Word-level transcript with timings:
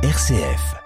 RCF. 0.00 0.76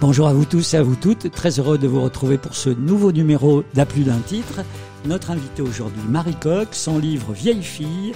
Bonjour 0.00 0.28
à 0.28 0.32
vous 0.32 0.44
tous 0.44 0.74
et 0.74 0.76
à 0.76 0.84
vous 0.84 0.94
toutes, 0.94 1.32
très 1.32 1.58
heureux 1.58 1.76
de 1.76 1.88
vous 1.88 2.00
retrouver 2.02 2.38
pour 2.38 2.54
ce 2.54 2.70
nouveau 2.70 3.10
numéro 3.10 3.64
d'À 3.74 3.86
plus 3.86 4.04
d'un 4.04 4.20
titre. 4.20 4.60
Notre 5.06 5.32
invité 5.32 5.60
aujourd'hui, 5.60 6.02
Marie 6.08 6.36
Coq, 6.36 6.68
son 6.70 7.00
livre 7.00 7.32
Vieille 7.32 7.64
fille. 7.64 8.12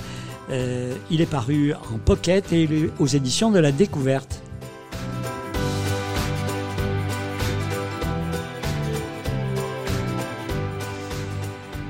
Euh, 0.50 0.94
il 1.10 1.20
est 1.20 1.26
paru 1.26 1.74
en 1.92 1.98
pocket 1.98 2.52
et 2.52 2.68
aux 3.00 3.08
éditions 3.08 3.50
de 3.50 3.58
la 3.58 3.72
Découverte. 3.72 4.43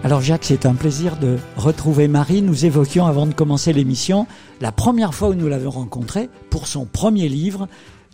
Alors 0.04 0.20
Jacques, 0.20 0.44
c'est 0.44 0.66
un 0.66 0.74
plaisir 0.74 1.16
de 1.16 1.38
retrouver 1.56 2.08
Marie. 2.08 2.42
Nous 2.42 2.66
évoquions 2.66 3.06
avant 3.06 3.26
de 3.26 3.32
commencer 3.32 3.72
l'émission 3.72 4.26
la 4.60 4.70
première 4.70 5.14
fois 5.14 5.30
où 5.30 5.34
nous 5.34 5.48
l'avons 5.48 5.70
rencontrée 5.70 6.28
pour 6.50 6.66
son 6.66 6.84
premier 6.84 7.26
livre, 7.26 7.68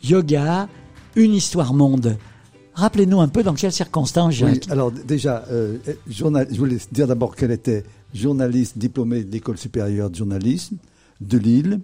Yoga, 0.04 0.68
une 1.16 1.34
histoire 1.34 1.74
monde. 1.74 2.16
Rappelez-nous 2.74 3.20
un 3.20 3.26
peu 3.26 3.42
dans 3.42 3.54
quelles 3.54 3.72
circonstances, 3.72 4.34
Jacques. 4.34 4.66
Oui, 4.66 4.70
alors 4.70 4.92
déjà, 4.92 5.44
euh, 5.50 5.78
journal, 6.08 6.46
je 6.48 6.56
voulais 6.58 6.78
dire 6.92 7.08
d'abord 7.08 7.34
qu'elle 7.34 7.50
était 7.50 7.82
journaliste 8.14 8.78
diplômée 8.78 9.24
de 9.24 9.32
l'école 9.32 9.58
supérieure 9.58 10.10
de 10.10 10.14
journalisme 10.14 10.77
de 11.20 11.38
Lille, 11.38 11.80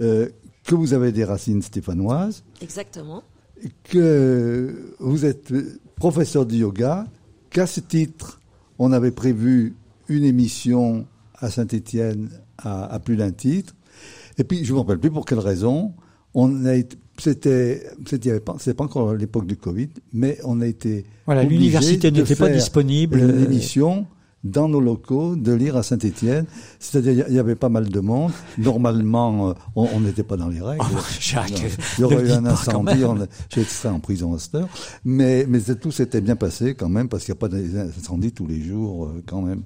euh, 0.00 0.28
que 0.64 0.74
vous 0.74 0.94
avez 0.94 1.12
des 1.12 1.22
racines 1.22 1.62
stéphanoises. 1.62 2.42
Exactement. 2.60 3.22
Que 3.84 4.96
vous 4.98 5.24
êtes 5.24 5.54
professeur 5.94 6.44
de 6.44 6.56
yoga, 6.56 7.06
qu'à 7.50 7.68
ce 7.68 7.78
titre, 7.78 8.40
on 8.78 8.92
avait 8.92 9.10
prévu 9.10 9.76
une 10.08 10.24
émission 10.24 11.06
à 11.34 11.50
Saint-Étienne 11.50 12.30
à, 12.58 12.84
à, 12.84 12.98
plus 12.98 13.16
d'un 13.16 13.30
titre. 13.30 13.74
Et 14.38 14.44
puis, 14.44 14.64
je 14.64 14.70
ne 14.70 14.76
me 14.76 14.80
rappelle 14.80 14.98
plus 14.98 15.10
pour 15.10 15.26
quelle 15.26 15.38
raison. 15.38 15.92
On 16.34 16.64
a 16.64 16.74
été, 16.74 16.96
c'était, 17.18 17.84
c'était 18.06 18.40
pas, 18.40 18.54
pas 18.54 18.84
encore 18.84 19.14
l'époque 19.14 19.46
du 19.46 19.56
Covid, 19.56 19.88
mais 20.12 20.38
on 20.44 20.60
a 20.60 20.66
été. 20.66 21.04
Voilà, 21.26 21.42
l'université 21.42 22.10
n'était 22.10 22.36
pas 22.36 22.48
disponible. 22.48 23.18
Une 23.18 23.44
émission 23.44 24.06
dans 24.44 24.68
nos 24.68 24.80
locaux 24.80 25.36
de 25.36 25.52
lire 25.52 25.76
à 25.76 25.82
Saint-Étienne. 25.82 26.46
C'est-à-dire, 26.78 27.26
il 27.28 27.34
y 27.34 27.38
avait 27.38 27.56
pas 27.56 27.68
mal 27.68 27.88
de 27.88 28.00
monde. 28.00 28.32
Normalement, 28.56 29.54
on 29.74 30.00
n'était 30.00 30.22
pas 30.22 30.36
dans 30.36 30.48
les 30.48 30.60
règles. 30.60 30.84
Oh, 30.84 30.98
Jacques, 31.20 31.50
non, 31.50 31.58
il 31.98 32.00
y 32.00 32.04
aurait 32.04 32.26
eu 32.26 32.30
un 32.30 32.46
incendie. 32.46 33.02
J'ai 33.50 33.62
été 33.62 33.88
en 33.88 34.00
prison 34.00 34.34
à 34.34 34.38
cette 34.38 34.54
heure. 34.54 34.68
Mais, 35.04 35.44
mais 35.48 35.60
tout 35.60 35.90
s'était 35.90 36.20
bien 36.20 36.36
passé 36.36 36.74
quand 36.74 36.88
même, 36.88 37.08
parce 37.08 37.24
qu'il 37.24 37.32
n'y 37.32 37.38
a 37.38 37.40
pas 37.40 37.48
d'incendie 37.48 38.32
tous 38.32 38.46
les 38.46 38.62
jours, 38.62 39.10
quand 39.26 39.42
même. 39.42 39.62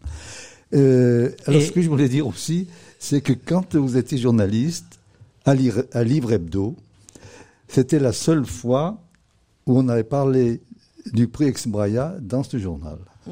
Euh, 0.74 1.30
alors, 1.46 1.60
Et... 1.60 1.66
ce 1.66 1.72
que 1.72 1.82
je 1.82 1.88
voulais 1.88 2.08
dire 2.08 2.26
aussi, 2.26 2.66
c'est 2.98 3.20
que 3.20 3.32
quand 3.32 3.76
vous 3.76 3.96
étiez 3.96 4.18
journaliste, 4.18 4.98
à, 5.44 5.54
lire, 5.54 5.82
à 5.92 6.04
Livre 6.04 6.32
Hebdo, 6.32 6.76
c'était 7.68 7.98
la 7.98 8.12
seule 8.12 8.46
fois 8.46 8.98
où 9.66 9.78
on 9.78 9.88
avait 9.88 10.04
parlé 10.04 10.60
du 11.12 11.28
prix 11.28 11.46
Exbraya 11.46 12.14
dans 12.20 12.42
ce 12.42 12.58
journal. 12.58 12.98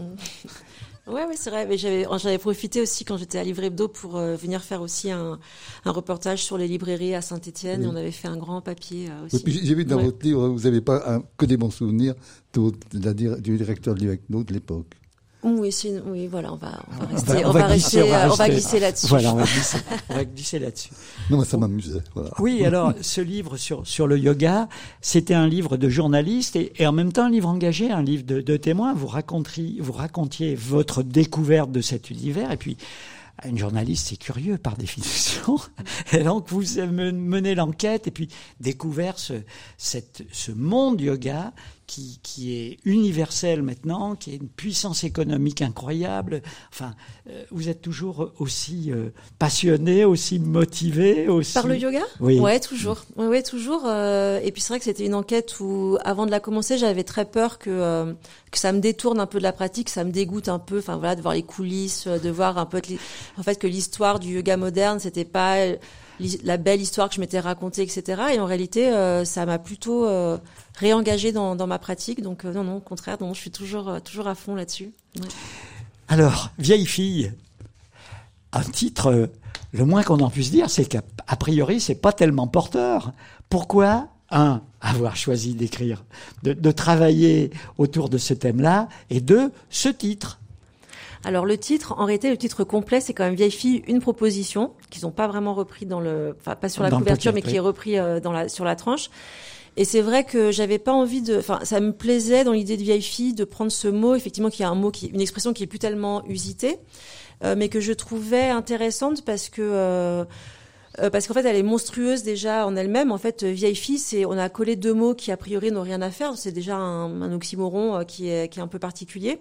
ouais, 1.13 1.37
c'est 1.37 1.51
vrai. 1.51 1.67
Mais 1.67 1.79
j'avais, 1.79 2.07
j'avais 2.19 2.39
profité 2.39 2.81
aussi 2.81 3.05
quand 3.05 3.17
j'étais 3.17 3.39
à 3.39 3.45
Livre 3.45 3.63
Hebdo 3.63 3.89
pour 3.89 4.17
euh, 4.17 4.37
venir 4.37 4.63
faire 4.63 4.83
aussi 4.83 5.11
un, 5.11 5.39
un, 5.85 5.91
reportage 5.91 6.45
sur 6.45 6.59
les 6.59 6.69
librairies 6.69 7.15
à 7.15 7.23
Saint-Etienne. 7.23 7.81
Oui. 7.81 7.87
Et 7.87 7.89
on 7.89 7.97
avait 7.97 8.11
fait 8.11 8.29
un 8.29 8.37
grand 8.37 8.61
papier 8.61 9.09
euh, 9.11 9.27
aussi. 9.27 9.37
Et 9.37 9.39
puis 9.41 9.61
j'ai 9.63 9.75
vu 9.75 9.85
dans 9.85 9.97
ouais. 9.97 10.05
votre 10.05 10.25
livre, 10.25 10.49
vous 10.49 10.61
n'avez 10.61 10.81
pas 10.81 11.15
un, 11.15 11.23
que 11.37 11.47
des 11.47 11.57
bons 11.57 11.71
souvenirs 11.71 12.15
de, 12.53 12.73
de, 12.93 13.13
de, 13.13 13.41
du 13.41 13.57
directeur 13.57 13.95
de 13.95 14.01
Livre 14.01 14.13
Hebdo 14.15 14.45
de 14.45 14.53
l'époque. 14.53 15.00
Oui, 15.43 15.75
oui, 16.07 16.27
voilà, 16.27 16.53
on 16.53 16.57
va, 16.57 16.83
on 16.93 17.05
va 17.05 17.07
rester, 17.07 17.33
on 17.33 17.43
va, 17.43 17.49
on 17.49 17.53
va 17.53 17.67
rester, 17.67 18.01
glisser, 18.01 18.15
on 18.31 18.35
va 18.35 18.49
glisser 18.49 18.81
là-dessus. 18.81 19.07
Voilà, 19.07 19.33
on 19.33 19.37
va 19.37 19.45
glisser, 19.45 19.79
on 20.11 20.15
va 20.15 20.25
glisser 20.25 20.59
là-dessus. 20.59 20.91
Non, 21.31 21.39
mais 21.39 21.45
ça 21.45 21.57
m'amusait. 21.57 22.01
Voilà. 22.15 22.31
Oui, 22.39 22.65
alors 22.65 22.93
ce 23.01 23.21
livre 23.21 23.57
sur 23.57 23.87
sur 23.87 24.07
le 24.07 24.19
yoga, 24.19 24.69
c'était 25.01 25.35
un 25.35 25.47
livre 25.47 25.77
de 25.79 25.89
journaliste 25.89 26.57
et, 26.57 26.73
et, 26.77 26.87
en 26.87 26.93
même 26.93 27.13
temps 27.13 27.25
un 27.25 27.31
livre 27.31 27.49
engagé, 27.49 27.91
un 27.91 28.03
livre 28.03 28.25
de, 28.25 28.41
de 28.41 28.57
témoins. 28.57 28.93
Vous 28.93 29.07
racontiez, 29.07 29.77
vous 29.81 29.93
racontiez 29.93 30.55
votre 30.55 31.03
découverte 31.03 31.73
de 31.73 31.81
cet 31.81 32.11
univers 32.11 32.53
et 32.53 32.57
puis 32.57 32.77
une 33.47 33.59
journaliste, 33.59 34.09
c'est 34.09 34.17
curieux 34.17 34.59
par 34.59 34.77
définition. 34.77 35.57
Et 36.13 36.23
donc, 36.23 36.49
vous 36.49 36.63
menez 36.83 37.55
l'enquête 37.55 38.07
et 38.07 38.11
puis 38.11 38.29
découvert 38.61 39.19
ce, 39.19 39.35
cette, 39.79 40.25
ce 40.33 40.53
monde 40.53 41.01
yoga 41.01 41.53
qui, 41.91 42.21
qui, 42.23 42.57
est 42.57 42.79
universel 42.85 43.63
maintenant, 43.63 44.15
qui 44.15 44.31
est 44.31 44.37
une 44.37 44.49
puissance 44.49 45.03
économique 45.03 45.61
incroyable. 45.61 46.41
Enfin, 46.73 46.95
euh, 47.29 47.43
vous 47.51 47.69
êtes 47.69 47.83
toujours 47.83 48.31
aussi 48.39 48.93
euh, 48.93 49.09
passionné, 49.41 50.05
aussi 50.05 50.39
motivé, 50.39 51.27
aussi. 51.27 51.55
Par 51.55 51.67
le 51.67 51.77
yoga? 51.77 52.03
Oui. 52.21 52.39
Ouais, 52.39 52.61
toujours. 52.61 53.03
Ouais, 53.17 53.27
ouais 53.27 53.43
toujours. 53.43 53.83
Euh, 53.87 54.39
et 54.45 54.53
puis 54.53 54.63
c'est 54.63 54.69
vrai 54.69 54.79
que 54.79 54.85
c'était 54.85 55.05
une 55.05 55.17
enquête 55.17 55.59
où, 55.59 55.99
avant 56.05 56.27
de 56.27 56.31
la 56.31 56.39
commencer, 56.39 56.79
j'avais 56.79 57.03
très 57.03 57.25
peur 57.25 57.59
que 57.59 57.71
euh, 57.71 58.13
que 58.53 58.59
ça 58.61 58.71
me 58.71 58.79
détourne 58.79 59.19
un 59.19 59.27
peu 59.27 59.39
de 59.39 59.43
la 59.43 59.53
pratique, 59.53 59.89
ça 59.89 60.05
me 60.05 60.13
dégoûte 60.13 60.49
un 60.49 60.61
peu. 60.61 60.79
Enfin 60.79 60.97
voilà, 60.97 61.17
de 61.17 61.23
voir 61.23 61.35
les 61.35 61.43
coulisses, 61.43 62.07
de 62.07 62.31
voir 62.31 62.57
un 62.57 62.67
peu, 62.67 62.81
en 63.37 63.43
fait, 63.43 63.57
que 63.57 63.67
l'histoire 63.67 64.21
du 64.21 64.37
yoga 64.37 64.57
moderne, 64.57 65.01
c'était 65.01 65.25
pas 65.25 65.57
la 66.43 66.57
belle 66.57 66.81
histoire 66.81 67.09
que 67.09 67.15
je 67.15 67.21
m'étais 67.21 67.41
racontée, 67.41 67.83
etc. 67.83 68.23
Et 68.35 68.41
en 68.41 68.47
réalité, 68.47 68.89
euh, 68.89 69.25
ça 69.25 69.47
m'a 69.47 69.59
plutôt 69.59 70.07
euh, 70.07 70.39
réengagé 70.77 71.33
dans, 71.33 71.67
ma 71.67 71.79
pratique. 71.79 72.23
Donc 72.23 72.45
euh, 72.45 72.53
non, 72.53 72.65
non, 72.65 72.77
au 72.77 72.81
contraire, 72.81 73.19
je 73.21 73.39
suis 73.39 73.51
toujours, 73.51 74.01
toujours 74.03 74.29
à 74.29 74.35
fond 74.35 74.55
là-dessus. 74.55 74.91
Alors, 76.09 76.51
vieille 76.59 76.87
fille, 76.87 77.33
un 78.53 78.63
titre, 78.63 79.31
le 79.73 79.85
moins 79.85 80.03
qu'on 80.03 80.21
en 80.21 80.31
puisse 80.31 80.51
dire, 80.51 80.71
c'est 80.71 80.85
qu'a 80.85 81.03
priori, 81.39 81.81
c'est 81.81 81.95
pas 81.95 82.13
tellement 82.13 82.47
porteur. 82.47 83.13
Pourquoi 83.49 84.09
un, 84.31 84.63
avoir 84.81 85.17
choisi 85.17 85.55
d'écrire, 85.55 86.05
de, 86.43 86.53
de 86.53 86.71
travailler 86.71 87.51
autour 87.79 88.09
de 88.09 88.19
ce 88.19 88.35
thème-là, 88.35 88.89
et 89.11 89.21
deux, 89.21 89.53
ce 89.71 89.89
titre? 89.89 90.41
Alors 91.25 91.45
le 91.45 91.59
titre, 91.59 91.95
en 91.99 92.05
réalité, 92.05 92.31
le 92.31 92.37
titre 92.37 92.65
complet, 92.65 93.01
c'est 93.01 93.13
quand 93.13 93.25
même 93.25 93.35
Vieille 93.35 93.51
fille, 93.51 93.83
une 93.87 94.01
proposition 94.01 94.73
qu'ils 94.89 95.03
n'ont 95.03 95.11
pas 95.11 95.29
vraiment 95.29 95.55
repris 95.55 95.87
dans 95.87 96.01
le, 96.01 96.35
enfin 96.39 96.57
pas 96.57 96.69
sur 96.69 96.83
la 96.83 96.91
Dans 96.91 96.99
couverture, 96.99 97.33
mais 97.33 97.43
qui 97.43 97.57
est 97.57 97.61
repris 97.61 97.99
euh, 97.99 98.21
dans 98.21 98.33
la 98.33 98.49
sur 98.49 98.65
la 98.65 98.77
tranche. 98.77 99.11
Et 99.77 99.85
c'est 99.85 100.01
vrai 100.01 100.25
que 100.25 100.51
j'avais 100.51 100.79
pas 100.79 100.93
envie 100.93 101.23
de, 101.23 101.39
enfin 101.39 101.61
ça 101.63 101.81
me 101.81 101.93
plaisait 101.93 102.43
dans 102.43 102.53
l'idée 102.53 102.77
de 102.77 102.83
vieille 102.83 103.03
fille 103.03 103.35
de 103.35 103.45
prendre 103.45 103.71
ce 103.71 103.89
mot, 103.89 104.15
effectivement, 104.15 104.51
qui 104.51 104.63
est 104.63 104.67
un 104.67 104.75
mot 104.75 104.91
qui, 104.91 105.07
une 105.09 105.21
expression 105.21 105.53
qui 105.53 105.63
est 105.63 105.67
plus 105.67 105.79
tellement 105.79 106.25
usitée, 106.27 106.79
euh, 107.45 107.55
mais 107.57 107.69
que 107.69 107.81
je 107.81 107.93
trouvais 107.93 108.49
intéressante 108.49 109.25
parce 109.25 109.49
que. 109.49 109.63
Euh, 109.63 110.25
euh, 110.99 111.09
parce 111.11 111.27
qu'en 111.27 111.35
fait, 111.35 111.45
elle 111.47 111.57
est 111.57 111.63
monstrueuse 111.63 112.23
déjà 112.23 112.67
en 112.67 112.75
elle-même. 112.77 113.13
En 113.13 113.19
fait, 113.19 113.43
euh, 113.45 113.51
vieille 113.53 113.77
fille, 113.77 113.99
c'est 113.99 114.25
on 114.25 114.33
a 114.33 114.49
collé 114.49 114.75
deux 114.77 114.93
mots 114.95 115.15
qui 115.15 115.31
a 115.31 115.37
priori 115.37 115.71
n'ont 115.71 115.83
rien 115.83 116.03
à 116.03 116.11
faire. 116.11 116.37
C'est 116.37 116.53
déjà 116.53 116.77
un, 116.77 117.23
un 117.23 117.33
oxymoron 117.33 117.97
euh, 117.97 118.05
qui 118.05 118.29
est 118.29 118.49
qui 118.53 118.59
est 118.59 118.63
un 118.63 118.67
peu 118.67 118.79
particulier. 118.79 119.39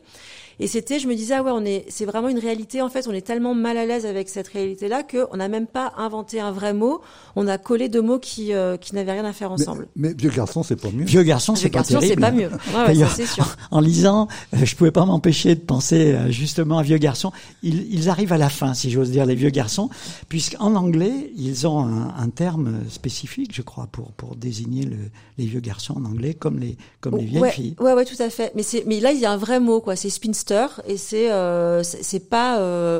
Et 0.62 0.68
c'était, 0.68 1.00
je 1.00 1.08
me 1.08 1.16
disais, 1.16 1.36
ah 1.36 1.42
ouais, 1.44 1.52
on 1.54 1.64
est, 1.64 1.86
c'est 1.88 2.04
vraiment 2.04 2.28
une 2.28 2.38
réalité. 2.38 2.82
En 2.82 2.90
fait, 2.90 3.08
on 3.08 3.14
est 3.14 3.22
tellement 3.26 3.56
mal 3.56 3.78
à 3.78 3.86
l'aise 3.86 4.06
avec 4.06 4.28
cette 4.28 4.50
réalité-là 4.50 5.04
qu'on 5.04 5.38
n'a 5.38 5.48
même 5.48 5.68
pas 5.68 5.94
inventé 5.96 6.42
un 6.42 6.52
vrai 6.52 6.74
mot. 6.74 7.00
On 7.38 7.48
a 7.48 7.58
collé 7.58 7.88
deux 7.88 8.02
mots 8.02 8.20
qui 8.20 8.54
euh, 8.54 8.76
qui 8.76 8.94
n'avaient 8.94 9.14
rien 9.14 9.24
à 9.26 9.31
faire 9.31 9.52
ensemble. 9.54 9.88
Mais, 9.96 10.10
mais 10.10 10.14
vieux 10.16 10.30
garçon, 10.31 10.62
c'est 10.64 10.76
pas 10.76 10.90
mieux. 10.92 11.06
Vieux 11.06 11.24
garçon, 11.24 11.56
c'est 11.56 11.62
Vieux 11.64 11.70
pas 11.72 11.78
garçon, 11.80 11.94
c'est 12.02 12.16
terrible. 12.16 12.22
pas 12.22 12.31
mieux. 12.31 12.50
Ouais, 12.76 12.88
ouais, 12.88 12.96
ça, 12.96 13.08
c'est 13.16 13.26
sûr. 13.26 13.56
En, 13.72 13.78
en 13.78 13.80
lisant, 13.80 14.28
euh, 14.54 14.58
je 14.66 14.76
pouvais 14.76 14.92
pas 14.92 15.06
m'empêcher 15.06 15.56
de 15.56 15.62
penser 15.62 16.12
euh, 16.14 16.30
justement 16.30 16.78
à 16.78 16.84
vieux 16.84 16.98
garçons. 16.98 17.31
Ils, 17.64 17.92
ils 17.94 18.10
arrivent 18.10 18.34
à 18.34 18.38
la 18.38 18.50
fin, 18.50 18.74
si 18.74 18.92
j'ose 18.92 19.12
dire, 19.12 19.26
les 19.26 19.36
vieux 19.36 19.52
garçons, 19.52 19.90
puisqu'en 20.28 20.76
anglais, 20.76 21.31
ils 21.39 21.66
ont 21.66 21.79
un, 21.79 22.13
un 22.16 22.29
terme 22.29 22.81
spécifique, 22.89 23.55
je 23.55 23.61
crois, 23.61 23.88
pour 23.88 24.11
pour 24.11 24.35
désigner 24.35 24.83
le, 24.83 24.97
les 25.38 25.45
vieux 25.45 25.61
garçons 25.61 25.94
en 25.94 26.03
anglais, 26.03 26.33
comme 26.33 26.59
les 26.59 26.77
comme 27.00 27.18
les 27.18 27.24
vieilles 27.24 27.41
ouais, 27.41 27.51
filles. 27.51 27.75
Ouais, 27.80 27.94
ouais, 27.94 28.06
tout 28.06 28.21
à 28.21 28.30
fait. 28.30 28.51
Mais 28.56 28.63
c'est, 28.63 28.83
mais 28.86 29.00
là, 29.00 29.13
il 29.13 29.19
y 29.19 29.25
a 29.25 29.31
un 29.31 29.38
vrai 29.38 29.59
mot, 29.59 29.80
quoi. 29.80 29.95
C'est 29.95 30.09
spinster, 30.09 30.68
et 30.86 30.97
c'est, 30.97 31.31
euh, 31.31 31.81
c'est 31.83 32.30
pas, 32.30 32.59
euh, 32.59 33.00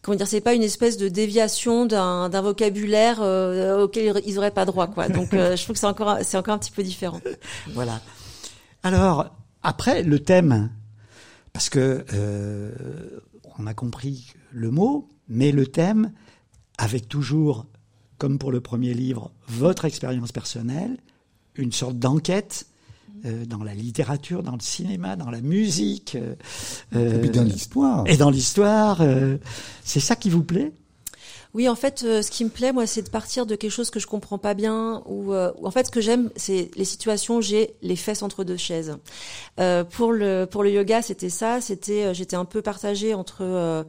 comment 0.00 0.16
dire, 0.16 0.26
c'est 0.26 0.40
pas 0.40 0.54
une 0.54 0.62
espèce 0.62 0.96
de 0.96 1.08
déviation 1.08 1.84
d'un, 1.84 2.30
d'un 2.30 2.40
vocabulaire 2.40 3.18
euh, 3.20 3.82
auquel 3.84 4.22
ils 4.24 4.38
auraient 4.38 4.50
pas 4.50 4.64
droit, 4.64 4.86
quoi. 4.86 5.08
Donc, 5.08 5.34
euh, 5.34 5.54
je 5.54 5.62
trouve 5.62 5.74
que 5.74 5.80
c'est 5.80 5.86
encore, 5.86 6.16
c'est 6.22 6.38
encore 6.38 6.54
un 6.54 6.58
petit 6.58 6.72
peu 6.72 6.82
différent. 6.82 7.20
Voilà. 7.74 8.00
Alors 8.82 9.36
après 9.62 10.02
le 10.02 10.20
thème, 10.20 10.70
parce 11.52 11.68
que 11.68 12.02
on 13.58 13.66
a 13.66 13.74
compris 13.74 14.32
le 14.50 14.70
mot, 14.70 15.06
mais 15.28 15.52
le 15.52 15.66
thème 15.66 16.12
avec 16.80 17.08
toujours, 17.08 17.66
comme 18.16 18.38
pour 18.38 18.50
le 18.50 18.62
premier 18.62 18.94
livre, 18.94 19.30
votre 19.48 19.84
expérience 19.84 20.32
personnelle, 20.32 20.96
une 21.54 21.72
sorte 21.72 21.98
d'enquête 21.98 22.66
euh, 23.26 23.44
dans 23.44 23.62
la 23.62 23.74
littérature, 23.74 24.42
dans 24.42 24.54
le 24.54 24.60
cinéma, 24.60 25.14
dans 25.14 25.30
la 25.30 25.42
musique. 25.42 26.16
Euh, 26.94 27.18
et 27.18 27.20
puis 27.20 27.28
dans 27.28 27.44
l'histoire. 27.44 28.04
Et 28.06 28.16
dans 28.16 28.30
l'histoire. 28.30 29.02
Euh, 29.02 29.36
c'est 29.84 30.00
ça 30.00 30.16
qui 30.16 30.30
vous 30.30 30.42
plaît? 30.42 30.72
Oui, 31.52 31.68
en 31.68 31.74
fait, 31.74 32.02
euh, 32.04 32.22
ce 32.22 32.30
qui 32.30 32.44
me 32.44 32.48
plaît, 32.48 32.72
moi, 32.72 32.86
c'est 32.86 33.02
de 33.02 33.10
partir 33.10 33.44
de 33.44 33.56
quelque 33.56 33.72
chose 33.72 33.90
que 33.90 34.00
je 34.00 34.06
comprends 34.06 34.38
pas 34.38 34.54
bien, 34.54 35.02
ou 35.04 35.34
euh, 35.34 35.52
en 35.62 35.70
fait, 35.70 35.86
ce 35.86 35.90
que 35.90 36.00
j'aime, 36.00 36.30
c'est 36.36 36.70
les 36.76 36.84
situations 36.86 37.38
où 37.38 37.42
j'ai 37.42 37.74
les 37.82 37.96
fesses 37.96 38.22
entre 38.22 38.42
deux 38.42 38.56
chaises. 38.56 38.96
Euh, 39.58 39.84
pour 39.84 40.12
le 40.12 40.46
pour 40.50 40.62
le 40.62 40.70
yoga, 40.70 41.02
c'était 41.02 41.28
ça. 41.28 41.60
C'était, 41.60 42.04
euh, 42.04 42.14
j'étais 42.14 42.36
un 42.36 42.46
peu 42.46 42.62
partagée 42.62 43.12
entre 43.12 43.84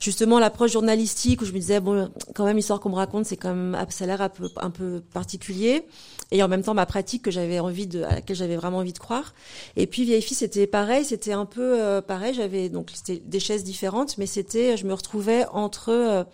justement 0.00 0.38
l'approche 0.38 0.72
journalistique 0.72 1.42
où 1.42 1.44
je 1.44 1.52
me 1.52 1.58
disais 1.58 1.80
bon, 1.80 2.10
quand 2.34 2.44
même 2.44 2.56
l'histoire 2.56 2.80
qu'on 2.80 2.90
me 2.90 2.96
raconte, 2.96 3.26
c'est 3.26 3.36
quand 3.36 3.54
même 3.54 3.76
ça 3.90 4.04
a 4.04 4.06
l'air 4.06 4.20
un 4.20 4.28
peu 4.28 4.48
un 4.56 4.70
peu 4.70 5.02
particulier, 5.12 5.84
et 6.30 6.42
en 6.42 6.48
même 6.48 6.62
temps 6.62 6.74
ma 6.74 6.86
pratique 6.86 7.22
que 7.22 7.30
j'avais 7.30 7.58
envie 7.58 7.86
de 7.86 8.02
à 8.02 8.16
laquelle 8.16 8.36
j'avais 8.36 8.56
vraiment 8.56 8.78
envie 8.78 8.92
de 8.92 8.98
croire. 8.98 9.34
Et 9.76 9.86
puis 9.86 10.04
vieille 10.04 10.22
fille, 10.22 10.36
c'était 10.36 10.66
pareil, 10.66 11.04
c'était 11.04 11.32
un 11.32 11.46
peu 11.46 12.00
pareil. 12.06 12.34
J'avais 12.34 12.68
donc 12.68 12.90
c'était 12.94 13.22
des 13.24 13.40
chaises 13.40 13.64
différentes, 13.64 14.18
mais 14.18 14.26
c'était, 14.26 14.76
je 14.76 14.86
me 14.86 14.94
retrouvais 14.94 15.46
entre 15.52 16.26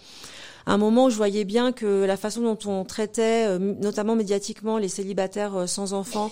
un 0.66 0.78
moment 0.78 1.06
où 1.06 1.10
je 1.10 1.16
voyais 1.16 1.44
bien 1.44 1.72
que 1.72 2.04
la 2.04 2.16
façon 2.16 2.42
dont 2.42 2.58
on 2.66 2.84
traitait, 2.84 3.46
euh, 3.48 3.58
notamment 3.58 4.16
médiatiquement, 4.16 4.78
les 4.78 4.88
célibataires 4.88 5.56
euh, 5.56 5.66
sans 5.66 5.92
enfants, 5.92 6.30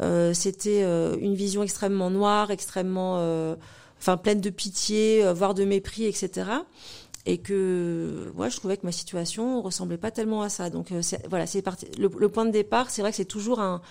euh, 0.00 0.32
c'était 0.32 0.82
une 0.82 1.34
vision 1.34 1.62
extrêmement 1.62 2.10
noire, 2.10 2.50
extrêmement, 2.50 3.56
enfin 3.98 4.16
pleine 4.16 4.40
de 4.40 4.50
pitié, 4.50 5.24
voire 5.32 5.54
de 5.54 5.64
mépris, 5.64 6.04
etc. 6.04 6.50
Et 7.26 7.38
que, 7.38 8.32
moi, 8.34 8.48
je 8.48 8.56
trouvais 8.56 8.76
que 8.76 8.86
ma 8.86 8.92
situation 8.92 9.60
ressemblait 9.60 9.98
pas 9.98 10.10
tellement 10.10 10.42
à 10.42 10.48
ça. 10.48 10.70
Donc, 10.70 10.92
voilà, 11.28 11.46
c'est 11.46 11.62
parti. 11.62 11.86
Le, 11.98 12.08
point 12.28 12.46
de 12.46 12.50
départ, 12.50 12.90
c'est 12.90 13.02
vrai 13.02 13.10
que 13.10 13.16
c'est 13.16 13.24
toujours 13.24 13.60
un, 13.60 13.82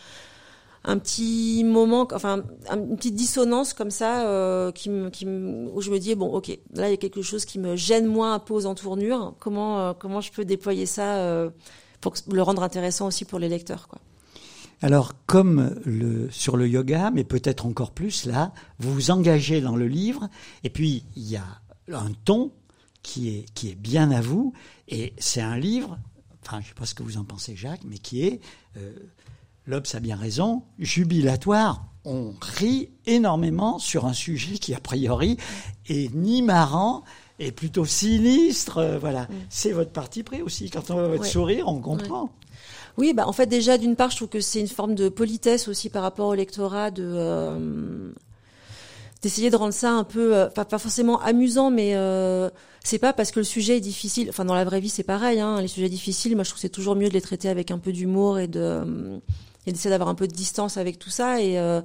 un 0.88 0.98
petit 0.98 1.64
moment, 1.66 2.08
enfin 2.14 2.44
une 2.72 2.96
petite 2.96 3.16
dissonance 3.16 3.74
comme 3.74 3.92
ça, 3.92 4.28
euh, 4.28 4.72
qui 4.72 4.90
où 4.90 5.82
je 5.82 5.92
me 5.92 6.00
dis 6.00 6.16
bon, 6.16 6.28
ok, 6.28 6.48
là 6.74 6.88
il 6.88 6.92
y 6.92 6.94
a 6.94 6.98
quelque 6.98 7.22
chose 7.22 7.46
qui 7.46 7.60
me 7.60 7.76
gêne 7.76 8.06
moins 8.06 8.34
un 8.34 8.40
peu 8.40 8.54
aux 8.54 8.66
entournures. 8.66 9.34
Comment 9.40 9.80
euh, 9.80 9.94
comment 9.94 10.22
je 10.22 10.32
peux 10.32 10.46
déployer 10.46 10.86
ça 10.86 11.18
euh, 11.18 11.50
pour 12.00 12.14
le 12.32 12.42
rendre 12.42 12.64
intéressant 12.64 13.08
aussi 13.08 13.26
pour 13.26 13.38
les 13.38 13.50
lecteurs, 13.50 13.88
quoi. 13.88 14.00
Alors, 14.82 15.14
comme 15.26 15.80
le, 15.86 16.30
sur 16.30 16.58
le 16.58 16.68
yoga, 16.68 17.12
mais 17.12 17.24
peut-être 17.24 17.66
encore 17.66 17.92
plus 17.92 18.26
là, 18.26 18.54
vous 18.80 18.94
vous 18.94 19.12
engagez 19.12 19.62
dans 19.62 19.76
le 19.76 19.88
livre, 19.88 20.30
et 20.64 20.70
puis 20.70 21.04
il 21.16 21.28
y 21.28 21.36
a 21.36 21.46
un 21.92 22.12
ton 22.26 22.52
qui 23.02 23.30
est, 23.30 23.46
qui 23.54 23.70
est 23.70 23.76
bien 23.76 24.12
à 24.12 24.22
vous, 24.22 24.54
et 24.88 25.14
c'est 25.18 25.42
un 25.42 25.58
livre, 25.58 25.98
enfin, 26.44 26.60
je 26.60 26.66
ne 26.66 26.68
sais 26.70 26.76
pas 26.76 26.86
ce 26.86 26.94
que 26.94 27.04
vous 27.04 27.18
en 27.18 27.24
pensez, 27.24 27.56
Jacques, 27.56 27.86
mais 27.86 27.98
qui 27.98 28.24
est 28.24 28.42
Lobs 29.68 29.88
a 29.94 30.00
bien 30.00 30.16
raison, 30.16 30.64
jubilatoire. 30.80 31.86
On 32.06 32.34
rit 32.40 32.90
énormément 33.06 33.80
sur 33.80 34.06
un 34.06 34.14
sujet 34.14 34.58
qui, 34.58 34.74
a 34.74 34.80
priori, 34.80 35.38
est 35.90 36.14
ni 36.16 36.42
marrant, 36.42 37.04
et 37.40 37.52
plutôt 37.52 37.86
sinistre. 37.86 38.78
Euh, 38.78 38.98
voilà, 38.98 39.24
mm. 39.24 39.28
c'est 39.50 39.74
votre 39.74 39.92
parti 39.92 40.24
pris 40.24 40.42
aussi. 40.42 40.70
Quand 40.70 40.90
on 40.90 40.96
voit 40.96 41.10
votre 41.10 41.26
sourire, 41.26 41.68
on 41.68 41.82
comprend. 41.82 42.32
Oui, 42.98 43.14
bah 43.14 43.28
en 43.28 43.34
fait 43.34 43.46
déjà 43.46 43.78
d'une 43.78 43.96
part, 43.96 44.10
je 44.10 44.18
trouve 44.18 44.30
que 44.30 44.42
c'est 44.42 44.60
une 44.60 44.68
forme 44.68 44.96
de 44.96 45.10
politesse 45.10 45.68
aussi 45.68 45.90
par 45.90 46.02
rapport 46.02 46.28
au 46.28 46.34
lectorat 46.34 46.90
de 46.90 47.04
euh, 47.06 48.12
d'essayer 49.22 49.50
de 49.50 49.56
rendre 49.56 49.74
ça 49.74 49.92
un 49.92 50.04
peu 50.04 50.36
euh, 50.36 50.48
pas, 50.48 50.66
forcément 50.80 51.20
amusant, 51.22 51.70
mais 51.70 51.96
euh, 51.96 52.50
c'est 52.84 53.00
pas 53.00 53.14
parce 53.14 53.32
que 53.32 53.40
le 53.40 53.46
sujet 53.46 53.78
est 53.78 53.82
difficile. 53.82 54.30
Enfin, 54.30 54.46
dans 54.46 54.56
la 54.56 54.66
vraie 54.66 54.80
vie, 54.80 54.90
c'est 54.90 55.04
pareil. 55.04 55.40
Hein, 55.40 55.62
les 55.62 55.68
sujets 55.68 55.90
difficiles, 55.90 56.36
moi, 56.36 56.44
je 56.44 56.50
trouve 56.50 56.58
que 56.58 56.62
c'est 56.62 56.70
toujours 56.70 56.96
mieux 56.96 57.10
de 57.10 57.14
les 57.14 57.22
traiter 57.22 57.50
avec 57.50 57.70
un 57.72 57.78
peu 57.80 57.92
d'humour 57.92 58.40
et 58.40 58.48
de 58.48 59.20
et 59.68 59.72
d'essayer 59.72 59.90
d'avoir 59.90 60.10
un 60.10 60.16
peu 60.16 60.28
de 60.28 60.34
distance 60.34 60.78
avec 60.78 60.98
tout 60.98 61.10
ça 61.10 61.42
et 61.42 61.60
euh, 61.60 61.82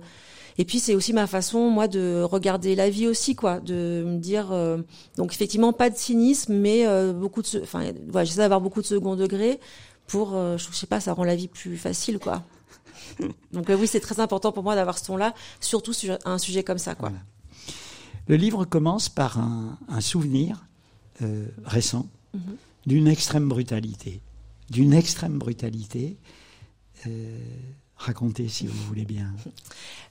et 0.58 0.65
puis 0.65 0.79
c'est 0.79 0.94
aussi 0.94 1.12
ma 1.12 1.26
façon 1.26 1.70
moi 1.70 1.88
de 1.88 2.23
regarder 2.23 2.75
la 2.75 2.88
vie 2.91 3.08
aussi 3.08 3.35
quoi, 3.35 3.58
de 3.61 4.05
me 4.06 4.19
dire 4.19 4.53
euh, 4.53 4.79
donc 5.17 5.32
effectivement 5.32 5.73
pas 5.73 5.91
de 5.91 5.97
cynisme 5.97 6.55
mais 6.55 6.87
euh, 6.87 7.12
beaucoup 7.12 7.43
de 7.43 7.61
enfin 7.62 7.93
voilà, 8.08 8.25
j'essaie 8.25 8.41
d'avoir 8.41 8.61
beaucoup 8.61 8.81
de 8.82 8.87
second 8.87 9.17
degré 9.17 9.58
pour 10.06 10.32
je 10.32 10.72
sais 10.72 10.87
pas 10.87 11.00
ça 11.00 11.12
rend 11.12 11.25
la 11.25 11.37
vie 11.37 11.49
plus 11.49 11.76
facile 11.76 12.19
quoi. 12.19 12.44
donc 13.52 13.66
oui, 13.69 13.87
c'est 13.87 14.00
très 14.00 14.20
important 14.20 14.52
pour 14.52 14.62
moi 14.62 14.75
d'avoir 14.75 14.99
ce 14.99 15.06
ton-là, 15.06 15.34
surtout 15.60 15.93
sur 15.93 16.19
un 16.25 16.38
sujet 16.38 16.64
comme 16.64 16.78
ça 16.78 16.94
quoi. 16.94 17.12
Le 18.28 18.37
livre 18.37 18.64
commence 18.64 19.08
par 19.08 19.38
un, 19.38 19.78
un 19.88 20.00
souvenir 20.00 20.64
récent 21.64 22.06
mm-hmm. 22.37 22.40
d'une 22.87 23.08
extrême 23.08 23.49
brutalité, 23.49 24.20
d'une 24.70 24.93
extrême 24.93 25.38
brutalité 25.38 26.16
euh, 27.06 27.38
racontez 27.96 28.48
si 28.48 28.66
vous 28.66 28.82
voulez 28.84 29.05
bien. 29.05 29.32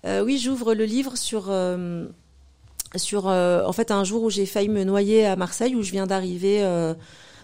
Euh, 0.04 0.24
oui, 0.24 0.40
j'ouvre 0.40 0.74
le 0.74 0.84
livre 0.84 1.16
sur 1.16 1.46
euh, 1.50 2.08
sur 2.96 3.28
en 3.28 3.72
fait 3.72 3.92
un 3.92 4.04
jour 4.04 4.24
où 4.24 4.32
j'ai 4.32 4.48
failli 4.48 4.68
me 4.68 4.84
noyer 4.84 5.28
à 5.28 5.36
Marseille 5.36 5.76
où 5.76 5.84
je 5.84 5.92
viens 5.92 6.08
d'arriver. 6.08 6.64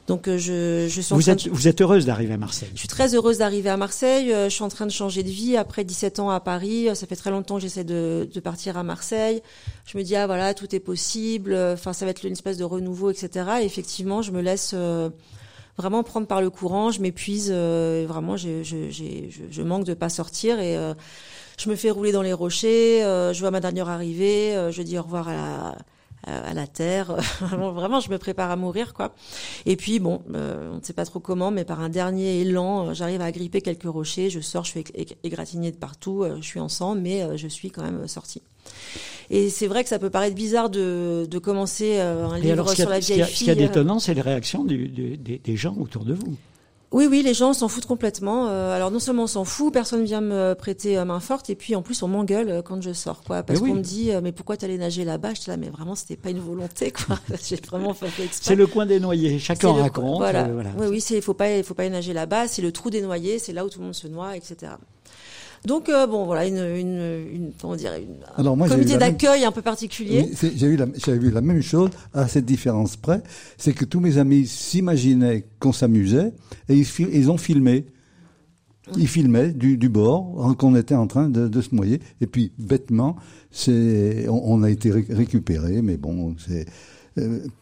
Donc 0.08 0.30
je, 0.30 0.88
je 0.90 1.02
suis 1.02 1.14
vous, 1.14 1.30
êtes, 1.30 1.48
vous 1.48 1.68
êtes 1.68 1.82
heureuse 1.82 2.06
d'arriver 2.06 2.34
à 2.34 2.38
Marseille 2.38 2.70
Je 2.74 2.80
suis 2.80 2.88
très 2.88 3.14
heureuse 3.14 3.40
d'arriver 3.40 3.70
à 3.70 3.78
Marseille. 3.78 4.30
je 4.30 4.50
suis 4.50 4.64
en 4.64 4.70
train 4.70 4.86
de 4.86 4.92
changer 4.92 5.24
de 5.24 5.30
vie 5.30 5.58
après 5.58 5.84
17 5.84 6.20
ans 6.20 6.30
à 6.30 6.40
Paris. 6.40 6.88
Ça 6.96 7.06
fait 7.08 7.16
très 7.16 7.30
longtemps 7.32 7.56
que 7.56 7.62
j'essaie 7.62 7.84
de, 7.84 8.28
de 8.34 8.40
partir 8.40 8.78
à 8.78 8.84
Marseille. 8.84 9.42
Je 9.86 9.98
me 9.98 10.04
dis 10.04 10.16
ah 10.16 10.26
voilà 10.26 10.54
tout 10.54 10.74
est 10.74 10.80
possible. 10.80 11.54
Enfin 11.56 11.94
ça 11.94 12.06
va 12.06 12.12
être 12.12 12.24
une 12.26 12.32
espèce 12.32 12.58
de 12.58 12.64
renouveau 12.64 13.12
etc. 13.12 13.46
Et 13.62 13.66
effectivement 13.66 14.22
je 14.22 14.32
me 14.32 14.42
laisse 14.42 14.74
vraiment 15.78 16.04
prendre 16.04 16.28
par 16.28 16.42
le 16.42 16.50
courant. 16.50 16.92
Je 16.92 17.02
m'épuise, 17.02 17.52
euh, 17.54 18.06
vraiment, 18.08 18.36
je, 18.36 18.64
je, 18.64 18.90
je, 18.90 19.04
je, 19.50 19.62
manque 19.62 19.86
de 19.86 19.94
pas 19.94 20.10
sortir 20.10 20.60
et 20.60 20.76
euh, 20.76 20.94
je 21.58 21.70
me 21.70 21.76
fais 21.76 21.92
rouler 21.92 22.12
dans 22.12 22.22
les 22.22 22.34
rochers. 22.34 23.04
Euh, 23.04 23.34
je 23.34 23.40
vois 23.40 23.52
ma 23.52 23.60
dernière 23.60 23.90
arrivée. 23.90 24.54
je 24.72 24.82
dis 24.82 24.98
au 24.98 25.04
revoir 25.04 25.30
à 25.30 25.34
la 25.34 25.78
à 26.28 26.54
la 26.54 26.68
terre. 26.68 27.16
Vraiment, 27.42 28.00
je 28.00 28.10
me 28.10 28.18
prépare 28.18 28.52
à 28.52 28.56
mourir, 28.56 28.94
quoi. 28.94 29.16
Et 29.66 29.76
puis, 29.76 30.00
bon, 30.00 30.22
on 30.34 30.76
ne 30.76 30.82
sait 30.84 30.94
pas 30.94 31.06
trop 31.06 31.20
comment, 31.20 31.52
mais 31.52 31.66
par 31.66 31.80
un 31.80 31.90
dernier 31.90 32.42
élan, 32.42 32.94
j'arrive 32.94 33.22
à 33.22 33.32
gripper 33.32 33.62
quelques 33.62 33.84
rochers. 33.84 34.30
Je 34.30 34.40
sors, 34.40 34.66
je 34.66 34.72
suis 34.72 34.84
égratignée 35.24 35.72
de 35.72 35.78
partout. 35.78 36.26
je 36.40 36.46
suis 36.46 36.60
en 36.60 36.70
sang, 36.70 36.96
mais 36.96 37.38
je 37.38 37.48
suis 37.48 37.72
quand 37.72 37.84
même 37.84 38.08
sortie. 38.08 38.42
Et 39.30 39.50
c'est 39.50 39.68
vrai 39.68 39.84
que 39.84 39.90
ça 39.90 40.00
peut 40.00 40.10
paraître 40.10 40.36
bizarre 40.36 40.70
de, 40.70 41.28
de 41.30 41.40
commencer 41.40 41.98
euh, 41.98 42.28
un 42.28 42.40
livre 42.40 42.74
sur 42.74 42.90
la 42.90 43.00
vieille 43.00 43.24
fille. 43.24 43.48
Ce 43.48 43.52
qui 43.52 43.60
est 43.60 43.62
étonnant, 43.62 44.00
c'est 44.00 44.14
les 44.14 44.22
réactions 44.22 44.64
du, 44.64 44.88
du, 44.88 45.18
des, 45.18 45.38
des 45.38 45.56
gens 45.58 45.76
autour 45.78 46.06
de 46.06 46.14
vous. 46.14 46.38
Oui, 46.92 47.06
oui, 47.06 47.22
les 47.22 47.34
gens 47.34 47.54
s'en 47.54 47.68
foutent 47.68 47.86
complètement. 47.86 48.48
Euh, 48.48 48.76
alors 48.76 48.92
non 48.92 49.00
seulement 49.00 49.24
on 49.24 49.28
s'en 49.28 49.44
fout, 49.44 49.74
personne 49.74 50.04
vient 50.04 50.22
me 50.22 50.54
prêter 50.54 51.04
main 51.04 51.20
forte, 51.20 51.50
et 51.50 51.56
puis 51.56 51.76
en 51.76 51.82
plus 51.82 52.02
on 52.04 52.08
m'engueule 52.08 52.62
quand 52.64 52.82
je 52.82 52.94
sors, 52.94 53.24
quoi, 53.24 53.44
parce 53.44 53.60
qu'on 53.60 53.76
me 53.76 53.82
dit 53.82 54.12
mais 54.24 54.32
pourquoi 54.32 54.58
t'allais 54.58 54.78
nager 54.78 55.04
là-bas? 55.04 55.34
Je 55.34 55.42
dis 55.42 55.50
là, 55.50 55.58
mais 55.58 55.70
vraiment 55.70 55.96
c'était 55.96 56.16
pas 56.16 56.30
une 56.30 56.40
volonté, 56.40 56.92
quoi. 57.08 57.20
J'ai 57.44 57.58
vraiment 57.58 57.94
fait 57.94 58.08
exprès. 58.08 58.30
C'est 58.42 58.56
le 58.56 58.68
coin 58.68 58.86
des 58.86 59.00
noyés, 59.00 59.40
chacun 59.40 59.74
raconte. 59.74 60.18
Voilà. 60.18 60.46
Euh, 60.46 60.54
voilà. 60.54 60.70
Oui, 60.78 60.88
oui, 60.88 61.02
c'est 61.02 61.22
faut 61.22 61.34
pas, 61.34 61.62
faut 61.64 61.74
pas 61.74 61.86
y 61.86 61.90
nager 61.90 62.14
là-bas. 62.14 62.48
C'est 62.48 62.62
le 62.62 62.72
trou 62.72 62.90
des 62.90 63.02
noyés, 63.02 63.40
c'est 63.40 63.54
là 63.54 63.66
où 63.66 63.70
tout 63.70 63.80
le 63.80 63.86
monde 63.86 63.96
se 63.96 64.08
noie, 64.08 64.36
etc. 64.36 64.74
Donc 65.68 65.90
euh, 65.90 66.08
bon, 66.08 66.26
voilà, 66.26 66.48
une, 66.48 66.56
une, 66.56 67.28
une 67.34 67.52
comment 67.60 67.76
dire, 67.76 67.92
une, 67.96 68.24
Alors, 68.38 68.56
moi, 68.56 68.68
un 68.68 68.70
comité 68.70 68.98
d'accueil 68.98 69.44
un 69.44 69.52
peu 69.52 69.62
particulier. 69.62 70.30
Oui, 70.42 70.52
j'ai 70.56 70.68
vu, 70.70 70.78
la, 70.78 70.86
j'avais 70.96 71.20
vu 71.20 71.30
la 71.30 71.42
même 71.42 71.62
chose 71.62 71.90
à 72.14 72.30
cette 72.30 72.46
différence 72.46 72.96
près, 72.96 73.22
c'est 73.58 73.74
que 73.74 73.84
tous 73.84 74.00
mes 74.00 74.18
amis 74.18 74.48
s'imaginaient 74.48 75.46
qu'on 75.60 75.74
s'amusait 75.74 76.32
et 76.70 76.76
ils, 76.76 76.88
ils 77.12 77.30
ont 77.30 77.38
filmé. 77.38 77.86
Ils 78.96 79.10
filmaient 79.10 79.52
du, 79.52 79.78
du 79.78 79.90
bord 79.90 80.56
qu'on 80.58 80.74
était 80.74 80.96
en 80.96 81.08
train 81.08 81.28
de, 81.28 81.50
de, 81.50 81.62
se 81.62 81.76
noyer. 81.76 82.00
Et 82.22 82.28
puis, 82.28 82.54
bêtement, 82.58 83.18
c'est, 83.52 84.30
on, 84.30 84.54
on 84.54 84.64
a 84.64 84.70
été 84.70 84.90
récupéré, 84.92 85.82
mais 85.82 85.98
bon, 85.98 86.38
c'est 86.38 86.66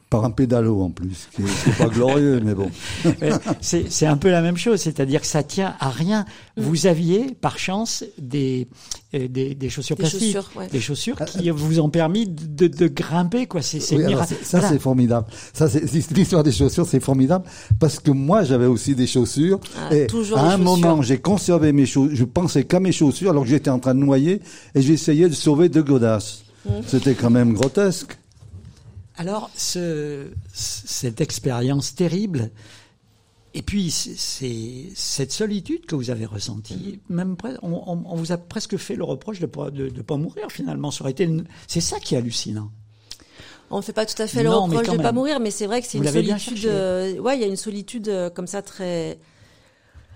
par 0.09 0.23
un 0.23 0.31
pédalo 0.31 0.81
en 0.81 0.91
plus, 0.91 1.27
qui 1.35 1.41
n'est 1.41 1.73
pas 1.77 1.87
glorieux, 1.87 2.39
mais 2.43 2.53
bon. 2.53 2.69
c'est 3.59 4.05
un 4.05 4.17
peu 4.17 4.29
la 4.29 4.41
même 4.41 4.55
chose, 4.55 4.79
c'est-à-dire 4.79 5.21
que 5.21 5.27
ça 5.27 5.43
tient 5.43 5.75
à 5.79 5.89
rien. 5.89 6.25
Mm. 6.55 6.61
Vous 6.61 6.87
aviez, 6.87 7.35
par 7.41 7.57
chance, 7.57 8.03
des, 8.17 8.67
euh, 9.13 9.27
des, 9.27 9.55
des 9.55 9.69
chaussures 9.69 9.97
plastiques, 9.97 10.37
des 10.71 10.79
chaussures 10.79 11.17
qui 11.25 11.49
vous 11.49 11.79
ont 11.79 11.89
permis 11.89 12.27
de, 12.27 12.67
de 12.67 12.87
grimper, 12.87 13.47
quoi. 13.47 13.61
C'est 13.61 13.79
oui, 13.95 14.15
ça, 14.43 14.61
c'est 14.61 14.79
formidable. 14.79 15.27
Ça, 15.53 15.67
c'est 15.67 15.83
l'histoire 16.11 16.43
des 16.43 16.51
chaussures, 16.51 16.85
c'est 16.85 16.99
formidable 16.99 17.45
parce 17.79 17.99
que 17.99 18.11
moi, 18.11 18.43
j'avais 18.43 18.67
aussi 18.67 18.95
des 18.95 19.07
chaussures. 19.07 19.59
Ah, 19.77 19.93
et 19.93 20.07
à 20.35 20.53
un 20.53 20.57
moment, 20.57 21.01
j'ai 21.01 21.17
conservé 21.17 21.73
mes 21.73 21.85
chaussures. 21.85 22.15
Je 22.15 22.23
pensais 22.23 22.63
qu'à 22.63 22.79
mes 22.79 22.91
chaussures 22.91 23.31
alors 23.31 23.43
que 23.43 23.49
j'étais 23.49 23.69
en 23.69 23.79
train 23.79 23.95
de 23.95 23.99
noyer 23.99 24.41
et 24.75 24.81
j'essayais 24.81 25.27
de 25.27 25.33
sauver 25.33 25.67
deux 25.67 25.83
godasses. 25.83 26.43
Mm. 26.65 26.69
C'était 26.87 27.15
quand 27.15 27.31
même 27.31 27.53
grotesque. 27.53 28.17
Alors, 29.17 29.49
ce, 29.55 30.27
cette 30.53 31.21
expérience 31.21 31.95
terrible, 31.95 32.51
et 33.53 33.61
puis 33.61 33.89
c'est 33.89 34.89
cette 34.93 35.31
solitude 35.31 35.85
que 35.85 35.95
vous 35.95 36.09
avez 36.09 36.25
ressentie, 36.25 36.99
même 37.09 37.37
on, 37.61 38.03
on, 38.05 38.15
vous 38.15 38.33
a 38.33 38.37
presque 38.37 38.75
fait 38.75 38.95
le 38.95 39.05
reproche 39.05 39.39
de 39.39 39.45
ne 39.47 39.69
de, 39.69 39.89
de 39.89 40.01
pas 40.01 40.17
mourir 40.17 40.51
finalement. 40.51 40.91
Ça 40.91 41.03
aurait 41.03 41.11
été, 41.11 41.29
c'est 41.67 41.81
ça 41.81 41.99
qui 41.99 42.15
est 42.15 42.17
hallucinant. 42.17 42.69
On 43.71 43.77
ne 43.77 43.81
fait 43.81 43.93
pas 43.93 44.05
tout 44.05 44.21
à 44.21 44.27
fait 44.27 44.43
le 44.43 44.49
reproche 44.49 44.87
de 44.87 44.97
ne 44.97 45.01
pas 45.01 45.11
mourir, 45.13 45.39
mais 45.39 45.51
c'est 45.51 45.65
vrai 45.65 45.81
que 45.81 45.87
c'est 45.87 45.97
une 45.97 46.07
solitude. 46.07 46.65
Euh, 46.65 47.17
ouais, 47.17 47.37
il 47.37 47.41
y 47.41 47.45
a 47.45 47.47
une 47.47 47.55
solitude 47.55 48.09
euh, 48.09 48.29
comme 48.29 48.47
ça 48.47 48.61
très 48.61 49.17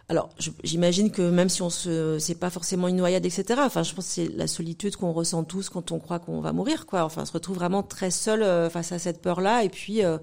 alors, 0.10 0.32
j'imagine 0.64 1.12
que 1.12 1.22
même 1.22 1.50
si 1.50 1.62
on 1.62 1.70
se, 1.70 2.18
c'est 2.18 2.34
pas 2.34 2.50
forcément 2.50 2.88
une 2.88 2.96
noyade, 2.96 3.28
etc. 3.28 3.62
Enfin, 3.64 3.84
je 3.84 3.94
pense 3.94 4.08
que 4.08 4.12
c'est 4.12 4.28
la 4.36 4.48
solitude 4.48 4.96
qu'on 4.96 5.12
ressent 5.12 5.44
tous 5.44 5.70
quand 5.70 5.92
on 5.92 6.00
croit 6.00 6.18
qu'on 6.18 6.42
va 6.42 6.52
mourir, 6.52 6.88
quoi. 6.88 7.04
Enfin, 7.04 7.22
on 7.22 7.26
se 7.26 7.32
retrouve 7.32 7.58
vraiment 7.58 7.84
très 7.84 8.10
seul 8.10 8.42
euh, 8.42 8.72
face 8.72 8.92
à 8.92 8.98
cette 9.00 9.22
peur-là, 9.22 9.64
et 9.64 9.70
puis. 9.70 10.04
Euh, 10.04 10.18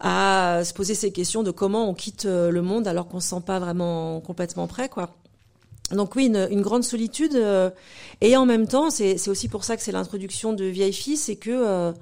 à 0.00 0.62
se 0.64 0.74
poser 0.74 0.94
ces 0.96 1.12
questions 1.12 1.44
de 1.44 1.52
comment 1.52 1.88
on 1.88 1.94
quitte 1.94 2.24
le 2.24 2.60
monde 2.60 2.88
alors 2.88 3.06
qu'on 3.06 3.20
se 3.20 3.28
sent 3.28 3.40
pas 3.46 3.60
vraiment 3.60 4.20
complètement 4.20 4.66
prêt, 4.66 4.88
quoi. 4.88 5.14
Donc 5.92 6.16
oui, 6.16 6.26
une, 6.26 6.48
une 6.50 6.62
grande 6.62 6.82
solitude. 6.82 7.40
et 8.20 8.36
en 8.36 8.44
même 8.44 8.66
temps, 8.66 8.90
c'est 8.90 9.28
aussi 9.28 9.48
pour 9.48 9.62
ça 9.62 9.76
que 9.76 9.82
c'est 9.82 9.92
l'introduction 9.92 10.52
de 10.52 10.64
Vieille 10.64 10.92
Fille, 10.92 11.16
c'est 11.16 11.36
que 11.36 11.94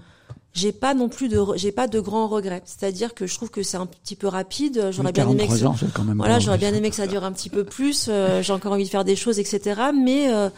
j'ai 0.54 0.72
pas 0.72 0.92
non 0.94 1.08
plus 1.08 1.28
de 1.28 1.40
j'ai 1.56 1.72
pas 1.72 1.88
de 1.88 1.98
grands 1.98 2.28
regrets. 2.28 2.62
C'est-à-dire 2.66 3.14
que 3.14 3.26
je 3.26 3.34
trouve 3.34 3.50
que 3.50 3.62
c'est 3.62 3.78
un 3.78 3.86
petit 3.86 4.16
peu 4.16 4.26
rapide 4.26 4.90
j'aurais 4.90 5.12
bien 5.12 5.28
aimé 5.28 5.48
que 5.48 5.56
ça, 5.56 5.72
voilà 6.16 6.38
j'aurais 6.38 6.58
bien 6.58 6.74
aimé 6.74 6.90
que 6.90 6.96
ça 6.96 7.06
dure 7.06 7.24
un 7.24 7.32
petit 7.32 7.48
peu 7.48 7.64
plus 7.64 8.06
euh, 8.08 8.42
j'ai 8.42 8.52
encore 8.52 8.72
envie 8.72 8.84
de 8.84 8.90
faire 8.90 9.04
des 9.04 9.16
choses 9.16 9.38
etc 9.38 9.80
mais 9.94 10.32
euh, 10.32 10.50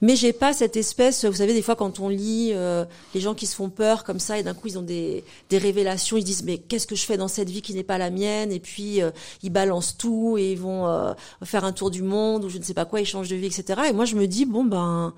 mais 0.00 0.16
j'ai 0.16 0.32
pas 0.32 0.54
cette 0.54 0.76
espèce 0.76 1.26
vous 1.26 1.34
savez 1.34 1.52
des 1.52 1.60
fois 1.60 1.76
quand 1.76 2.00
on 2.00 2.08
lit 2.08 2.52
euh, 2.52 2.86
les 3.14 3.20
gens 3.20 3.34
qui 3.34 3.46
se 3.46 3.54
font 3.54 3.68
peur 3.68 4.04
comme 4.04 4.18
ça 4.18 4.38
et 4.38 4.42
d'un 4.42 4.54
coup 4.54 4.68
ils 4.68 4.78
ont 4.78 4.82
des 4.82 5.24
des 5.50 5.58
révélations 5.58 6.16
ils 6.16 6.24
disent 6.24 6.44
mais 6.44 6.56
qu'est-ce 6.56 6.86
que 6.86 6.96
je 6.96 7.04
fais 7.04 7.18
dans 7.18 7.28
cette 7.28 7.50
vie 7.50 7.60
qui 7.60 7.74
n'est 7.74 7.82
pas 7.84 7.98
la 7.98 8.10
mienne? 8.10 8.50
Et 8.50 8.60
puis 8.60 9.00
ils 9.42 9.50
balancent 9.50 9.96
tout 9.98 10.36
et 10.38 10.52
ils 10.52 10.58
vont 10.58 11.14
faire 11.44 11.64
un 11.64 11.72
tour 11.72 11.90
du 11.90 12.02
monde 12.02 12.44
ou 12.44 12.48
je 12.48 12.58
ne 12.58 12.62
sais 12.62 12.74
pas 12.74 12.86
quoi 12.86 13.00
ils 13.00 13.06
changent 13.06 13.28
de 13.28 13.36
vie 13.36 13.46
etc 13.46 13.82
et 13.88 13.92
moi 13.92 14.06
je 14.06 14.16
me 14.16 14.26
dis 14.26 14.46
bon 14.46 14.64
ben 14.64 15.12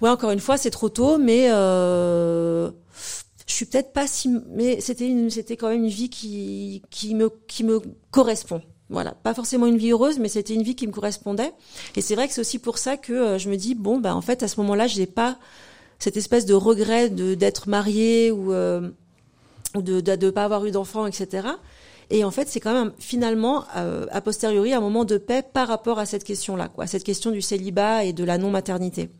ouais 0.00 0.10
encore 0.10 0.30
une 0.30 0.40
fois 0.40 0.56
c'est 0.56 0.70
trop 0.70 0.88
tôt 0.88 1.18
mais 1.18 1.48
je 3.46 3.52
suis 3.52 3.66
peut-être 3.66 3.92
pas 3.92 4.06
si, 4.06 4.28
mais 4.50 4.80
c'était 4.80 5.06
une, 5.06 5.30
c'était 5.30 5.56
quand 5.56 5.68
même 5.68 5.84
une 5.84 5.88
vie 5.88 6.10
qui, 6.10 6.82
qui 6.90 7.14
me, 7.14 7.30
qui 7.46 7.64
me 7.64 7.80
correspond. 8.10 8.60
Voilà, 8.90 9.12
pas 9.12 9.34
forcément 9.34 9.66
une 9.66 9.78
vie 9.78 9.92
heureuse, 9.92 10.18
mais 10.18 10.28
c'était 10.28 10.54
une 10.54 10.62
vie 10.62 10.76
qui 10.76 10.86
me 10.86 10.92
correspondait. 10.92 11.52
Et 11.96 12.00
c'est 12.00 12.14
vrai 12.14 12.28
que 12.28 12.34
c'est 12.34 12.40
aussi 12.40 12.58
pour 12.58 12.78
ça 12.78 12.96
que 12.96 13.12
euh, 13.12 13.38
je 13.38 13.48
me 13.48 13.56
dis 13.56 13.74
bon, 13.74 13.98
bah 13.98 14.14
en 14.14 14.20
fait 14.20 14.42
à 14.42 14.48
ce 14.48 14.60
moment-là, 14.60 14.86
j'ai 14.86 15.06
pas 15.06 15.38
cette 15.98 16.16
espèce 16.16 16.44
de 16.44 16.54
regret 16.54 17.08
de 17.08 17.34
d'être 17.34 17.68
mariée 17.68 18.30
ou 18.30 18.52
euh, 18.52 18.90
ou 19.74 19.82
de, 19.82 20.00
de 20.00 20.16
de 20.16 20.30
pas 20.30 20.44
avoir 20.44 20.64
eu 20.66 20.70
d'enfant, 20.70 21.06
etc. 21.06 21.48
Et 22.10 22.22
en 22.22 22.30
fait, 22.30 22.48
c'est 22.48 22.60
quand 22.60 22.74
même 22.74 22.92
finalement 22.98 23.64
euh, 23.76 24.06
a 24.10 24.20
posteriori 24.20 24.72
un 24.72 24.80
moment 24.80 25.04
de 25.04 25.18
paix 25.18 25.42
par 25.42 25.66
rapport 25.66 25.98
à 25.98 26.06
cette 26.06 26.22
question-là, 26.22 26.68
quoi, 26.68 26.86
cette 26.86 27.04
question 27.04 27.30
du 27.30 27.42
célibat 27.42 28.04
et 28.04 28.12
de 28.12 28.22
la 28.22 28.38
non 28.38 28.50
maternité. 28.50 29.10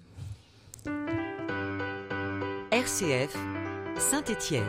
RCF 2.76 3.35
Saint-Étienne. 3.97 4.62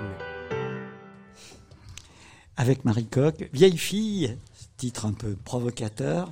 Avec 2.56 2.86
Marie 2.86 3.06
Coq, 3.06 3.50
vieille 3.52 3.78
fille, 3.78 4.38
titre 4.78 5.06
un 5.06 5.12
peu 5.12 5.36
provocateur, 5.44 6.32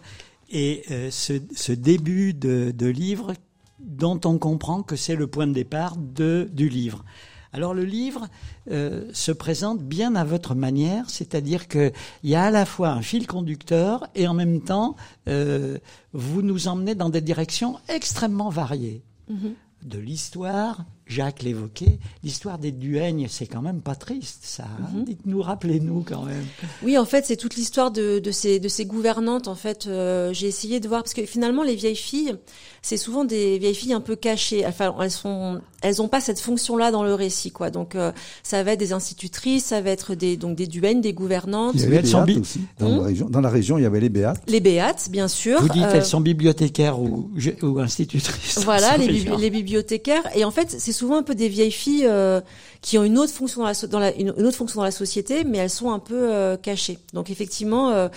et 0.49 0.83
euh, 0.91 1.11
ce, 1.11 1.73
début 1.73 2.33
de, 2.33 2.87
livre 2.87 3.33
dont 3.81 4.21
on 4.23 4.37
comprend 4.37 4.83
que 4.83 4.95
c'est 4.95 5.17
le 5.17 5.27
point 5.27 5.47
de 5.47 5.51
départ 5.51 5.97
de, 5.97 6.49
du 6.53 6.69
livre. 6.69 7.03
Alors 7.51 7.73
le 7.73 7.83
livre 7.83 8.29
euh, 8.71 9.09
se 9.11 9.33
présente 9.33 9.83
bien 9.83 10.15
à 10.15 10.23
votre 10.23 10.55
manière, 10.55 11.09
c'est-à-dire 11.09 11.67
qu'il 11.67 11.91
y 12.23 12.35
a 12.35 12.43
à 12.45 12.51
la 12.51 12.65
fois 12.65 12.91
un 12.91 13.01
fil 13.01 13.27
conducteur 13.27 14.07
et 14.15 14.29
en 14.29 14.33
même 14.33 14.61
temps 14.61 14.95
euh, 15.27 15.77
vous 16.13 16.41
nous 16.41 16.69
emmenez 16.69 16.95
dans 16.95 17.09
des 17.09 17.19
directions 17.19 17.79
extrêmement 17.89 18.49
variées. 18.49 19.03
Mm-hmm. 19.29 19.53
De 19.83 19.99
l'histoire, 19.99 20.85
Jacques 21.07 21.43
l'évoquait, 21.43 21.99
l'histoire 22.23 22.57
des 22.57 22.71
duègnes, 22.71 23.27
c'est 23.29 23.45
quand 23.45 23.61
même 23.61 23.81
pas 23.81 23.93
triste, 23.93 24.39
ça. 24.41 24.63
Hein. 24.63 24.89
Mhm. 24.93 25.03
Dites-nous, 25.03 25.41
rappelez-nous 25.41 26.03
quand 26.07 26.23
même. 26.23 26.43
Oui, 26.83 26.97
en 26.97 27.05
fait, 27.05 27.25
c'est 27.27 27.35
toute 27.35 27.55
l'histoire 27.55 27.91
de, 27.91 28.17
de, 28.17 28.31
ces, 28.31 28.59
de 28.59 28.67
ces 28.67 28.85
gouvernantes. 28.85 29.47
En 29.47 29.53
fait, 29.53 29.85
euh, 29.85 30.33
j'ai 30.33 30.47
essayé 30.47 30.79
de 30.79 30.87
voir 30.87 31.03
parce 31.03 31.13
que 31.13 31.23
finalement, 31.25 31.61
les 31.61 31.75
vieilles 31.75 31.95
filles, 31.95 32.35
c'est 32.81 32.97
souvent 32.97 33.23
des 33.23 33.59
vieilles 33.59 33.75
filles 33.75 33.93
un 33.93 34.01
peu 34.01 34.15
cachées. 34.15 34.65
Enfin, 34.65 34.95
elles 34.99 35.11
sont, 35.11 35.61
elles 35.83 36.01
ont 36.01 36.07
pas 36.07 36.21
cette 36.21 36.39
fonction-là 36.39 36.89
dans 36.89 37.03
le 37.03 37.13
récit, 37.13 37.51
quoi. 37.51 37.69
Donc, 37.69 37.93
euh, 37.93 38.11
ça 38.41 38.63
va 38.63 38.71
être 38.71 38.79
des 38.79 38.91
institutrices, 38.91 39.65
ça 39.65 39.81
va 39.81 39.91
être 39.91 40.15
des 40.15 40.37
donc 40.37 40.57
des 40.57 40.65
duègnes, 40.65 41.01
des 41.01 41.13
gouvernantes. 41.13 41.75
Il 41.75 41.81
y 41.81 41.85
avait 41.85 42.01
les 42.01 42.11
béates 42.11 42.37
aussi. 42.37 42.61
Dans, 42.79 42.89
la 42.89 42.95
hmm 42.95 43.05
région, 43.05 43.29
dans 43.29 43.41
la 43.41 43.49
région, 43.49 43.77
il 43.77 43.83
y 43.83 43.85
avait 43.85 43.99
les 43.99 44.09
béates. 44.09 44.41
Les 44.47 44.59
béates, 44.59 45.09
bien 45.11 45.27
sûr. 45.27 45.61
Vous 45.61 45.69
dites, 45.69 45.83
elles 45.91 46.01
euh, 46.01 46.03
sont 46.03 46.21
bibliothécaires 46.21 46.99
ou, 46.99 47.29
ou 47.61 47.79
institutrices. 47.79 48.59
Voilà, 48.63 48.97
les, 48.97 49.07
les 49.07 49.49
bibliothécaires. 49.51 50.23
Et 50.35 50.43
en 50.43 50.51
fait, 50.51 50.75
c'est 50.79 50.94
souvent 50.95 51.17
un 51.17 51.23
peu 51.23 51.35
des 51.35 51.47
vieilles 51.47 51.71
filles 51.71 52.05
euh, 52.07 52.41
qui 52.81 52.97
ont 52.97 53.03
une 53.03 53.17
autre 53.17 53.33
fonction 53.33 53.61
dans 53.61 53.67
la, 53.67 53.87
dans 53.87 53.99
la 53.99 54.13
une, 54.15 54.29
autre 54.31 54.57
fonction 54.57 54.79
dans 54.79 54.85
la 54.85 54.91
société, 54.91 55.43
mais 55.43 55.59
elles 55.59 55.69
sont 55.69 55.91
un 55.91 55.99
peu 55.99 56.33
euh, 56.33 56.57
cachées. 56.57 56.97
Donc 57.13 57.29
effectivement, 57.29 57.91
euh, 57.91 58.07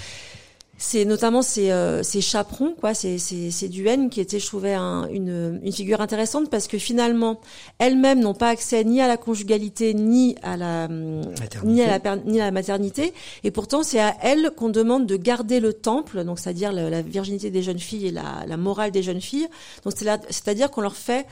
c'est 0.81 1.05
notamment 1.05 1.43
ces, 1.43 1.73
ces 2.05 2.21
chaperons, 2.21 2.73
quoi, 2.79 2.95
ces, 2.95 3.19
ces, 3.19 3.51
ces 3.51 3.69
duènes 3.69 4.11
qui 4.11 4.21
étaient, 4.21 4.39
je 4.39 4.47
trouvais, 4.47 4.75
un, 4.75 5.09
une, 5.09 5.61
une 5.65 5.73
figure 5.73 6.01
intéressante 6.01 6.51
parce 6.51 6.69
que 6.69 6.79
finalement, 6.79 7.41
elles-mêmes 7.81 8.21
n'ont 8.21 8.35
pas 8.35 8.51
accès 8.51 8.85
ni 8.85 9.01
à 9.01 9.09
la 9.09 9.17
conjugalité 9.17 9.93
ni 9.93 10.37
à 10.41 10.57
la 10.57 10.87
ni 10.87 11.83
à 11.83 11.99
la 11.99 12.17
ni 12.25 12.41
à 12.41 12.45
la 12.45 12.51
maternité, 12.53 13.13
et 13.43 13.51
pourtant 13.51 13.83
c'est 13.83 13.99
à 13.99 14.15
elles 14.23 14.53
qu'on 14.57 14.69
demande 14.69 15.05
de 15.07 15.17
garder 15.17 15.59
le 15.59 15.73
temple, 15.73 16.23
donc 16.23 16.39
c'est-à-dire 16.39 16.71
la, 16.71 16.89
la, 16.89 17.03
virginité 17.03 17.51
des 17.51 17.65
jeunes 17.65 17.81
filles 17.81 18.07
et 18.07 18.13
la, 18.13 18.45
la 18.47 18.57
morale 18.57 18.93
des 18.93 19.03
jeunes 19.03 19.21
filles. 19.21 19.49
Donc 19.85 19.95
c'est-à-dire 19.97 20.71
qu'on 20.71 20.83
leur 20.83 20.97
fait 20.97 21.27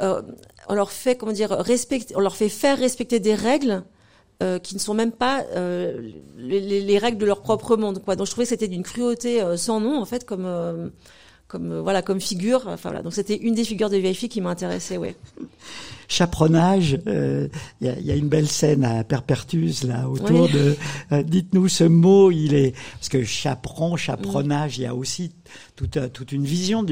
euh, 0.00 0.22
on 0.68 0.74
leur 0.74 0.90
fait 0.90 1.16
comment 1.16 1.32
dire 1.32 1.50
respecter, 1.50 2.14
on 2.16 2.20
leur 2.20 2.36
fait 2.36 2.48
faire 2.48 2.78
respecter 2.78 3.20
des 3.20 3.34
règles 3.34 3.82
euh, 4.42 4.58
qui 4.58 4.74
ne 4.74 4.80
sont 4.80 4.94
même 4.94 5.12
pas 5.12 5.44
euh, 5.56 6.10
les, 6.36 6.60
les, 6.60 6.98
règles 6.98 7.18
de 7.18 7.26
leur 7.26 7.42
propre 7.42 7.76
monde 7.76 8.02
quoi. 8.04 8.14
Donc 8.14 8.26
je 8.26 8.30
trouvais 8.30 8.44
que 8.44 8.50
c'était 8.50 8.68
d'une 8.68 8.84
cruauté 8.84 9.42
euh, 9.42 9.56
sans 9.56 9.80
nom 9.80 10.00
en 10.00 10.04
fait 10.04 10.24
comme 10.24 10.44
euh, 10.46 10.88
comme 11.48 11.78
voilà 11.80 12.02
comme 12.02 12.20
figure. 12.20 12.62
Enfin 12.66 12.90
voilà 12.90 13.02
donc 13.02 13.14
c'était 13.14 13.36
une 13.36 13.54
des 13.54 13.64
figures 13.64 13.90
de 13.90 13.96
vieille 13.96 14.14
fille 14.14 14.28
qui 14.28 14.40
m'intéressait 14.40 14.98
ouais 14.98 15.16
chaperonnage. 16.08 16.98
Il 17.06 17.12
euh, 17.12 17.48
y, 17.80 17.88
a, 17.88 17.98
y, 18.00 18.10
a, 18.10 18.14
une 18.14 18.28
belle 18.28 18.48
scène 18.48 18.84
à 18.84 19.04
Perpertus 19.04 19.84
là 19.84 20.08
autour 20.08 20.48
de. 20.48 20.76
Euh, 21.12 21.22
dites-nous 21.22 21.68
ce 21.68 21.84
mot, 21.84 22.30
il 22.30 22.54
est 22.54 22.74
parce 22.94 23.08
que 23.08 23.22
chaperon, 23.22 23.96
chaperonnage, 23.96 24.78
il 24.78 24.82
y 24.82 24.86
a 24.86 24.94
aussi 24.94 25.32
toute, 25.76 25.98
euh, 25.98 26.08
toute 26.08 26.32
une 26.32 26.44
vision 26.44 26.84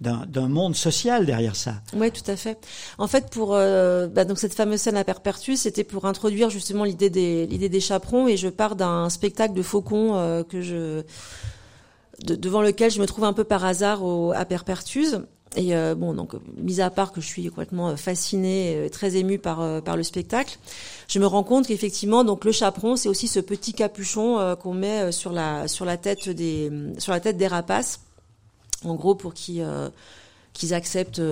d'un 0.00 0.48
monde 0.48 0.74
social 0.74 1.24
derrière 1.24 1.56
ça. 1.56 1.76
Oui, 1.94 2.10
tout 2.10 2.28
à 2.30 2.36
fait. 2.36 2.58
En 2.98 3.06
fait, 3.06 3.30
pour 3.30 3.50
bah, 3.50 4.24
donc 4.24 4.38
cette 4.38 4.54
fameuse 4.54 4.80
scène 4.80 4.96
à 4.96 5.04
Perpertus, 5.04 5.60
c'était 5.60 5.84
pour 5.84 6.04
introduire 6.04 6.50
justement 6.50 6.84
l'idée 6.84 7.10
des 7.10 7.46
l'idée 7.46 7.68
des 7.68 7.80
chaperons 7.80 8.26
et 8.28 8.36
je 8.36 8.48
pars 8.48 8.76
d'un 8.76 9.08
spectacle 9.08 9.54
de 9.54 9.62
faucons 9.62 10.44
que 10.48 10.60
je 10.60 11.02
devant 12.24 12.62
lequel 12.62 12.90
je 12.90 13.00
me 13.00 13.06
trouve 13.06 13.24
un 13.24 13.32
peu 13.32 13.44
par 13.44 13.64
hasard 13.64 14.04
au, 14.04 14.32
à 14.32 14.44
Perpertus 14.44 15.16
et 15.56 15.74
euh, 15.74 15.94
bon, 15.94 16.12
donc, 16.12 16.34
mis 16.58 16.80
à 16.80 16.90
part 16.90 17.12
que 17.12 17.20
je 17.20 17.26
suis 17.26 17.48
complètement 17.48 17.90
euh, 17.90 17.96
fascinée, 17.96 18.74
euh, 18.76 18.88
très 18.88 19.16
émue 19.16 19.38
par 19.38 19.82
par 19.82 19.96
le 19.96 20.02
spectacle, 20.02 20.58
je 21.08 21.18
me 21.18 21.26
rends 21.26 21.44
compte 21.44 21.66
qu'effectivement, 21.66 22.24
donc 22.24 22.44
le 22.44 22.52
chaperon, 22.52 22.96
c'est 22.96 23.08
aussi 23.08 23.26
ce 23.26 23.40
petit 23.40 23.72
capuchon 23.72 24.56
qu'on 24.60 24.74
met 24.74 25.12
sur 25.12 25.32
la 25.32 25.66
sur 25.66 25.84
la 25.84 25.96
tête 25.96 26.28
des 26.28 26.70
sur 26.98 27.12
la 27.12 27.20
tête 27.20 27.38
des 27.38 27.46
rapaces, 27.46 28.00
en 28.84 28.94
gros 28.94 29.14
pour 29.14 29.32
qu'ils 29.32 29.66
qu'ils 30.56 30.74
acceptent, 30.74 31.22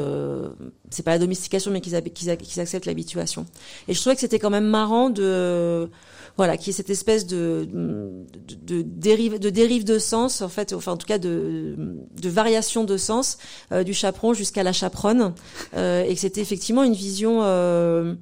c'est 0.90 1.02
pas 1.02 1.12
la 1.12 1.18
domestication, 1.18 1.70
mais 1.70 1.80
qu'ils 1.80 2.00
qu'ils 2.02 2.60
acceptent 2.60 2.86
l'habituation. 2.86 3.46
Et 3.88 3.94
je 3.94 4.00
trouvais 4.00 4.14
que 4.14 4.20
c'était 4.20 4.38
quand 4.38 4.50
même 4.50 4.66
marrant 4.66 5.10
de 5.10 5.90
voilà, 6.36 6.56
qui 6.56 6.70
est 6.70 6.72
cette 6.72 6.90
espèce 6.90 7.26
de, 7.26 7.68
de, 7.70 8.82
dérive, 8.82 9.38
de 9.38 9.50
dérive 9.50 9.84
de 9.84 9.98
sens, 9.98 10.42
en 10.42 10.48
fait, 10.48 10.72
enfin 10.72 10.92
en 10.92 10.96
tout 10.96 11.06
cas 11.06 11.18
de, 11.18 11.76
de 12.20 12.28
variation 12.28 12.84
de 12.84 12.96
sens 12.96 13.38
euh, 13.72 13.84
du 13.84 13.94
chaperon 13.94 14.34
jusqu'à 14.34 14.64
la 14.64 14.72
chaperonne, 14.72 15.34
euh, 15.76 16.02
et 16.02 16.14
que 16.14 16.20
c'était 16.20 16.40
effectivement 16.40 16.82
une 16.82 16.94
vision, 16.94 17.42
euh, 17.44 18.14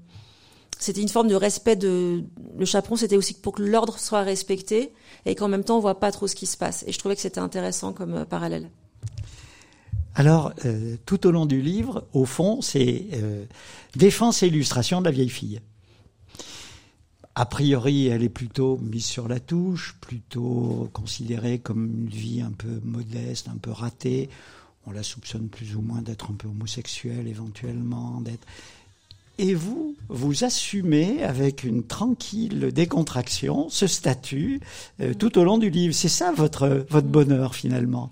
c'était 0.78 1.00
une 1.00 1.08
forme 1.08 1.28
de 1.28 1.34
respect 1.34 1.76
de 1.76 2.22
le 2.58 2.64
chaperon, 2.66 2.96
c'était 2.96 3.16
aussi 3.16 3.32
pour 3.32 3.54
que 3.54 3.62
l'ordre 3.62 3.98
soit 3.98 4.22
respecté 4.22 4.92
et 5.24 5.34
qu'en 5.34 5.48
même 5.48 5.64
temps 5.64 5.78
on 5.78 5.80
voit 5.80 5.98
pas 5.98 6.12
trop 6.12 6.26
ce 6.26 6.34
qui 6.34 6.46
se 6.46 6.58
passe. 6.58 6.84
Et 6.86 6.92
je 6.92 6.98
trouvais 6.98 7.14
que 7.14 7.22
c'était 7.22 7.40
intéressant 7.40 7.94
comme 7.94 8.26
parallèle. 8.26 8.68
Alors, 10.14 10.52
tout 11.06 11.26
au 11.26 11.30
long 11.30 11.46
du 11.46 11.62
livre, 11.62 12.04
au 12.12 12.26
fond, 12.26 12.60
c'est 12.60 13.06
défense 13.96 14.42
et 14.42 14.48
illustration 14.48 15.00
de 15.00 15.06
la 15.06 15.10
vieille 15.10 15.30
fille 15.30 15.60
a 17.34 17.46
priori, 17.46 18.08
elle 18.08 18.22
est 18.22 18.28
plutôt 18.28 18.78
mise 18.78 19.06
sur 19.06 19.26
la 19.26 19.40
touche, 19.40 19.96
plutôt 20.00 20.90
considérée 20.92 21.58
comme 21.58 21.86
une 21.86 22.08
vie 22.08 22.42
un 22.42 22.50
peu 22.50 22.80
modeste, 22.84 23.48
un 23.48 23.56
peu 23.56 23.70
ratée. 23.70 24.28
On 24.86 24.90
la 24.90 25.02
soupçonne 25.02 25.48
plus 25.48 25.76
ou 25.76 25.80
moins 25.80 26.02
d'être 26.02 26.30
un 26.30 26.34
peu 26.34 26.48
homosexuelle 26.48 27.26
éventuellement, 27.28 28.20
d'être. 28.20 28.46
Et 29.38 29.54
vous, 29.54 29.96
vous 30.08 30.44
assumez 30.44 31.22
avec 31.22 31.64
une 31.64 31.84
tranquille 31.84 32.70
décontraction 32.72 33.70
ce 33.70 33.86
statut 33.86 34.60
euh, 35.00 35.14
tout 35.14 35.38
au 35.38 35.44
long 35.44 35.56
du 35.56 35.70
livre. 35.70 35.94
C'est 35.94 36.08
ça 36.08 36.32
votre 36.32 36.84
bonheur 37.00 37.54
finalement? 37.54 38.10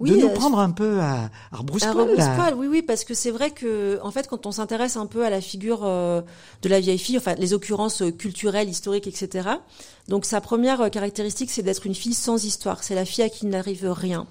De 0.00 0.16
nous 0.16 0.28
euh, 0.28 0.34
prendre 0.34 0.58
un 0.58 0.70
peu 0.70 1.00
à, 1.00 1.30
à 1.52 1.56
rebrousse-poil. 1.56 2.54
Oui, 2.56 2.66
oui, 2.68 2.82
parce 2.82 3.04
que 3.04 3.14
c'est 3.14 3.30
vrai 3.30 3.50
que, 3.50 3.98
en 4.02 4.10
fait, 4.10 4.28
quand 4.28 4.46
on 4.46 4.52
s'intéresse 4.52 4.96
un 4.96 5.06
peu 5.06 5.24
à 5.24 5.30
la 5.30 5.40
figure 5.40 5.80
euh, 5.84 6.22
de 6.62 6.68
la 6.68 6.80
vieille 6.80 6.98
fille, 6.98 7.18
enfin, 7.18 7.34
les 7.34 7.54
occurrences 7.54 8.02
euh, 8.02 8.10
culturelles, 8.10 8.68
historiques, 8.68 9.06
etc. 9.06 9.48
Donc, 10.08 10.24
sa 10.24 10.40
première 10.40 10.90
caractéristique, 10.90 11.50
c'est 11.50 11.62
d'être 11.62 11.86
une 11.86 11.94
fille 11.94 12.14
sans 12.14 12.44
histoire. 12.44 12.82
C'est 12.82 12.94
la 12.94 13.04
fille 13.04 13.24
à 13.24 13.28
qui 13.28 13.46
n'arrive 13.46 13.90
rien. 13.90 14.26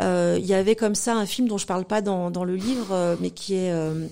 Il 0.00 0.44
y 0.44 0.54
avait 0.54 0.74
comme 0.74 0.96
ça 0.96 1.14
un 1.14 1.26
film 1.26 1.46
dont 1.46 1.58
je 1.58 1.66
parle 1.66 1.84
pas 1.84 2.00
dans, 2.00 2.32
dans 2.32 2.42
le 2.42 2.56
livre, 2.56 3.16
mais 3.20 3.30
qui 3.30 3.54
est 3.54 3.70
euh, 3.70 4.08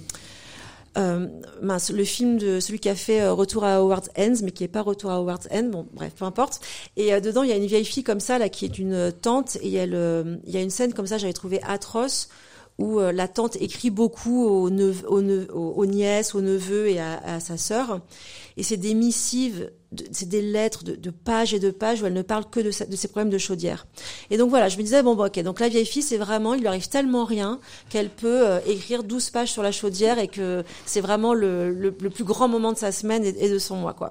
mince, 0.97 1.91
le 1.91 2.05
film 2.05 2.39
de 2.39 2.61
celui 2.61 2.79
qui 2.79 2.89
a 2.89 2.95
fait 2.95 3.23
euh, 3.23 3.33
Retour 3.33 3.65
à 3.65 3.77
Howard's 3.77 4.11
End, 4.19 4.35
mais 4.43 4.51
qui 4.51 4.65
est 4.65 4.69
pas 4.69 4.83
Retour 4.83 5.11
à 5.11 5.17
Howard's 5.17 5.49
End. 5.53 5.65
Bon, 5.65 5.87
bref, 5.93 6.15
peu 6.17 6.25
importe. 6.25 6.61
Et 6.97 7.13
euh, 7.13 7.21
dedans, 7.21 7.43
il 7.43 7.51
y 7.51 7.53
a 7.53 7.57
une 7.57 7.67
vieille 7.67 7.85
fille 7.85 8.05
comme 8.05 8.21
ça 8.21 8.39
là 8.39 8.49
qui 8.49 8.65
est 8.65 8.79
une 8.79 9.13
tante 9.13 9.57
et 9.63 9.73
elle, 9.75 10.41
il 10.47 10.53
y 10.53 10.57
a 10.57 10.61
une 10.61 10.71
scène 10.71 10.93
comme 10.93 11.07
ça, 11.07 11.19
j'avais 11.19 11.33
trouvé 11.33 11.61
atroce 11.63 12.29
où 12.79 12.99
la 12.99 13.29
tante 13.29 13.57
écrit 13.57 13.91
beaucoup 13.91 14.47
aux, 14.47 14.71
nièces, 14.71 16.35
aux 16.35 16.41
neveux 16.41 16.89
et 16.89 16.99
à, 16.99 17.19
à 17.19 17.39
sa 17.39 17.59
sœur. 17.59 18.01
Et 18.61 18.63
c'est 18.63 18.77
des 18.77 18.93
missives 18.93 19.71
c'est 20.13 20.29
des 20.29 20.43
lettres 20.43 20.85
de, 20.85 20.95
de, 20.95 21.11
pages 21.11 21.53
et 21.53 21.59
de 21.59 21.71
pages 21.71 22.03
où 22.03 22.07
elle 22.07 22.13
ne 22.13 22.23
parle 22.23 22.45
que 22.49 22.61
de, 22.61 22.67
de 22.69 22.97
ses 22.97 23.09
problèmes 23.09 23.31
de 23.31 23.39
chaudière. 23.39 23.87
Et 24.31 24.37
donc 24.37 24.51
voilà, 24.51 24.69
je 24.69 24.77
me 24.77 24.83
disais 24.83 25.03
bon, 25.03 25.17
bon 25.17 25.27
ok, 25.27 25.41
donc 25.41 25.59
la 25.59 25.69
vieille 25.69 25.87
fille 25.87 26.03
c'est 26.03 26.17
vraiment, 26.17 26.55
il 26.55 26.61
lui 26.61 26.69
arrive 26.69 26.89
tellement 26.89 27.25
rien 27.25 27.59
qu'elle 27.89 28.09
peut 28.09 28.49
euh, 28.49 28.61
écrire 28.67 29.03
12 29.03 29.31
pages 29.31 29.51
sur 29.51 29.63
la 29.63 29.73
chaudière 29.73 30.19
et 30.19 30.29
que 30.29 30.63
c'est 30.87 31.01
vraiment 31.01 31.35
le, 31.35 31.73
le, 31.73 31.91
plus 31.91 32.25
grand 32.25 32.47
moment 32.47 32.73
de 32.73 32.79
sa 32.79 32.93
semaine 32.93 33.25
et, 33.25 33.49
de 33.49 33.59
son 33.59 33.77
mois 33.77 33.95
quoi. 33.95 34.11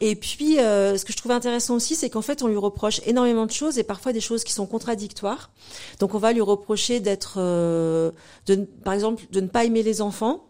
Et 0.00 0.14
puis 0.14 0.58
euh, 0.58 0.98
ce 0.98 1.04
que 1.04 1.12
je 1.12 1.16
trouvais 1.16 1.34
intéressant 1.34 1.76
aussi, 1.76 1.94
c'est 1.94 2.10
qu'en 2.10 2.22
fait 2.22 2.42
on 2.42 2.48
lui 2.48 2.58
reproche 2.58 3.00
énormément 3.06 3.46
de 3.46 3.52
choses 3.52 3.78
et 3.78 3.84
parfois 3.84 4.12
des 4.12 4.20
choses 4.20 4.44
qui 4.44 4.52
sont 4.52 4.66
contradictoires. 4.66 5.50
Donc 6.00 6.14
on 6.14 6.18
va 6.18 6.32
lui 6.32 6.42
reprocher 6.42 7.00
d'être, 7.00 7.36
euh, 7.38 8.10
de, 8.46 8.56
par 8.84 8.92
exemple, 8.92 9.24
de 9.32 9.40
ne 9.40 9.46
pas 9.46 9.64
aimer 9.64 9.82
les 9.82 10.02
enfants 10.02 10.47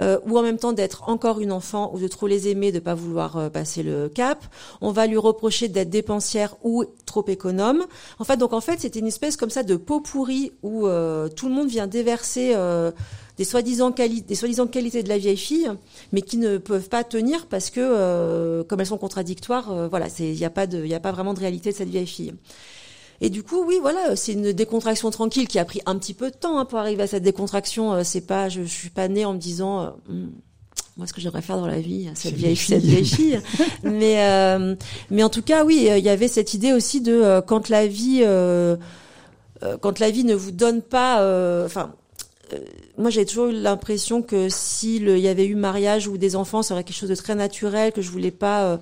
euh, 0.00 0.18
ou 0.26 0.38
en 0.38 0.42
même 0.42 0.58
temps 0.58 0.72
d'être 0.72 1.08
encore 1.08 1.40
une 1.40 1.52
enfant 1.52 1.90
ou 1.94 1.98
de 1.98 2.08
trop 2.08 2.26
les 2.26 2.48
aimer, 2.48 2.70
de 2.70 2.80
pas 2.80 2.94
vouloir 2.94 3.36
euh, 3.36 3.48
passer 3.48 3.82
le 3.82 4.08
cap. 4.08 4.44
On 4.80 4.90
va 4.92 5.06
lui 5.06 5.16
reprocher 5.16 5.68
d'être 5.68 5.88
dépensière 5.88 6.56
ou 6.62 6.84
trop 7.06 7.24
économe. 7.28 7.84
En 8.18 8.24
fait, 8.24 8.36
donc 8.36 8.52
en 8.52 8.60
fait, 8.60 8.80
c'était 8.80 8.98
une 8.98 9.06
espèce 9.06 9.36
comme 9.36 9.50
ça 9.50 9.62
de 9.62 9.76
pot 9.76 10.00
pourri 10.00 10.52
où 10.62 10.86
euh, 10.86 11.28
tout 11.28 11.48
le 11.48 11.54
monde 11.54 11.68
vient 11.68 11.86
déverser 11.86 12.54
des 13.38 13.44
soi-disant 13.44 13.90
des 13.90 14.34
soi-disant 14.34 14.66
qualités 14.66 15.02
de 15.02 15.08
la 15.08 15.18
vieille 15.18 15.36
fille, 15.36 15.70
mais 16.12 16.22
qui 16.22 16.36
ne 16.36 16.58
peuvent 16.58 16.88
pas 16.88 17.04
tenir 17.04 17.46
parce 17.46 17.70
que 17.70 18.62
comme 18.62 18.80
elles 18.80 18.86
sont 18.86 18.98
contradictoires, 18.98 19.88
voilà, 19.88 20.08
c'est 20.08 20.28
il 20.28 20.36
n'y 20.36 20.44
a 20.44 20.50
pas 20.50 20.66
de 20.66 20.84
il 20.84 20.94
a 20.94 21.00
pas 21.00 21.12
vraiment 21.12 21.34
de 21.34 21.40
réalité 21.40 21.70
de 21.70 21.76
cette 21.76 21.88
vieille 21.88 22.06
fille. 22.06 22.34
Et 23.20 23.30
du 23.30 23.42
coup, 23.42 23.64
oui, 23.66 23.78
voilà, 23.80 24.16
c'est 24.16 24.32
une 24.32 24.52
décontraction 24.52 25.10
tranquille 25.10 25.48
qui 25.48 25.58
a 25.58 25.64
pris 25.64 25.80
un 25.86 25.96
petit 25.96 26.14
peu 26.14 26.30
de 26.30 26.36
temps 26.36 26.58
hein, 26.58 26.64
pour 26.64 26.78
arriver 26.78 27.02
à 27.02 27.06
cette 27.06 27.22
décontraction. 27.22 27.94
Euh, 27.94 28.02
c'est 28.04 28.20
pas, 28.20 28.48
je, 28.48 28.62
je 28.62 28.68
suis 28.68 28.90
pas 28.90 29.08
née 29.08 29.24
en 29.24 29.32
me 29.32 29.38
disant, 29.38 29.80
euh, 29.80 29.90
hmm, 30.08 30.30
moi, 30.96 31.06
ce 31.06 31.12
que 31.12 31.20
j'aimerais 31.20 31.42
faire 31.42 31.56
dans 31.56 31.66
la 31.66 31.80
vie, 31.80 32.10
cette 32.14 32.34
vieille, 32.34 32.56
cette 32.56 32.84
vieille 32.84 33.06
fille. 33.06 33.40
mais, 33.82 34.22
euh, 34.22 34.74
mais 35.10 35.22
en 35.22 35.28
tout 35.28 35.42
cas, 35.42 35.64
oui, 35.64 35.88
il 35.90 36.04
y 36.04 36.08
avait 36.08 36.28
cette 36.28 36.54
idée 36.54 36.72
aussi 36.72 37.00
de 37.00 37.40
quand 37.46 37.68
la 37.68 37.86
vie, 37.86 38.24
quand 39.82 39.98
la 39.98 40.10
vie 40.10 40.24
ne 40.24 40.34
vous 40.34 40.52
donne 40.52 40.80
pas, 40.80 41.16
enfin. 41.66 41.92
moi, 42.96 43.10
j'ai 43.10 43.26
toujours 43.26 43.48
eu 43.48 43.52
l'impression 43.52 44.22
que 44.22 44.48
s'il 44.48 45.18
y 45.18 45.28
avait 45.28 45.44
eu 45.44 45.54
mariage 45.54 46.08
ou 46.08 46.16
des 46.16 46.34
enfants, 46.34 46.62
ça 46.62 46.72
aurait 46.72 46.84
quelque 46.84 46.96
chose 46.96 47.10
de 47.10 47.14
très 47.14 47.34
naturel, 47.34 47.92
que 47.92 48.00
je 48.00 48.10
voulais 48.10 48.30
pas 48.30 48.80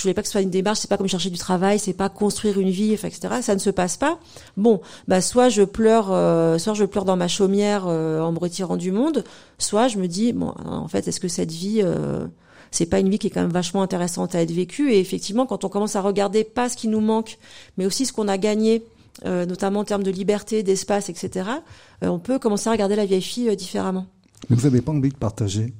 je 0.00 0.04
voulais 0.04 0.14
pas 0.14 0.22
que 0.22 0.28
ce 0.28 0.32
soit 0.32 0.40
une 0.40 0.50
démarche, 0.50 0.78
c'est 0.78 0.88
pas 0.88 0.96
comme 0.96 1.08
chercher 1.08 1.28
du 1.28 1.36
travail, 1.36 1.78
c'est 1.78 1.92
pas 1.92 2.08
construire 2.08 2.58
une 2.58 2.70
vie, 2.70 2.94
etc. 2.94 3.20
Ça 3.42 3.54
ne 3.54 3.60
se 3.60 3.68
passe 3.68 3.98
pas. 3.98 4.18
Bon, 4.56 4.80
bah 5.08 5.20
soit 5.20 5.50
je 5.50 5.62
pleure, 5.62 6.10
euh, 6.10 6.56
soit 6.56 6.72
je 6.72 6.86
pleure 6.86 7.04
dans 7.04 7.16
ma 7.16 7.28
chaumière 7.28 7.84
euh, 7.86 8.20
en 8.22 8.32
me 8.32 8.38
retirant 8.38 8.78
du 8.78 8.92
monde, 8.92 9.24
soit 9.58 9.88
je 9.88 9.98
me 9.98 10.08
dis 10.08 10.32
bon, 10.32 10.54
en 10.64 10.88
fait, 10.88 11.06
est-ce 11.06 11.20
que 11.20 11.28
cette 11.28 11.52
vie, 11.52 11.82
euh, 11.84 12.26
c'est 12.70 12.86
pas 12.86 12.98
une 12.98 13.10
vie 13.10 13.18
qui 13.18 13.26
est 13.26 13.30
quand 13.30 13.42
même 13.42 13.50
vachement 13.50 13.82
intéressante 13.82 14.34
à 14.34 14.40
être 14.40 14.52
vécue? 14.52 14.90
Et 14.90 15.00
effectivement, 15.00 15.44
quand 15.44 15.64
on 15.64 15.68
commence 15.68 15.96
à 15.96 16.00
regarder 16.00 16.42
pas 16.42 16.70
ce 16.70 16.78
qui 16.78 16.88
nous 16.88 17.00
manque, 17.00 17.38
mais 17.76 17.84
aussi 17.84 18.06
ce 18.06 18.14
qu'on 18.14 18.28
a 18.28 18.38
gagné, 18.38 18.82
notamment 19.26 19.80
en 19.80 19.84
termes 19.84 20.02
de 20.02 20.10
liberté, 20.10 20.62
d'espace, 20.62 21.10
etc. 21.10 21.50
on 22.00 22.18
peut 22.18 22.38
commencer 22.38 22.68
à 22.68 22.72
regarder 22.72 22.96
la 22.96 23.04
vieille 23.04 23.20
fille 23.20 23.54
différemment. 23.54 24.06
Mais 24.48 24.56
vous 24.56 24.62
n'avez 24.62 24.80
pas 24.80 24.92
envie 24.92 25.10
de 25.10 25.16
partager? 25.16 25.74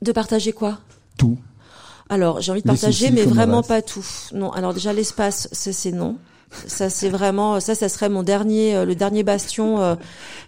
De 0.00 0.12
partager 0.12 0.52
quoi? 0.52 0.78
Tout. 1.18 1.36
Alors, 2.10 2.40
j'ai 2.40 2.50
envie 2.50 2.60
de 2.60 2.66
partager, 2.66 3.12
mais 3.12 3.22
vraiment 3.22 3.62
pas 3.62 3.82
tout. 3.82 4.04
Non. 4.34 4.50
Alors 4.50 4.74
déjà 4.74 4.92
l'espace, 4.92 5.48
c'est 5.52 5.92
non. 5.92 6.18
Ça 6.66 6.90
c'est 6.90 7.08
vraiment, 7.08 7.60
ça, 7.60 7.76
ça 7.76 7.88
serait 7.88 8.08
mon 8.08 8.24
dernier, 8.24 8.74
euh, 8.74 8.84
le 8.84 8.96
dernier 8.96 9.22
bastion. 9.22 9.80
Euh. 9.80 9.94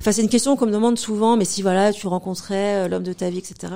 Enfin, 0.00 0.10
c'est 0.10 0.22
une 0.22 0.28
question 0.28 0.56
qu'on 0.56 0.66
me 0.66 0.72
demande 0.72 0.98
souvent. 0.98 1.36
Mais 1.36 1.44
si 1.44 1.62
voilà, 1.62 1.92
tu 1.92 2.08
rencontrais 2.08 2.84
euh, 2.84 2.88
l'homme 2.88 3.04
de 3.04 3.12
ta 3.12 3.30
vie, 3.30 3.38
etc. 3.38 3.74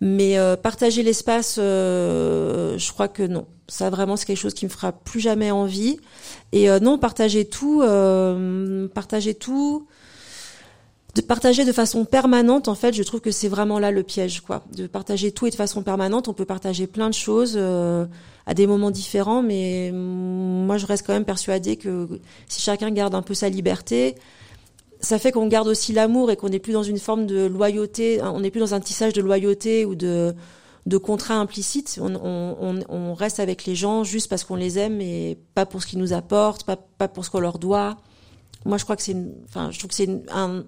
Mais 0.00 0.36
partager 0.62 1.02
l'espace, 1.02 1.54
je 1.56 2.92
crois 2.92 3.08
que 3.08 3.22
non. 3.22 3.46
Ça 3.66 3.88
vraiment, 3.88 4.16
c'est 4.16 4.26
quelque 4.26 4.36
chose 4.36 4.52
qui 4.52 4.66
me 4.66 4.70
fera 4.70 4.92
plus 4.92 5.20
jamais 5.20 5.50
envie. 5.50 5.98
Et 6.52 6.68
non, 6.80 6.98
partager 6.98 7.46
tout, 7.46 7.82
partager 8.92 9.32
tout 9.32 9.86
de 11.16 11.22
partager 11.22 11.64
de 11.64 11.72
façon 11.72 12.04
permanente, 12.04 12.68
en 12.68 12.74
fait, 12.74 12.92
je 12.92 13.02
trouve 13.02 13.20
que 13.20 13.30
c'est 13.30 13.48
vraiment 13.48 13.78
là 13.78 13.90
le 13.90 14.02
piège, 14.02 14.42
quoi. 14.42 14.64
De 14.76 14.86
partager 14.86 15.32
tout 15.32 15.46
et 15.46 15.50
de 15.50 15.54
façon 15.54 15.82
permanente, 15.82 16.28
on 16.28 16.34
peut 16.34 16.44
partager 16.44 16.86
plein 16.86 17.08
de 17.08 17.14
choses 17.14 17.54
euh, 17.56 18.04
à 18.44 18.52
des 18.52 18.66
moments 18.66 18.90
différents, 18.90 19.42
mais 19.42 19.92
moi, 19.92 20.76
je 20.76 20.84
reste 20.84 21.06
quand 21.06 21.14
même 21.14 21.24
persuadée 21.24 21.76
que 21.76 22.06
si 22.48 22.60
chacun 22.60 22.90
garde 22.90 23.14
un 23.14 23.22
peu 23.22 23.32
sa 23.32 23.48
liberté, 23.48 24.14
ça 25.00 25.18
fait 25.18 25.32
qu'on 25.32 25.46
garde 25.46 25.68
aussi 25.68 25.94
l'amour 25.94 26.30
et 26.30 26.36
qu'on 26.36 26.50
n'est 26.50 26.58
plus 26.58 26.74
dans 26.74 26.82
une 26.82 26.98
forme 26.98 27.26
de 27.26 27.46
loyauté, 27.46 28.20
on 28.22 28.40
n'est 28.40 28.50
plus 28.50 28.60
dans 28.60 28.74
un 28.74 28.80
tissage 28.80 29.14
de 29.14 29.22
loyauté 29.22 29.86
ou 29.86 29.94
de 29.94 30.34
de 30.84 30.98
contrats 30.98 31.34
implicites. 31.34 31.98
On, 32.00 32.14
on, 32.14 32.78
on, 32.88 33.14
reste 33.14 33.40
avec 33.40 33.64
les 33.64 33.74
gens 33.74 34.04
juste 34.04 34.28
parce 34.28 34.44
qu'on 34.44 34.54
les 34.54 34.78
aime 34.78 35.00
et 35.00 35.36
pas 35.52 35.66
pour 35.66 35.82
ce 35.82 35.86
qu'ils 35.88 35.98
nous 35.98 36.12
apportent, 36.12 36.62
pas, 36.62 36.76
pas 36.76 37.08
pour 37.08 37.24
ce 37.24 37.30
qu'on 37.30 37.40
leur 37.40 37.58
doit. 37.58 37.96
Moi, 38.64 38.78
je 38.78 38.84
crois 38.84 38.94
que 38.94 39.02
c'est, 39.02 39.16
enfin, 39.48 39.72
je 39.72 39.80
trouve 39.80 39.88
que 39.88 39.96
c'est 39.96 40.08
un, 40.30 40.62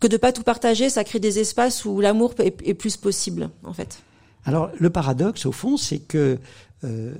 que 0.00 0.06
de 0.06 0.16
pas 0.16 0.32
tout 0.32 0.42
partager, 0.42 0.90
ça 0.90 1.04
crée 1.04 1.20
des 1.20 1.38
espaces 1.38 1.84
où 1.84 2.00
l'amour 2.00 2.34
est, 2.38 2.74
plus 2.74 2.96
possible, 2.96 3.50
en 3.64 3.72
fait. 3.72 4.02
Alors, 4.44 4.70
le 4.78 4.90
paradoxe, 4.90 5.44
au 5.46 5.52
fond, 5.52 5.76
c'est 5.76 5.98
que 5.98 6.38
euh, 6.84 7.14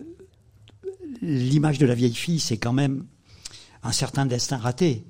l'image 1.21 1.79
de 1.79 1.87
la 1.87 1.95
vieille 1.95 2.15
fille, 2.15 2.41
c'est 2.41 2.57
quand 2.57 2.73
même 2.73 3.05
un 3.83 3.93
certain 3.93 4.25
destin 4.27 4.57
raté. 4.57 5.05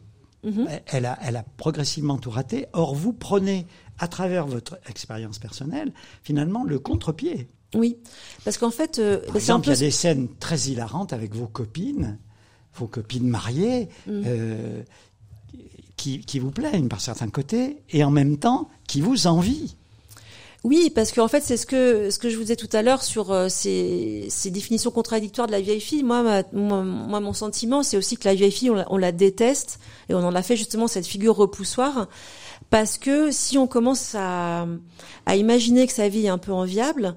Mm-hmm. 0.45 0.81
Elle, 0.87 1.07
a, 1.07 1.19
elle 1.23 1.37
a 1.37 1.45
progressivement 1.57 2.19
tout 2.19 2.31
raté. 2.31 2.67
Or, 2.73 2.95
vous 2.95 3.13
prenez, 3.13 3.67
à 3.99 4.09
travers 4.09 4.47
votre 4.47 4.79
expérience 4.89 5.39
personnelle, 5.39 5.93
finalement, 6.23 6.65
le 6.65 6.79
contre-pied. 6.79 7.49
Oui, 7.75 7.99
parce 8.45 8.59
qu'en 8.59 8.71
fait, 8.71 8.99
euh, 8.99 9.25
par 9.27 9.37
exemple, 9.37 9.69
il 9.69 9.71
y 9.71 9.75
a 9.75 9.77
des 9.77 9.91
scènes 9.91 10.29
très 10.41 10.59
hilarantes 10.59 11.13
avec 11.13 11.35
vos 11.35 11.47
copines, 11.47 12.19
vos 12.75 12.89
copines 12.89 13.29
mariées, 13.29 13.89
mm. 14.07 14.23
euh, 14.27 14.83
qui, 16.01 16.39
vous 16.39 16.51
plaignent 16.51 16.89
par 16.89 17.01
certains 17.01 17.29
côtés 17.29 17.79
et 17.91 18.05
en 18.05 18.11
même 18.11 18.39
temps 18.39 18.69
qui 18.87 19.01
vous 19.01 19.27
envient. 19.27 19.75
Oui, 20.63 20.91
parce 20.95 21.13
qu'en 21.13 21.29
fait, 21.29 21.43
c'est 21.43 21.57
ce 21.57 21.65
que 21.65 22.11
ce 22.11 22.19
que 22.19 22.29
je 22.29 22.37
vous 22.37 22.43
disais 22.43 22.57
tout 22.57 22.69
à 22.75 22.83
l'heure 22.83 23.03
sur 23.03 23.33
euh, 23.33 23.49
ces, 23.49 24.27
ces, 24.29 24.51
définitions 24.51 24.91
contradictoires 24.91 25.47
de 25.47 25.53
la 25.53 25.61
vieille 25.61 25.81
fille. 25.81 26.03
Moi, 26.03 26.43
moi, 26.53 27.21
mon 27.21 27.33
sentiment, 27.33 27.83
c'est 27.83 27.97
aussi 27.97 28.19
que 28.19 28.29
la 28.29 28.35
vieille 28.35 28.53
fille, 28.53 28.69
on 28.69 28.75
la, 28.75 28.93
on 28.93 28.99
la, 28.99 29.11
déteste 29.11 29.81
et 30.11 30.15
on 30.15 30.19
en 30.19 30.35
a 30.35 30.43
fait 30.43 30.57
justement 30.57 30.87
cette 30.87 31.07
figure 31.07 31.35
repoussoire. 31.35 32.09
Parce 32.69 32.99
que 32.99 33.31
si 33.31 33.57
on 33.57 33.67
commence 33.67 34.15
à, 34.15 34.67
à 35.25 35.37
imaginer 35.37 35.87
que 35.87 35.95
sa 35.95 36.09
vie 36.09 36.27
est 36.27 36.29
un 36.29 36.39
peu 36.39 36.53
enviable, 36.53 37.17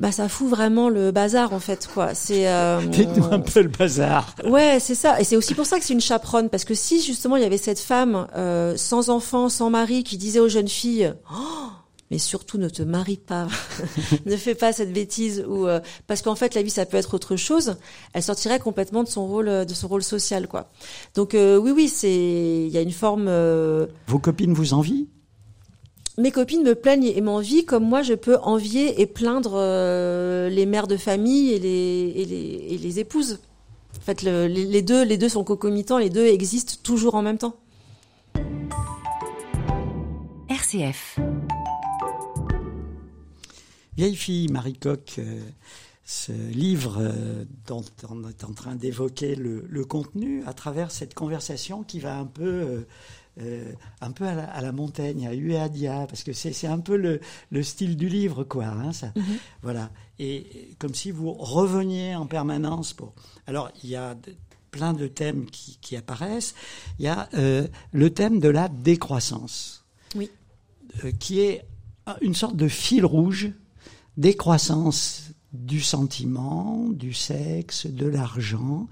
bah 0.00 0.12
ça 0.12 0.30
fout 0.30 0.48
vraiment 0.48 0.88
le 0.88 1.10
bazar 1.10 1.52
en 1.52 1.60
fait 1.60 1.86
quoi. 1.92 2.14
C'est 2.14 2.48
euh, 2.48 2.80
nous 2.80 3.24
un 3.30 3.38
peu 3.38 3.60
le 3.60 3.68
bazar. 3.68 4.34
Ouais, 4.44 4.78
c'est 4.80 4.94
ça. 4.94 5.20
Et 5.20 5.24
c'est 5.24 5.36
aussi 5.36 5.54
pour 5.54 5.66
ça 5.66 5.78
que 5.78 5.84
c'est 5.84 5.92
une 5.92 6.00
chaperonne 6.00 6.48
parce 6.48 6.64
que 6.64 6.74
si 6.74 7.02
justement 7.02 7.36
il 7.36 7.42
y 7.42 7.46
avait 7.46 7.58
cette 7.58 7.78
femme 7.78 8.26
euh, 8.34 8.76
sans 8.78 9.10
enfant, 9.10 9.50
sans 9.50 9.68
mari 9.68 10.02
qui 10.02 10.16
disait 10.16 10.40
aux 10.40 10.48
jeunes 10.48 10.68
filles 10.68 11.12
oh, 11.30 11.68
mais 12.10 12.16
surtout 12.16 12.56
ne 12.56 12.70
te 12.70 12.82
marie 12.82 13.18
pas, 13.18 13.46
ne 14.26 14.36
fais 14.38 14.54
pas 14.54 14.72
cette 14.72 14.92
bêtise 14.94 15.44
ou 15.46 15.66
euh, 15.66 15.80
parce 16.06 16.22
qu'en 16.22 16.34
fait 16.34 16.54
la 16.54 16.62
vie 16.62 16.70
ça 16.70 16.86
peut 16.86 16.96
être 16.96 17.12
autre 17.12 17.36
chose. 17.36 17.76
Elle 18.14 18.22
sortirait 18.22 18.58
complètement 18.58 19.02
de 19.02 19.08
son 19.08 19.26
rôle 19.26 19.66
de 19.66 19.74
son 19.74 19.86
rôle 19.86 20.02
social 20.02 20.48
quoi. 20.48 20.70
Donc 21.14 21.34
euh, 21.34 21.58
oui 21.58 21.72
oui 21.72 21.88
c'est 21.88 22.64
il 22.66 22.70
y 22.70 22.78
a 22.78 22.80
une 22.80 22.90
forme. 22.90 23.26
Euh, 23.28 23.86
Vos 24.06 24.18
copines 24.18 24.54
vous 24.54 24.72
envient? 24.72 25.08
Mes 26.18 26.30
copines 26.30 26.62
me 26.62 26.74
plaignent 26.74 27.04
et 27.06 27.20
m'envient 27.20 27.64
comme 27.64 27.84
moi 27.84 28.02
je 28.02 28.14
peux 28.14 28.36
envier 28.38 29.00
et 29.00 29.06
plaindre 29.06 29.52
euh, 29.54 30.48
les 30.48 30.66
mères 30.66 30.86
de 30.86 30.96
famille 30.96 31.52
et 31.52 31.58
les, 31.58 32.12
et 32.16 32.24
les, 32.24 32.74
et 32.74 32.78
les 32.78 32.98
épouses. 32.98 33.38
En 33.98 34.02
fait, 34.02 34.22
le, 34.22 34.46
les, 34.46 34.82
deux, 34.82 35.04
les 35.04 35.18
deux 35.18 35.28
sont 35.28 35.44
concomitants, 35.44 35.98
les 35.98 36.10
deux 36.10 36.26
existent 36.26 36.74
toujours 36.82 37.14
en 37.14 37.22
même 37.22 37.38
temps. 37.38 37.56
RCF. 40.48 41.18
Vieille 43.96 44.16
fille, 44.16 44.48
Marie 44.48 44.74
Coq, 44.74 45.16
euh, 45.18 45.40
ce 46.04 46.32
livre 46.32 46.98
euh, 47.00 47.44
dont 47.66 47.84
on 48.08 48.28
est 48.28 48.44
en 48.44 48.52
train 48.52 48.74
d'évoquer 48.74 49.34
le, 49.34 49.66
le, 49.68 49.84
contenu 49.84 50.42
à 50.46 50.54
travers 50.54 50.90
cette 50.90 51.14
conversation 51.14 51.82
qui 51.82 52.00
va 52.00 52.16
un 52.16 52.26
peu 52.26 52.84
euh, 53.40 53.72
un 54.00 54.10
peu 54.10 54.24
à 54.26 54.34
la, 54.34 54.44
à 54.44 54.60
la, 54.60 54.72
montagne, 54.72 55.26
à 55.26 55.34
Ueadia, 55.34 56.06
parce 56.08 56.22
que 56.24 56.32
c'est 56.32 56.66
un 56.66 56.80
peu 56.80 56.96
le, 56.96 57.20
le, 57.50 57.62
style 57.62 57.96
du 57.96 58.08
livre, 58.08 58.44
quoi. 58.44 58.66
Hein, 58.66 58.92
ça. 58.92 59.12
Mhm. 59.16 59.24
Voilà. 59.62 59.90
Et 60.18 60.74
comme 60.78 60.94
si 60.94 61.10
vous 61.10 61.32
reveniez 61.32 62.16
en 62.16 62.26
permanence 62.26 62.92
pour. 62.92 63.14
Alors, 63.46 63.70
il 63.82 63.90
y 63.90 63.96
a 63.96 64.16
plein 64.70 64.92
de 64.92 65.06
thèmes 65.06 65.46
qui, 65.46 65.78
qui 65.80 65.96
apparaissent. 65.96 66.54
Il 66.98 67.04
y 67.04 67.08
a 67.08 67.28
euh, 67.34 67.66
le 67.92 68.10
thème 68.10 68.40
de 68.40 68.48
la 68.48 68.68
décroissance. 68.68 69.84
Oui. 70.16 70.28
euh, 71.04 71.12
qui 71.12 71.40
est 71.40 71.64
une 72.20 72.34
sorte 72.34 72.56
de 72.56 72.66
fil 72.66 73.04
rouge 73.04 73.52
décroissance 74.16 75.30
du 75.52 75.80
sentiment, 75.80 76.88
du 76.90 77.12
sexe, 77.12 77.86
de 77.86 78.06
l'argent. 78.06 78.88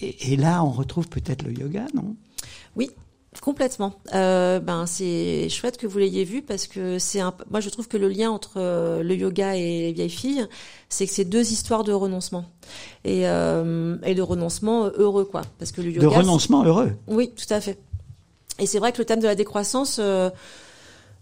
Et, 0.00 0.32
et, 0.32 0.36
là, 0.36 0.64
on 0.64 0.70
retrouve 0.70 1.08
peut-être 1.08 1.42
le 1.42 1.52
yoga, 1.52 1.86
non? 1.94 2.16
Oui, 2.76 2.90
Complètement. 3.40 3.94
Euh, 4.14 4.58
ben 4.58 4.86
c'est 4.86 5.48
chouette 5.48 5.76
que 5.76 5.86
vous 5.86 5.98
l'ayez 5.98 6.24
vu 6.24 6.42
parce 6.42 6.66
que 6.66 6.98
c'est 6.98 7.20
un. 7.20 7.32
Moi, 7.50 7.60
je 7.60 7.70
trouve 7.70 7.86
que 7.88 7.96
le 7.96 8.08
lien 8.08 8.30
entre 8.30 8.54
euh, 8.56 9.02
le 9.02 9.14
yoga 9.14 9.56
et 9.56 9.62
les 9.62 9.92
vieilles 9.92 10.10
filles, 10.10 10.46
c'est 10.88 11.06
que 11.06 11.12
c'est 11.12 11.24
deux 11.24 11.52
histoires 11.52 11.84
de 11.84 11.92
renoncement 11.92 12.44
et 13.04 13.28
euh, 13.28 13.96
et 14.04 14.14
de 14.14 14.22
renoncement 14.22 14.86
heureux 14.96 15.24
quoi. 15.24 15.42
Parce 15.58 15.72
que 15.72 15.80
le 15.80 15.90
yoga. 15.90 16.00
De 16.00 16.06
renoncement 16.06 16.64
heureux. 16.64 16.92
Oui, 17.06 17.30
tout 17.30 17.52
à 17.52 17.60
fait. 17.60 17.78
Et 18.58 18.66
c'est 18.66 18.78
vrai 18.78 18.92
que 18.92 18.98
le 18.98 19.04
thème 19.04 19.20
de 19.20 19.26
la 19.26 19.34
décroissance, 19.34 19.98
euh, 20.00 20.30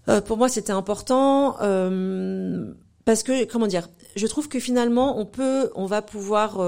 euh 0.09 0.21
pour 0.21 0.39
moi, 0.39 0.49
c'était 0.49 0.73
important 0.73 1.57
euh, 1.61 2.73
parce 3.07 3.23
que 3.23 3.45
comment 3.45 3.67
dire, 3.67 3.89
je 4.17 4.27
trouve 4.27 4.49
que 4.49 4.61
finalement, 4.61 5.19
on 5.19 5.25
peut, 5.25 5.71
on 5.75 5.87
va 5.87 6.03
pouvoir 6.03 6.61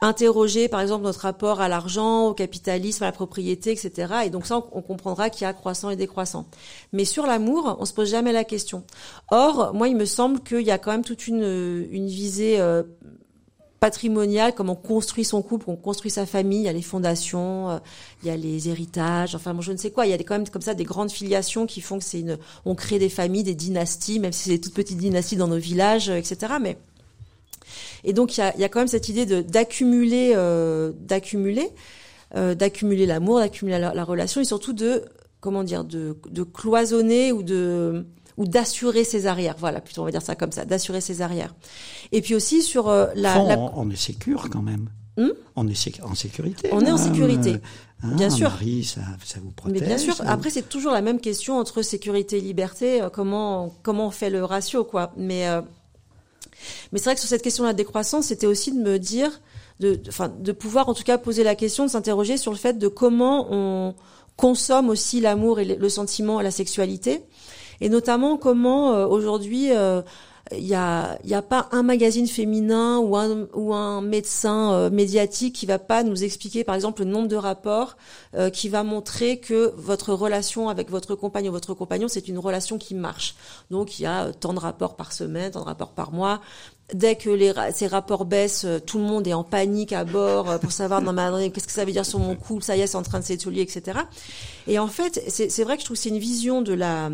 interroger 0.00 0.68
par 0.68 0.80
exemple 0.80 1.04
notre 1.04 1.20
rapport 1.20 1.60
à 1.60 1.68
l'argent, 1.68 2.28
au 2.28 2.34
capitalisme, 2.34 3.04
à 3.04 3.06
la 3.06 3.12
propriété, 3.12 3.72
etc. 3.72 4.14
Et 4.26 4.30
donc 4.30 4.46
ça, 4.46 4.62
on, 4.72 4.82
comprendra 4.82 5.30
qu'il 5.30 5.44
y 5.44 5.48
a 5.48 5.52
croissant 5.52 5.90
et 5.90 5.96
décroissant. 5.96 6.46
Mais 6.92 7.04
sur 7.04 7.26
l'amour, 7.26 7.76
on 7.80 7.84
se 7.84 7.92
pose 7.92 8.10
jamais 8.10 8.32
la 8.32 8.44
question. 8.44 8.84
Or, 9.30 9.72
moi, 9.74 9.88
il 9.88 9.96
me 9.96 10.04
semble 10.04 10.40
qu'il 10.40 10.62
y 10.62 10.70
a 10.70 10.78
quand 10.78 10.92
même 10.92 11.04
toute 11.04 11.26
une, 11.26 11.86
une 11.90 12.06
visée 12.06 12.60
euh, 12.60 12.82
patrimoniale, 13.84 14.54
comment 14.54 14.72
on 14.72 14.88
construit 14.88 15.26
son 15.26 15.42
couple, 15.42 15.66
on 15.68 15.76
construit 15.76 16.10
sa 16.10 16.24
famille, 16.24 16.60
il 16.60 16.64
y 16.64 16.68
a 16.70 16.72
les 16.72 16.80
fondations, 16.80 17.68
euh, 17.68 17.78
il 18.22 18.28
y 18.28 18.30
a 18.30 18.36
les 18.36 18.70
héritages, 18.70 19.34
enfin 19.34 19.52
bon, 19.52 19.60
je 19.60 19.72
ne 19.72 19.76
sais 19.76 19.90
quoi, 19.90 20.06
il 20.06 20.10
y 20.10 20.14
a 20.14 20.16
quand 20.16 20.38
même 20.38 20.48
comme 20.48 20.62
ça 20.62 20.72
des 20.72 20.84
grandes 20.84 21.10
filiations 21.10 21.66
qui 21.66 21.82
font 21.82 21.98
que 21.98 22.04
c'est 22.04 22.20
une, 22.20 22.38
on 22.64 22.74
crée 22.74 22.98
des 22.98 23.10
familles, 23.10 23.42
des 23.42 23.54
dynasties, 23.54 24.20
même 24.20 24.32
si 24.32 24.44
c'est 24.44 24.50
des 24.52 24.60
toutes 24.62 24.72
petites 24.72 24.96
dynasties 24.96 25.36
dans 25.36 25.48
nos 25.48 25.58
villages, 25.58 26.08
etc. 26.08 26.54
Mais 26.62 26.78
et 28.04 28.14
donc 28.14 28.38
il 28.38 28.40
y 28.40 28.42
a, 28.42 28.56
y 28.56 28.64
a, 28.64 28.70
quand 28.70 28.78
même 28.78 28.88
cette 28.88 29.10
idée 29.10 29.26
de 29.26 29.42
d'accumuler, 29.42 30.32
euh, 30.34 30.92
d'accumuler, 30.98 31.68
euh, 32.36 32.54
d'accumuler 32.54 33.04
l'amour, 33.04 33.40
d'accumuler 33.40 33.78
la, 33.78 34.04
relation, 34.04 34.40
et 34.40 34.46
surtout 34.46 34.72
de 34.72 35.04
comment 35.40 35.62
dire, 35.62 35.84
de, 35.84 36.16
de 36.30 36.42
cloisonner 36.42 37.32
ou 37.32 37.42
de 37.42 38.06
ou 38.36 38.46
d'assurer 38.46 39.04
ses 39.04 39.26
arrières. 39.26 39.56
Voilà, 39.58 39.80
plutôt 39.80 40.02
on 40.02 40.04
va 40.04 40.10
dire 40.10 40.22
ça 40.22 40.34
comme 40.34 40.52
ça, 40.52 40.64
d'assurer 40.64 41.00
ses 41.00 41.22
arrières. 41.22 41.54
Et 42.12 42.20
puis 42.20 42.34
aussi 42.34 42.62
sur 42.62 42.88
euh, 42.88 43.06
la, 43.14 43.38
On, 43.74 43.90
est 43.90 43.96
sécure 43.96 44.48
quand 44.50 44.62
même. 44.62 44.88
Hmm? 45.16 45.30
On 45.56 45.68
est 45.68 46.02
en 46.02 46.14
sécurité. 46.14 46.68
On 46.72 46.80
est 46.80 46.90
en 46.90 46.96
sécurité. 46.96 47.56
Hein, 48.02 48.14
bien 48.16 48.30
sûr. 48.30 48.50
Mari, 48.50 48.84
ça, 48.84 49.02
ça, 49.24 49.38
vous 49.42 49.52
protège. 49.52 49.80
Mais 49.80 49.86
bien 49.86 49.98
sûr. 49.98 50.16
Après, 50.26 50.50
c'est 50.50 50.68
toujours 50.68 50.92
la 50.92 51.02
même 51.02 51.20
question 51.20 51.58
entre 51.58 51.82
sécurité 51.82 52.38
et 52.38 52.40
liberté. 52.40 53.00
Euh, 53.00 53.10
comment 53.10 53.74
comment 53.82 54.08
on 54.08 54.10
fait 54.10 54.30
le 54.30 54.44
ratio, 54.44 54.84
quoi. 54.84 55.12
Mais 55.16 55.48
euh, 55.48 55.62
mais 56.92 56.98
c'est 56.98 57.04
vrai 57.06 57.14
que 57.14 57.20
sur 57.20 57.28
cette 57.28 57.42
question 57.42 57.64
de 57.64 57.68
la 57.68 57.74
décroissance, 57.74 58.26
c'était 58.26 58.46
aussi 58.46 58.72
de 58.72 58.80
me 58.80 58.98
dire, 58.98 59.40
de, 59.80 60.00
enfin, 60.08 60.28
de 60.28 60.52
pouvoir 60.52 60.88
en 60.88 60.94
tout 60.94 61.02
cas 61.02 61.18
poser 61.18 61.44
la 61.44 61.54
question, 61.54 61.84
de 61.86 61.90
s'interroger 61.90 62.36
sur 62.36 62.52
le 62.52 62.58
fait 62.58 62.78
de 62.78 62.88
comment 62.88 63.48
on 63.50 63.94
consomme 64.36 64.88
aussi 64.88 65.20
l'amour 65.20 65.60
et 65.60 65.64
le 65.64 65.88
sentiment 65.88 66.40
et 66.40 66.44
la 66.44 66.50
sexualité, 66.50 67.22
et 67.80 67.88
notamment 67.88 68.36
comment 68.36 68.94
euh, 68.94 69.06
aujourd'hui 69.06 69.72
euh, 69.72 70.02
il 70.52 70.66
y 70.66 70.74
a, 70.74 71.18
y 71.24 71.32
a 71.32 71.40
pas 71.40 71.68
un 71.72 71.82
magazine 71.82 72.26
féminin 72.26 72.98
ou 72.98 73.16
un, 73.16 73.46
ou 73.54 73.72
un 73.72 74.02
médecin 74.02 74.74
euh, 74.74 74.90
médiatique 74.90 75.54
qui 75.54 75.64
va 75.64 75.78
pas 75.78 76.02
nous 76.02 76.22
expliquer, 76.22 76.64
par 76.64 76.74
exemple, 76.74 77.02
le 77.02 77.08
nombre 77.08 77.28
de 77.28 77.36
rapports 77.36 77.96
qui 78.52 78.68
va 78.68 78.82
montrer 78.82 79.38
que 79.38 79.72
votre 79.76 80.12
relation 80.12 80.68
avec 80.68 80.90
votre 80.90 81.14
compagnon, 81.14 81.50
votre 81.50 81.72
compagnon, 81.72 82.08
c'est 82.08 82.28
une 82.28 82.38
relation 82.38 82.78
qui 82.78 82.94
marche. 82.94 83.36
Donc, 83.70 83.98
il 83.98 84.02
y 84.02 84.06
a 84.06 84.32
tant 84.32 84.52
de 84.52 84.58
rapports 84.58 84.96
par 84.96 85.12
semaine, 85.12 85.52
tant 85.52 85.60
de 85.60 85.64
rapports 85.64 85.92
par 85.92 86.12
mois. 86.12 86.40
Dès 86.92 87.16
que 87.16 87.30
les, 87.30 87.52
ces 87.72 87.86
rapports 87.86 88.26
baissent, 88.26 88.66
euh, 88.66 88.78
tout 88.78 88.98
le 88.98 89.04
monde 89.04 89.26
est 89.26 89.32
en 89.32 89.42
panique 89.42 89.94
à 89.94 90.04
bord 90.04 90.60
pour 90.60 90.70
savoir 90.70 91.00
non 91.00 91.14
mais 91.14 91.50
qu'est-ce 91.50 91.66
que 91.66 91.72
ça 91.72 91.84
veut 91.84 91.92
dire 91.92 92.04
sur 92.04 92.18
mon 92.18 92.36
couple, 92.36 92.62
ça 92.62 92.76
y 92.76 92.82
est, 92.82 92.86
c'est 92.86 92.96
en 92.96 93.02
train 93.02 93.20
de 93.20 93.24
s'étolier, 93.24 93.62
etc. 93.62 94.00
Et 94.66 94.78
en 94.78 94.88
fait, 94.88 95.22
c'est 95.28 95.64
vrai 95.64 95.76
que 95.76 95.80
je 95.80 95.86
trouve 95.86 95.96
que 95.96 96.02
c'est 96.02 96.10
une 96.10 96.18
vision 96.18 96.60
de 96.60 96.74
la 96.74 97.10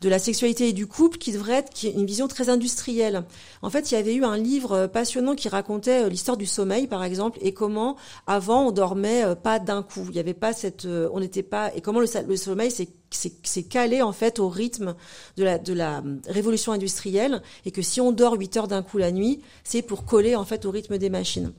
de 0.00 0.08
la 0.08 0.18
sexualité 0.18 0.68
et 0.68 0.72
du 0.72 0.86
couple 0.86 1.18
qui 1.18 1.32
devrait 1.32 1.54
être 1.54 1.70
une 1.84 2.04
vision 2.04 2.28
très 2.28 2.48
industrielle. 2.48 3.24
En 3.62 3.70
fait, 3.70 3.90
il 3.90 3.94
y 3.94 3.96
avait 3.96 4.14
eu 4.14 4.24
un 4.24 4.36
livre 4.36 4.72
euh, 4.72 4.88
passionnant 4.88 5.34
qui 5.34 5.48
racontait 5.48 6.04
euh, 6.04 6.08
l'histoire 6.08 6.36
du 6.36 6.46
sommeil, 6.46 6.86
par 6.86 7.02
exemple, 7.02 7.38
et 7.40 7.54
comment 7.54 7.96
avant 8.26 8.66
on 8.66 8.72
dormait 8.72 9.24
euh, 9.24 9.34
pas 9.34 9.58
d'un 9.58 9.82
coup. 9.82 10.04
Il 10.08 10.12
n'y 10.12 10.18
avait 10.18 10.34
pas 10.34 10.52
cette, 10.52 10.86
on 10.86 11.20
n'était 11.20 11.42
pas 11.42 11.74
et 11.74 11.80
comment 11.80 12.00
le, 12.00 12.06
sommeil 12.36 12.70
s'est 12.70 13.62
calé 13.62 14.02
en 14.02 14.12
fait 14.12 14.38
au 14.38 14.48
rythme 14.48 14.94
de 15.36 15.44
la 15.44 15.58
de 15.58 15.72
la 15.72 16.02
révolution 16.28 16.72
industrielle 16.72 17.42
et 17.64 17.70
que 17.70 17.82
si 17.82 18.00
on 18.00 18.12
dort 18.12 18.34
8 18.34 18.56
heures 18.58 18.68
d'un 18.68 18.82
coup 18.82 18.98
la 18.98 19.12
nuit, 19.12 19.40
c'est 19.64 19.82
pour 19.82 20.04
coller 20.04 20.36
en 20.36 20.44
fait 20.44 20.66
au 20.66 20.70
rythme 20.70 20.98
des 20.98 21.10
machines. 21.10 21.52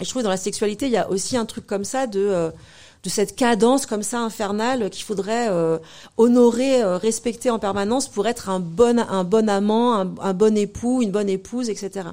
Et 0.00 0.04
je 0.04 0.10
trouve 0.10 0.20
que 0.20 0.24
dans 0.24 0.30
la 0.30 0.36
sexualité, 0.36 0.86
il 0.86 0.92
y 0.92 0.98
a 0.98 1.10
aussi 1.10 1.38
un 1.38 1.46
truc 1.46 1.66
comme 1.66 1.84
ça 1.84 2.06
de 2.06 2.52
de 3.02 3.08
cette 3.08 3.36
cadence 3.36 3.86
comme 3.86 4.02
ça 4.02 4.20
infernale 4.20 4.90
qu'il 4.90 5.04
faudrait 5.04 5.48
euh, 5.48 5.78
honorer, 6.16 6.82
euh, 6.82 6.96
respecter 6.96 7.50
en 7.50 7.58
permanence 7.58 8.08
pour 8.08 8.26
être 8.26 8.48
un 8.48 8.60
bon, 8.60 8.98
un 8.98 9.24
bon 9.24 9.48
amant, 9.48 9.94
un, 9.94 10.34
bon 10.34 10.56
époux, 10.56 11.02
une 11.02 11.10
bonne 11.10 11.28
épouse, 11.28 11.70
etc. 11.70 12.08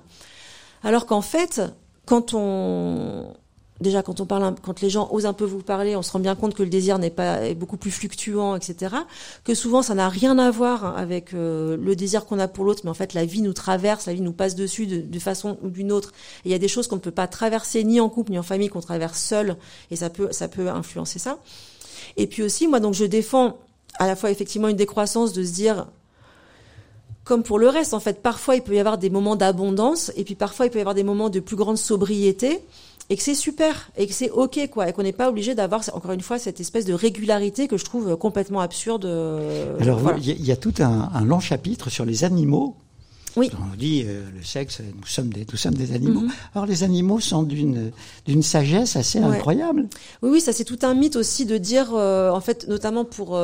Alors 0.83 1.05
qu'en 1.05 1.21
fait, 1.21 1.61
quand 2.05 2.33
on 2.33 3.33
déjà 3.81 4.03
quand 4.03 4.21
on 4.21 4.25
parle, 4.25 4.55
quand 4.61 4.81
les 4.81 4.89
gens 4.89 5.09
osent 5.11 5.25
un 5.25 5.33
peu 5.33 5.45
vous 5.45 5.61
parler, 5.61 5.95
on 5.95 6.01
se 6.01 6.11
rend 6.11 6.19
bien 6.19 6.35
compte 6.35 6.53
que 6.53 6.63
le 6.63 6.69
désir 6.69 6.99
n'est 6.99 7.09
pas 7.09 7.45
est 7.45 7.55
beaucoup 7.55 7.77
plus 7.77 7.91
fluctuant, 7.91 8.55
etc. 8.55 8.95
Que 9.43 9.53
souvent 9.53 9.81
ça 9.81 9.95
n'a 9.95 10.09
rien 10.09 10.37
à 10.39 10.51
voir 10.51 10.97
avec 10.97 11.33
euh, 11.33 11.77
le 11.77 11.95
désir 11.95 12.25
qu'on 12.25 12.39
a 12.39 12.47
pour 12.47 12.65
l'autre, 12.65 12.81
mais 12.83 12.89
en 12.89 12.95
fait 12.95 13.13
la 13.13 13.25
vie 13.25 13.41
nous 13.41 13.53
traverse, 13.53 14.05
la 14.05 14.13
vie 14.13 14.21
nous 14.21 14.33
passe 14.33 14.55
dessus 14.55 14.87
de, 14.87 15.19
façon 15.19 15.57
ou 15.61 15.69
d'une 15.69 15.91
autre. 15.91 16.11
Il 16.45 16.51
y 16.51 16.53
a 16.53 16.59
des 16.59 16.67
choses 16.67 16.87
qu'on 16.87 16.95
ne 16.95 17.01
peut 17.01 17.11
pas 17.11 17.27
traverser 17.27 17.83
ni 17.83 17.99
en 17.99 18.09
couple 18.09 18.31
ni 18.31 18.39
en 18.39 18.43
famille, 18.43 18.69
qu'on 18.69 18.81
traverse 18.81 19.19
seul, 19.19 19.57
et 19.91 19.95
ça 19.95 20.09
peut 20.09 20.29
ça 20.31 20.47
peut 20.47 20.69
influencer 20.69 21.19
ça. 21.19 21.39
Et 22.17 22.27
puis 22.27 22.43
aussi 22.43 22.67
moi 22.67 22.79
donc 22.79 22.93
je 22.93 23.05
défends 23.05 23.57
à 23.99 24.07
la 24.07 24.15
fois 24.15 24.31
effectivement 24.31 24.67
une 24.67 24.77
décroissance 24.77 25.33
de 25.33 25.43
se 25.43 25.51
dire 25.51 25.87
comme 27.23 27.43
pour 27.43 27.57
le 27.57 27.69
reste, 27.69 27.93
en 27.93 28.01
fait, 28.01 28.21
parfois 28.21 28.55
il 28.55 28.61
peut 28.61 28.75
y 28.75 28.79
avoir 28.79 28.97
des 28.97 29.09
moments 29.09 29.37
d'abondance 29.37 30.11
et 30.17 30.25
puis 30.25 30.35
parfois 30.35 30.65
il 30.65 30.69
peut 30.69 30.79
y 30.79 30.81
avoir 30.81 30.95
des 30.95 31.03
moments 31.03 31.29
de 31.29 31.39
plus 31.39 31.55
grande 31.55 31.77
sobriété 31.77 32.59
et 33.09 33.17
que 33.17 33.23
c'est 33.23 33.35
super 33.35 33.89
et 33.97 34.07
que 34.07 34.13
c'est 34.13 34.29
ok 34.29 34.69
quoi 34.71 34.89
et 34.89 34.93
qu'on 34.93 35.03
n'est 35.03 35.11
pas 35.11 35.29
obligé 35.29 35.55
d'avoir 35.55 35.81
encore 35.93 36.11
une 36.11 36.21
fois 36.21 36.39
cette 36.39 36.59
espèce 36.59 36.85
de 36.85 36.93
régularité 36.93 37.67
que 37.67 37.77
je 37.77 37.85
trouve 37.85 38.15
complètement 38.17 38.61
absurde. 38.61 39.05
Euh, 39.05 39.77
Alors 39.79 39.99
il 40.17 40.45
y, 40.45 40.51
a 40.51 40.55
tout 40.55 40.73
un, 40.79 41.23
long 41.23 41.39
chapitre 41.39 41.89
sur 41.89 42.05
les 42.05 42.23
animaux. 42.23 42.75
Oui. 43.35 43.49
On 43.59 43.75
dit 43.75 44.03
euh, 44.05 44.25
le 44.35 44.43
sexe, 44.43 44.79
nous 44.79 45.07
sommes 45.07 45.33
des, 45.33 45.45
nous 45.51 45.57
sommes 45.57 45.73
des 45.73 45.93
animaux. 45.93 46.21
Mhm. 46.21 46.31
Alors 46.53 46.65
les 46.67 46.83
animaux 46.83 47.19
sont 47.19 47.43
d'une 47.43 47.91
d'une 48.25 48.43
sagesse 48.43 48.95
assez 48.95 49.19
incroyable. 49.19 49.87
Oui, 50.21 50.29
oui, 50.33 50.41
ça 50.41 50.53
c'est 50.53 50.65
tout 50.65 50.79
un 50.83 50.93
mythe 50.93 51.15
aussi 51.15 51.45
de 51.45 51.57
dire, 51.57 51.93
euh, 51.95 52.29
en 52.29 52.41
fait, 52.41 52.67
notamment 52.67 53.05
pour 53.05 53.35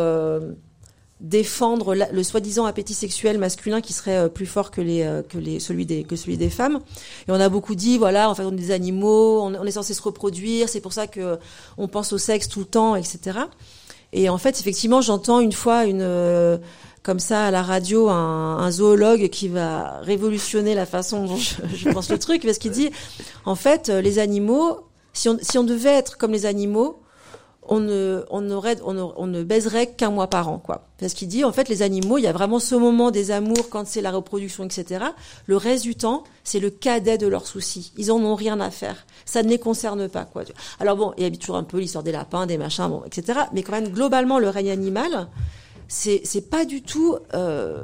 défendre 1.19 1.95
le 1.95 2.23
soi-disant 2.23 2.65
appétit 2.65 2.93
sexuel 2.93 3.37
masculin 3.39 3.81
qui 3.81 3.91
serait 3.91 4.15
euh, 4.15 4.29
plus 4.29 4.45
fort 4.45 4.71
que 4.71 4.79
les 4.79 5.03
euh, 5.03 5.21
que 5.21 5.37
les 5.37 5.59
celui 5.59 5.85
des 5.85 6.03
que 6.03 6.15
celui 6.15 6.37
des 6.37 6.49
femmes. 6.49 6.79
Et 7.27 7.31
on 7.31 7.39
a 7.39 7.49
beaucoup 7.49 7.75
dit 7.75 7.97
voilà 7.97 8.29
en 8.29 8.35
fait 8.35 8.43
on 8.43 8.53
est 8.53 8.55
des 8.55 8.71
animaux 8.71 9.41
on, 9.41 9.65
est 9.65 9.71
censé 9.71 9.93
se 9.93 10.01
reproduire 10.01 10.69
c'est 10.69 10.79
pour 10.79 10.93
ça 10.93 11.07
que 11.07 11.37
on 11.77 11.87
pense 11.89 12.13
au 12.13 12.17
sexe 12.17 12.47
tout 12.47 12.59
le 12.59 12.65
temps 12.65 12.95
etc 12.95 13.39
et 14.13 14.29
en 14.29 14.37
fait 14.37 14.59
effectivement 14.59 15.01
j'entends 15.01 15.41
une 15.41 15.51
fois 15.51 15.85
une 15.85 16.01
euh, 16.01 16.57
comme 17.03 17.19
ça 17.19 17.45
à 17.45 17.51
la 17.51 17.63
radio 17.63 18.07
un, 18.07 18.57
un, 18.59 18.71
zoologue 18.71 19.27
qui 19.27 19.49
va 19.49 19.99
révolutionner 20.01 20.73
la 20.73 20.85
façon 20.85 21.25
dont 21.25 21.37
je, 21.37 21.55
je 21.75 21.89
pense 21.89 22.09
le 22.09 22.17
truc 22.19 22.43
parce 22.43 22.59
qu'il 22.59 22.71
dit 22.71 22.91
en 23.43 23.55
fait 23.55 23.89
les 23.89 24.19
animaux 24.19 24.85
si 25.11 25.27
on 25.27 25.37
si 25.41 25.57
on 25.57 25.65
devait 25.65 25.89
être 25.89 26.17
comme 26.17 26.31
les 26.31 26.45
animaux 26.45 27.01
on 27.69 27.79
ne, 27.79 28.25
on 28.31 28.49
aurait, 28.49 28.77
on, 28.83 28.97
on 29.15 29.27
ne 29.27 29.43
baiserait 29.43 29.87
qu'un 29.87 30.09
mois 30.09 30.27
par 30.27 30.49
an, 30.49 30.57
quoi. 30.57 30.87
Parce 30.99 31.13
qu'il 31.13 31.27
dit, 31.27 31.43
en 31.43 31.53
fait, 31.53 31.69
les 31.69 31.83
animaux, 31.83 32.17
il 32.17 32.23
y 32.23 32.27
a 32.27 32.33
vraiment 32.33 32.59
ce 32.59 32.73
moment 32.75 33.11
des 33.11 33.29
amours 33.31 33.69
quand 33.69 33.87
c'est 33.87 34.01
la 34.01 34.11
reproduction, 34.11 34.65
etc. 34.65 35.05
Le 35.45 35.55
reste 35.55 35.83
du 35.83 35.95
temps, 35.95 36.23
c'est 36.43 36.59
le 36.59 36.71
cadet 36.71 37.19
de 37.19 37.27
leurs 37.27 37.45
soucis. 37.45 37.93
Ils 37.95 38.11
en 38.11 38.17
ont 38.23 38.35
rien 38.35 38.59
à 38.59 38.71
faire. 38.71 39.05
Ça 39.25 39.43
ne 39.43 39.49
les 39.49 39.59
concerne 39.59 40.09
pas, 40.09 40.25
quoi. 40.25 40.43
Alors 40.79 40.97
bon, 40.97 41.13
il 41.17 41.23
y 41.23 41.25
a 41.27 41.31
toujours 41.31 41.57
un 41.57 41.63
peu 41.63 41.79
l'histoire 41.79 42.03
des 42.03 42.11
lapins, 42.11 42.47
des 42.47 42.57
machins, 42.57 42.87
bon, 42.89 43.03
etc. 43.05 43.39
Mais 43.53 43.61
quand 43.61 43.73
même, 43.73 43.89
globalement, 43.89 44.39
le 44.39 44.49
règne 44.49 44.71
animal, 44.71 45.27
c'est, 45.87 46.21
c'est 46.23 46.49
pas 46.49 46.65
du 46.65 46.81
tout, 46.81 47.17
euh, 47.35 47.83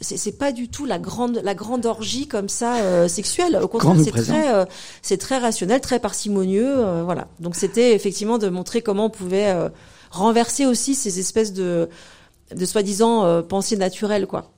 c'est 0.00 0.38
pas 0.38 0.52
du 0.52 0.68
tout 0.68 0.84
la 0.84 0.98
grande 0.98 1.40
la 1.42 1.54
grande 1.54 1.86
orgie 1.86 2.28
comme 2.28 2.48
ça 2.48 2.76
euh, 2.76 3.08
sexuelle. 3.08 3.58
Au 3.62 3.68
contraire 3.68 3.96
c'est 4.02 4.10
très 4.10 4.54
euh, 4.54 4.64
c'est 5.02 5.16
très 5.16 5.38
rationnel 5.38 5.80
très 5.80 6.00
parcimonieux 6.00 6.74
euh, 6.78 7.02
voilà. 7.04 7.28
Donc 7.40 7.56
c'était 7.56 7.94
effectivement 7.94 8.38
de 8.38 8.48
montrer 8.48 8.82
comment 8.82 9.06
on 9.06 9.10
pouvait 9.10 9.54
renverser 10.10 10.66
aussi 10.66 10.94
ces 10.94 11.18
espèces 11.18 11.52
de 11.52 11.88
de 12.54 12.64
soi-disant 12.64 13.42
pensées 13.42 13.76
naturelles 13.76 14.26
quoi. 14.26 14.52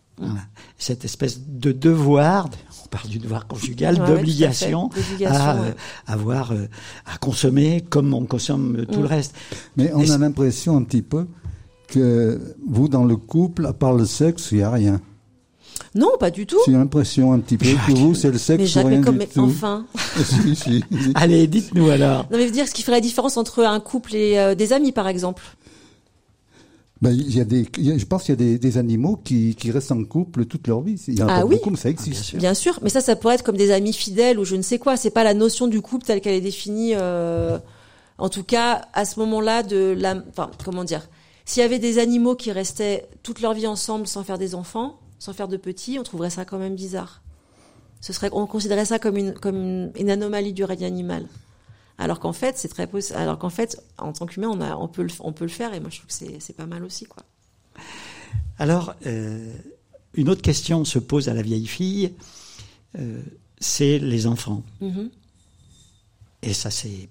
Cette 0.78 1.04
espèce 1.04 1.40
de 1.40 1.70
devoir 1.72 2.48
on 2.84 2.88
parle 2.88 3.08
du 3.08 3.18
devoir 3.18 3.46
conjugal 3.46 3.96
d'obligation 4.06 4.90
à 5.24 5.56
avoir 6.06 6.52
à 7.06 7.18
consommer 7.18 7.84
comme 7.88 8.12
on 8.12 8.26
consomme 8.26 8.86
tout 8.90 9.02
le 9.02 9.08
mm. 9.08 9.12
reste. 9.12 9.34
Mais 9.76 9.92
on 9.94 10.10
a 10.10 10.18
l'impression 10.18 10.76
un 10.76 10.82
petit 10.82 11.02
peu 11.02 11.26
que 11.88 12.38
vous, 12.68 12.88
dans 12.88 13.04
le 13.04 13.16
couple, 13.16 13.66
à 13.66 13.72
part 13.72 13.94
le 13.94 14.04
sexe, 14.04 14.52
il 14.52 14.58
n'y 14.58 14.62
a 14.62 14.70
rien. 14.70 15.00
Non, 15.94 16.10
pas 16.20 16.30
du 16.30 16.46
tout. 16.46 16.58
J'ai 16.66 16.72
l'impression 16.72 17.32
un 17.32 17.38
petit 17.40 17.56
peu 17.56 17.66
que 17.86 17.92
vous, 17.92 18.14
c'est 18.14 18.30
le 18.30 18.38
sexe 18.38 18.58
Mais 18.58 18.64
ou 18.64 18.66
Jacques, 18.68 18.86
rien 18.86 18.98
mais 18.98 19.04
comme, 19.04 19.14
du 19.14 19.18
mais 19.20 19.26
tout. 19.26 19.40
enfin. 19.42 19.86
si, 20.22 20.54
si, 20.54 20.56
si. 20.56 20.84
Allez, 21.14 21.46
dites-nous 21.46 21.88
alors. 21.90 22.26
Non, 22.30 22.36
mais 22.38 22.44
veux 22.46 22.52
dire 22.52 22.68
ce 22.68 22.74
qui 22.74 22.82
ferait 22.82 22.96
la 22.96 23.00
différence 23.00 23.36
entre 23.36 23.64
un 23.64 23.80
couple 23.80 24.14
et 24.14 24.38
euh, 24.38 24.54
des 24.54 24.72
amis, 24.72 24.92
par 24.92 25.08
exemple. 25.08 25.42
Ben, 27.00 27.12
il 27.12 27.34
y 27.36 27.40
a 27.40 27.44
des, 27.44 27.64
il 27.78 27.84
y 27.86 27.92
a- 27.92 27.98
je 27.98 28.04
pense 28.06 28.24
qu'il 28.24 28.32
y 28.32 28.34
a 28.34 28.36
des, 28.36 28.58
des 28.58 28.76
animaux 28.76 29.16
qui, 29.22 29.54
qui 29.54 29.70
restent 29.70 29.92
en 29.92 30.02
couple 30.02 30.46
toute 30.46 30.66
leur 30.66 30.80
vie. 30.80 31.00
Il 31.06 31.16
y 31.16 31.22
a 31.22 31.26
Ah 31.28 31.46
oui 31.46 31.54
beaucoup, 31.56 31.70
mais 31.70 31.76
ça 31.76 31.88
existe. 31.90 32.22
sûr. 32.24 32.38
Bien 32.38 32.54
sûr, 32.54 32.78
mais 32.82 32.88
ça, 32.90 33.00
ça 33.00 33.14
pourrait 33.14 33.36
être 33.36 33.44
comme 33.44 33.56
des 33.56 33.70
amis 33.70 33.92
fidèles 33.92 34.38
ou 34.40 34.44
je 34.44 34.56
ne 34.56 34.62
sais 34.62 34.78
quoi. 34.80 34.96
C'est 34.96 35.10
pas 35.10 35.22
la 35.22 35.32
notion 35.34 35.68
du 35.68 35.80
couple 35.80 36.04
telle 36.04 36.20
qu'elle 36.20 36.34
est 36.34 36.40
définie. 36.40 36.94
euh, 36.96 37.56
en 38.18 38.28
tout 38.28 38.42
cas, 38.42 38.82
à 38.94 39.04
ce 39.04 39.20
moment-là, 39.20 39.62
de 39.62 39.94
la, 39.96 40.16
enfin, 40.30 40.50
comment 40.64 40.82
dire, 40.82 41.08
s'il 41.44 41.60
y 41.62 41.64
avait 41.64 41.78
des 41.78 42.00
animaux 42.00 42.34
qui 42.34 42.50
restaient 42.50 43.06
toute 43.22 43.40
leur 43.40 43.54
vie 43.54 43.68
ensemble 43.68 44.08
sans 44.08 44.24
faire 44.24 44.38
des 44.38 44.56
enfants, 44.56 44.98
sans 45.18 45.32
faire 45.32 45.48
de 45.48 45.56
petits, 45.56 45.98
on 45.98 46.02
trouverait 46.02 46.30
ça 46.30 46.44
quand 46.44 46.58
même 46.58 46.74
bizarre. 46.74 47.22
Ce 48.00 48.12
serait, 48.12 48.30
on 48.32 48.46
considérait 48.46 48.84
ça 48.84 48.98
comme 48.98 49.16
une, 49.16 49.34
comme 49.34 49.56
une, 49.56 49.92
une 49.98 50.10
anomalie 50.10 50.52
du 50.52 50.64
règne 50.64 50.84
animal. 50.84 51.26
Alors 51.98 52.20
qu'en 52.20 52.32
fait, 52.32 52.56
c'est 52.56 52.68
très 52.68 52.86
possible. 52.86 53.18
Alors 53.18 53.38
qu'en 53.38 53.50
fait, 53.50 53.82
en 53.98 54.12
tant 54.12 54.26
qu'humain, 54.26 54.48
on 54.48 54.60
a, 54.60 54.76
on 54.76 54.86
peut 54.86 55.02
le, 55.02 55.10
on 55.20 55.32
peut 55.32 55.44
le 55.44 55.50
faire 55.50 55.74
et 55.74 55.80
moi, 55.80 55.90
je 55.90 55.98
trouve 55.98 56.08
que 56.08 56.40
c'est, 56.40 56.56
pas 56.56 56.66
mal 56.66 56.84
aussi, 56.84 57.06
quoi. 57.06 57.24
Alors, 58.58 58.94
euh, 59.06 59.52
une 60.14 60.28
autre 60.28 60.42
question 60.42 60.84
se 60.84 60.98
pose 60.98 61.28
à 61.28 61.34
la 61.34 61.42
vieille 61.42 61.66
fille, 61.66 62.14
euh, 62.98 63.20
c'est 63.58 63.98
les 63.98 64.26
enfants. 64.26 64.62
Mhm. 64.80 65.10
Et 66.42 66.54
ça, 66.54 66.70
c'est, 66.70 67.08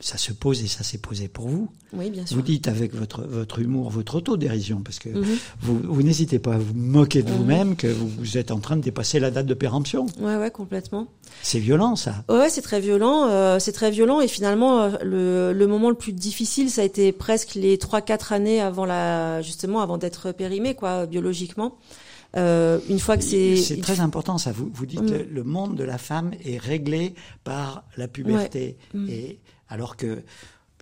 ça 0.00 0.16
se 0.16 0.32
pose 0.32 0.62
et 0.62 0.68
ça 0.68 0.84
s'est 0.84 0.98
posé 0.98 1.26
pour 1.26 1.48
vous. 1.48 1.68
Oui, 1.92 2.08
bien 2.10 2.24
sûr. 2.24 2.36
Vous 2.36 2.42
dites 2.42 2.68
avec 2.68 2.94
votre, 2.94 3.22
votre 3.22 3.58
humour, 3.58 3.90
votre 3.90 4.14
autodérision, 4.14 4.80
parce 4.80 5.00
que 5.00 5.08
Mhm. 5.08 5.24
vous, 5.60 5.80
vous 5.82 6.02
n'hésitez 6.04 6.38
pas 6.38 6.54
à 6.54 6.58
vous 6.58 6.72
moquer 6.74 7.22
de 7.24 7.30
Mhm. 7.30 7.36
vous-même 7.36 7.76
que 7.76 7.88
vous, 7.88 8.08
vous 8.08 8.38
êtes 8.38 8.52
en 8.52 8.60
train 8.60 8.76
de 8.76 8.82
dépasser 8.82 9.18
la 9.18 9.32
date 9.32 9.46
de 9.46 9.54
péremption. 9.54 10.06
Ouais, 10.20 10.36
ouais, 10.36 10.52
complètement. 10.52 11.08
C'est 11.42 11.58
violent, 11.58 11.96
ça. 11.96 12.24
Ouais, 12.28 12.48
c'est 12.48 12.62
très 12.62 12.80
violent. 12.80 13.26
euh, 13.28 13.58
c'est 13.58 13.72
très 13.72 13.90
violent 13.90 14.20
et 14.20 14.28
finalement 14.28 14.82
euh, 14.82 14.90
le, 15.02 15.52
le 15.52 15.66
moment 15.66 15.88
le 15.90 15.96
plus 15.96 16.12
difficile, 16.12 16.70
ça 16.70 16.82
a 16.82 16.84
été 16.84 17.10
presque 17.10 17.54
les 17.56 17.76
trois 17.76 18.00
quatre 18.00 18.32
années 18.32 18.60
avant 18.60 18.84
la 18.84 19.42
justement 19.42 19.80
avant 19.80 19.98
d'être 19.98 20.30
périmé 20.32 20.74
quoi 20.76 21.06
biologiquement. 21.06 21.76
Euh, 22.36 22.78
une 22.88 22.98
fois 22.98 23.16
que 23.16 23.24
c'est 23.24 23.56
C'est 23.56 23.80
très 23.80 24.00
important, 24.00 24.36
ça. 24.38 24.52
Vous, 24.52 24.70
vous 24.72 24.86
dites 24.86 25.00
Mm. 25.02 25.10
le, 25.12 25.22
le 25.30 25.44
monde 25.44 25.76
de 25.76 25.82
la 25.84 25.98
femme 25.98 26.32
est 26.44 26.58
réglé 26.58 27.14
par 27.42 27.84
la 27.96 28.06
puberté. 28.06 28.76
Mm. 28.94 29.08
Et 29.08 29.38
alors 29.68 29.96
que, 29.96 30.22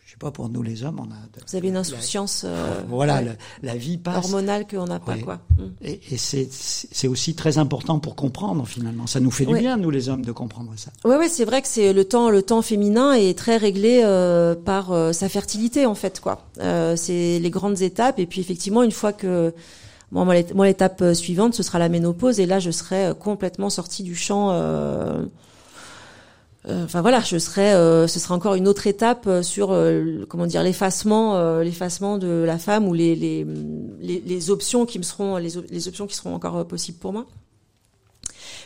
je 0.04 0.10
sais 0.12 0.16
pas, 0.18 0.30
pour 0.30 0.48
nous 0.48 0.62
les 0.62 0.84
hommes, 0.84 0.98
on 1.00 1.04
a. 1.10 1.16
de- 1.16 1.44
vous 1.46 1.56
avez 1.56 1.68
une 1.68 1.74
la- 1.74 1.80
insouciance 1.80 2.42
euh, 2.46 2.80
voilà, 2.88 3.16
ouais, 3.16 3.24
la, 3.62 3.72
la 3.72 3.76
vie 3.76 3.98
passe. 3.98 4.16
hormonale 4.24 4.66
qu'on 4.66 4.84
n'a 4.86 5.00
pas 5.00 5.14
Ouais. 5.14 5.20
quoi. 5.22 5.40
Et, 5.82 6.00
et 6.10 6.16
c'est 6.16 6.48
c'est 6.50 7.08
aussi 7.08 7.34
très 7.34 7.58
important 7.58 7.98
pour 7.98 8.14
comprendre 8.14 8.66
finalement. 8.66 9.06
Ça 9.06 9.18
nous 9.20 9.30
fait 9.32 9.44
du 9.46 9.54
bien, 9.58 9.76
nous 9.76 9.90
les 9.90 10.08
hommes, 10.08 10.24
de 10.24 10.32
comprendre 10.32 10.70
ça. 10.76 10.90
Ouais, 11.04 11.16
ouais, 11.16 11.28
c'est 11.28 11.44
vrai 11.44 11.60
que 11.62 11.68
c'est 11.68 11.92
le 11.92 12.04
temps, 12.04 12.30
le 12.30 12.42
temps 12.42 12.62
féminin 12.62 13.12
est 13.14 13.36
très 13.36 13.56
réglé 13.56 14.02
euh, 14.04 14.54
par 14.54 14.92
euh, 14.92 15.12
sa 15.12 15.28
fertilité 15.28 15.84
en 15.86 15.94
fait, 15.96 16.20
quoi. 16.20 16.46
Euh, 16.60 16.94
c'est 16.96 17.38
les 17.40 17.50
grandes 17.50 17.82
étapes 17.82 18.18
et 18.20 18.26
puis 18.26 18.40
effectivement 18.40 18.82
une 18.84 18.92
fois 18.92 19.12
que 19.12 19.52
bon, 20.12 20.24
moi, 20.24 20.34
l'ét- 20.34 20.54
moi, 20.54 20.66
l'étape 20.66 21.02
euh, 21.02 21.14
suivante 21.14 21.54
ce 21.54 21.62
sera 21.64 21.80
la 21.80 21.88
ménopause 21.88 22.38
et 22.38 22.46
là 22.46 22.60
je 22.60 22.70
serai 22.70 23.06
euh, 23.06 23.14
complètement 23.14 23.70
sortie 23.70 24.04
du 24.04 24.14
champ. 24.14 24.50
Euh, 26.68 26.84
Enfin 26.84 27.00
voilà, 27.00 27.20
je 27.20 27.38
serai, 27.38 27.72
euh, 27.72 28.06
ce 28.06 28.18
sera 28.18 28.34
encore 28.34 28.54
une 28.54 28.68
autre 28.68 28.86
étape 28.86 29.26
euh, 29.26 29.42
sur 29.42 29.76
comment 30.28 30.46
dire 30.46 30.62
l'effacement, 30.62 31.60
l'effacement 31.60 32.18
de 32.18 32.44
la 32.46 32.58
femme 32.58 32.86
ou 32.88 32.94
les, 32.94 33.14
les 33.16 33.46
les 34.00 34.50
options 34.50 34.86
qui 34.86 34.98
me 34.98 35.04
seront 35.04 35.36
les, 35.36 35.50
les 35.70 35.88
options 35.88 36.06
qui 36.06 36.14
seront 36.14 36.34
encore 36.34 36.66
possibles 36.66 36.98
pour 36.98 37.12
moi. 37.12 37.26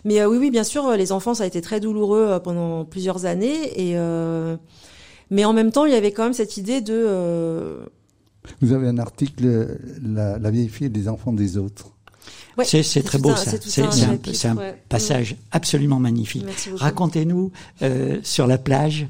Mais 0.05 0.25
oui, 0.25 0.39
oui, 0.39 0.51
bien 0.51 0.65
sûr, 0.65 0.91
les 0.93 1.13
enfants, 1.13 1.35
ça 1.35 1.45
a 1.45 1.47
été 1.47 1.61
très 1.61 1.79
douloureux 1.81 2.41
pendant 2.43 2.85
plusieurs 2.85 3.27
années. 3.27 3.81
Et 3.81 3.99
euh, 3.99 4.57
mais 5.31 5.45
en 5.45 5.53
même 5.53 5.71
temps, 5.71 5.85
il 5.85 5.93
y 5.93 5.97
avait 5.97 6.13
quand 6.13 6.25
même 6.25 6.33
cette 6.33 6.57
idée 6.57 6.81
de 6.81 7.79
Vous 8.61 8.73
avez 8.73 8.89
un 8.89 8.99
article, 8.99 9.79
la, 10.03 10.39
la 10.39 10.51
vieille 10.51 10.69
fille 10.69 10.87
et 10.87 10.91
les 10.91 11.09
enfants 11.09 11.33
des 11.33 11.57
autres. 11.59 11.93
Ouais, 12.61 12.65
c'est 12.65 12.83
c'est 12.83 13.03
très 13.03 13.19
beau 13.19 13.31
un- 13.31 13.37
ça. 13.37 13.51
c'est 14.35 14.49
un 14.49 14.57
passage 14.89 15.37
absolument 15.53 15.99
magnifique. 15.99 16.45
Racontez-nous 16.77 17.51
euh, 17.83 18.19
sur 18.23 18.47
la 18.47 18.59
plage. 18.59 19.07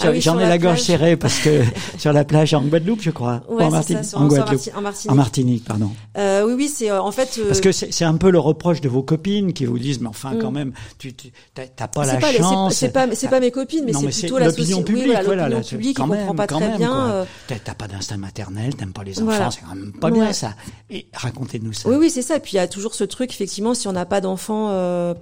Ah 0.00 0.04
J'en 0.06 0.10
oui, 0.12 0.20
j'en 0.20 0.32
sur 0.32 0.40
ai 0.40 0.44
la 0.44 0.48
la 0.50 0.58
gorge 0.58 0.80
serrée 0.80 1.16
parce 1.16 1.38
que 1.40 1.62
sur 1.98 2.12
la 2.12 2.24
plage 2.24 2.54
en 2.54 2.62
Guadeloupe, 2.62 3.00
je 3.02 3.10
crois, 3.10 3.42
Ou 3.48 3.56
Ouais, 3.56 3.64
en, 3.64 3.70
ça, 3.82 3.94
en 4.16 4.26
Guadeloupe, 4.28 4.60
en 4.76 4.80
Martinique. 4.80 5.12
en 5.12 5.14
Martinique, 5.14 5.64
pardon. 5.64 5.90
euh, 6.16 6.44
oui, 6.46 6.52
oui, 6.56 6.68
c'est 6.68 6.90
euh, 6.90 7.02
en 7.02 7.10
fait. 7.12 7.36
euh, 7.38 7.48
Parce 7.48 7.60
que 7.60 7.72
c'est 7.72 8.04
un 8.04 8.16
peu 8.16 8.30
le 8.30 8.38
reproche 8.38 8.80
de 8.80 8.88
vos 8.88 9.02
copines 9.02 9.52
qui 9.52 9.64
vous 9.64 9.78
disent, 9.78 10.00
mais 10.00 10.08
enfin, 10.08 10.34
Mm. 10.34 10.38
quand 10.40 10.50
même, 10.50 10.72
tu 10.98 11.12
t'as 11.54 11.88
pas 11.88 12.06
la 12.06 12.16
pas, 12.16 12.32
chance. 12.32 12.74
c'est 12.74 12.90
pas, 12.92 13.06
c'est 13.14 13.28
pas 13.28 13.40
mes 13.40 13.50
copines, 13.50 13.84
mais 13.86 13.92
c'est 13.92 14.06
plutôt 14.20 14.38
la 14.38 14.46
l'opinion 14.46 14.66
société. 14.78 14.84
publique, 14.84 15.04
oui, 15.06 15.10
voilà, 15.12 15.24
voilà, 15.24 15.48
l'opinion 15.48 15.68
publique, 15.68 15.96
quand 15.96 16.04
qui 16.04 16.10
comprend 16.10 16.34
pas 16.34 16.46
très 16.46 16.60
même, 16.60 16.76
bien. 16.78 17.10
euh, 17.10 17.24
T'as 17.64 17.74
pas 17.74 17.88
d'instinct 17.88 18.16
maternel, 18.18 18.74
t'aimes 18.76 18.92
pas 18.92 19.04
les 19.04 19.20
enfants, 19.20 19.50
c'est 19.50 19.60
quand 19.62 19.74
même 19.74 19.92
pas 19.92 20.10
bien 20.10 20.32
ça. 20.32 20.54
Et 20.90 21.06
racontez-nous 21.14 21.72
ça. 21.72 21.88
Oui, 21.88 21.96
oui, 21.98 22.10
c'est 22.10 22.22
ça. 22.22 22.36
Et 22.36 22.40
puis 22.40 22.52
il 22.52 22.56
y 22.56 22.60
a 22.60 22.68
toujours 22.68 22.94
ce 22.94 23.04
truc, 23.04 23.30
effectivement, 23.32 23.74
si 23.74 23.88
on 23.88 23.92
n'a 23.92 24.06
pas 24.06 24.20
d'enfants, 24.20 24.68
euh, 24.70 25.14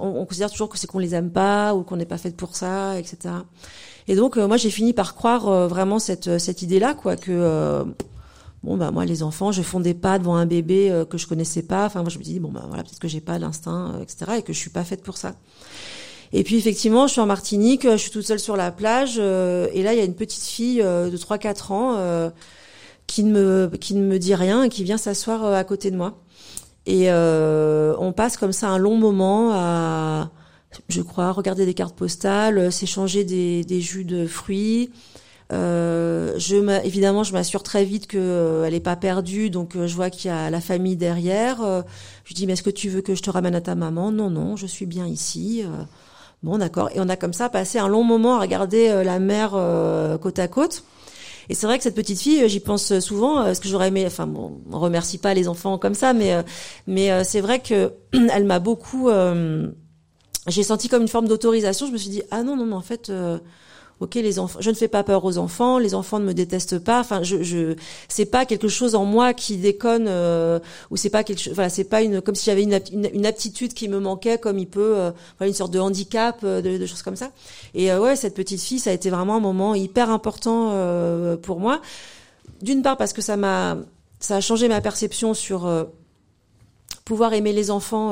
on, 0.00 0.08
on 0.20 0.26
considère 0.26 0.50
toujours 0.50 0.68
que 0.68 0.76
c'est 0.78 0.86
qu'on 0.88 0.98
les 0.98 1.14
aime 1.14 1.30
pas 1.30 1.74
ou 1.74 1.82
qu'on 1.84 1.96
n'est 1.96 2.04
pas 2.04 2.18
fait 2.18 2.36
pour 2.36 2.56
ça, 2.56 2.98
etc. 2.98 3.34
Et 4.08 4.16
donc 4.16 4.36
euh, 4.36 4.48
moi 4.48 4.56
j'ai 4.56 4.70
fini 4.70 4.92
par 4.92 5.14
croire 5.14 5.48
euh, 5.48 5.68
vraiment 5.68 5.98
cette 5.98 6.38
cette 6.38 6.62
idée-là, 6.62 6.94
quoi, 6.94 7.16
que 7.16 7.30
euh, 7.30 7.84
bon 8.62 8.76
bah 8.76 8.90
moi 8.90 9.04
les 9.04 9.22
enfants, 9.22 9.52
je 9.52 9.62
fondais 9.62 9.94
pas 9.94 10.18
devant 10.18 10.36
un 10.36 10.46
bébé 10.46 10.90
euh, 10.90 11.04
que 11.04 11.18
je 11.18 11.26
connaissais 11.26 11.62
pas. 11.62 11.86
Enfin 11.86 12.02
moi 12.02 12.10
je 12.10 12.18
me 12.18 12.24
dis 12.24 12.40
bon 12.40 12.50
bah 12.50 12.64
voilà 12.68 12.82
peut-être 12.82 12.98
que 13.00 13.08
j'ai 13.08 13.20
pas 13.20 13.38
l'instinct, 13.38 13.92
euh, 13.94 14.02
etc. 14.02 14.38
Et 14.38 14.42
que 14.42 14.52
je 14.52 14.58
suis 14.58 14.70
pas 14.70 14.84
faite 14.84 15.02
pour 15.02 15.16
ça. 15.16 15.34
Et 16.34 16.44
puis 16.44 16.56
effectivement, 16.56 17.06
je 17.06 17.12
suis 17.12 17.20
en 17.20 17.26
Martinique, 17.26 17.84
euh, 17.84 17.92
je 17.92 18.02
suis 18.02 18.10
toute 18.10 18.26
seule 18.26 18.40
sur 18.40 18.56
la 18.56 18.70
plage, 18.70 19.16
euh, 19.18 19.68
et 19.74 19.82
là 19.82 19.92
il 19.92 19.98
y 19.98 20.02
a 20.02 20.04
une 20.04 20.14
petite 20.14 20.42
fille 20.42 20.80
euh, 20.80 21.10
de 21.10 21.16
3-4 21.16 21.72
ans 21.72 21.94
euh, 21.98 22.30
qui 23.06 23.22
ne 23.24 23.32
me 23.32 23.76
qui 23.76 23.94
ne 23.94 24.02
me 24.02 24.18
dit 24.18 24.34
rien 24.34 24.62
et 24.64 24.68
qui 24.68 24.82
vient 24.84 24.96
s'asseoir 24.96 25.44
euh, 25.44 25.54
à 25.54 25.64
côté 25.64 25.90
de 25.90 25.96
moi. 25.96 26.18
Et 26.86 27.12
euh, 27.12 27.94
on 27.98 28.12
passe 28.12 28.36
comme 28.36 28.52
ça 28.52 28.68
un 28.68 28.78
long 28.78 28.96
moment 28.96 29.52
à, 29.52 30.30
je 30.88 31.02
crois, 31.02 31.32
regarder 31.32 31.66
des 31.66 31.74
cartes 31.74 31.96
postales, 31.96 32.58
euh, 32.58 32.70
s'échanger 32.70 33.24
des, 33.24 33.64
des 33.64 33.80
jus 33.80 34.04
de 34.04 34.26
fruits. 34.26 34.90
Euh, 35.52 36.32
je 36.38 36.56
évidemment, 36.84 37.24
je 37.24 37.32
m'assure 37.34 37.62
très 37.62 37.84
vite 37.84 38.06
que 38.06 38.16
euh, 38.18 38.64
elle 38.64 38.72
est 38.74 38.80
pas 38.80 38.96
perdue, 38.96 39.50
donc 39.50 39.76
euh, 39.76 39.86
je 39.86 39.94
vois 39.94 40.08
qu'il 40.08 40.30
y 40.30 40.34
a 40.34 40.48
la 40.48 40.60
famille 40.62 40.96
derrière. 40.96 41.62
Euh, 41.62 41.82
je 42.24 42.32
dis 42.34 42.46
mais 42.46 42.54
est-ce 42.54 42.62
que 42.62 42.70
tu 42.70 42.88
veux 42.88 43.02
que 43.02 43.14
je 43.14 43.22
te 43.22 43.28
ramène 43.30 43.54
à 43.54 43.60
ta 43.60 43.74
maman? 43.74 44.12
Non, 44.12 44.30
non, 44.30 44.56
je 44.56 44.66
suis 44.66 44.86
bien 44.86 45.06
ici. 45.06 45.62
Bon, 46.42 46.58
d'accord. 46.58 46.90
Et 46.94 47.00
on 47.00 47.08
a 47.08 47.16
comme 47.16 47.32
ça 47.34 47.48
passé 47.48 47.78
un 47.78 47.88
long 47.88 48.02
moment 48.02 48.36
à 48.36 48.40
regarder 48.40 49.02
la 49.04 49.18
mer 49.18 49.50
côte 50.20 50.38
à 50.38 50.48
côte. 50.48 50.84
Et 51.48 51.54
c'est 51.54 51.66
vrai 51.66 51.76
que 51.76 51.82
cette 51.84 51.94
petite 51.96 52.20
fille, 52.20 52.48
j'y 52.48 52.60
pense 52.60 52.98
souvent, 53.00 53.42
parce 53.44 53.60
que 53.60 53.68
j'aurais 53.68 53.88
aimé. 53.88 54.04
Enfin, 54.06 54.26
bon, 54.26 54.60
on 54.72 54.78
remercie 54.78 55.18
pas 55.18 55.34
les 55.34 55.48
enfants 55.48 55.76
comme 55.78 55.94
ça, 55.94 56.12
mais 56.14 56.32
mais 56.86 57.24
c'est 57.24 57.40
vrai 57.40 57.60
que 57.60 57.92
elle 58.12 58.44
m'a 58.44 58.58
beaucoup. 58.58 59.08
euh, 59.10 59.70
j'ai 60.48 60.62
senti 60.62 60.88
comme 60.88 61.02
une 61.02 61.08
forme 61.08 61.28
d'autorisation. 61.28 61.86
Je 61.86 61.92
me 61.92 61.98
suis 61.98 62.10
dit 62.10 62.22
ah 62.30 62.42
non 62.42 62.56
non 62.56 62.66
mais 62.66 62.74
en 62.74 62.80
fait. 62.82 63.10
euh, 63.10 63.38
Ok, 64.00 64.16
les 64.16 64.40
enfants, 64.40 64.58
je 64.60 64.68
ne 64.68 64.74
fais 64.74 64.88
pas 64.88 65.04
peur 65.04 65.24
aux 65.24 65.38
enfants, 65.38 65.78
les 65.78 65.94
enfants 65.94 66.18
ne 66.18 66.24
me 66.24 66.34
détestent 66.34 66.80
pas. 66.80 66.98
Enfin, 66.98 67.22
je, 67.22 67.44
je, 67.44 67.76
c'est 68.08 68.24
pas 68.24 68.46
quelque 68.46 68.66
chose 68.66 68.96
en 68.96 69.04
moi 69.04 69.32
qui 69.32 69.58
déconne 69.58 70.06
euh, 70.08 70.58
ou 70.90 70.96
c'est 70.96 71.08
pas 71.10 71.22
quelque 71.22 71.40
chose. 71.40 71.52
Voilà, 71.54 71.68
c'est 71.70 71.84
pas 71.84 72.02
une 72.02 72.20
comme 72.20 72.34
si 72.34 72.46
j'avais 72.46 72.64
une, 72.64 72.80
une, 72.92 73.26
aptitude 73.26 73.74
qui 73.74 73.86
me 73.88 74.00
manquait, 74.00 74.38
comme 74.38 74.58
il 74.58 74.66
peut, 74.66 74.94
euh, 74.96 75.12
voilà, 75.38 75.48
une 75.48 75.54
sorte 75.54 75.70
de 75.70 75.78
handicap, 75.78 76.40
euh, 76.42 76.60
de, 76.60 76.78
de 76.78 76.86
choses 76.86 77.02
comme 77.02 77.14
ça. 77.14 77.30
Et 77.74 77.92
euh, 77.92 78.00
ouais, 78.00 78.16
cette 78.16 78.34
petite 78.34 78.60
fille, 78.60 78.80
ça 78.80 78.90
a 78.90 78.92
été 78.92 79.08
vraiment 79.08 79.36
un 79.36 79.40
moment 79.40 79.76
hyper 79.76 80.10
important 80.10 80.70
euh, 80.72 81.36
pour 81.36 81.60
moi. 81.60 81.80
D'une 82.60 82.82
part 82.82 82.96
parce 82.96 83.12
que 83.12 83.22
ça 83.22 83.36
m'a, 83.36 83.76
ça 84.18 84.34
a 84.34 84.40
changé 84.40 84.66
ma 84.66 84.80
perception 84.80 85.32
sur 85.32 85.64
euh, 85.66 85.84
pouvoir 87.04 87.34
aimer 87.34 87.52
les 87.52 87.70
enfants 87.70 88.10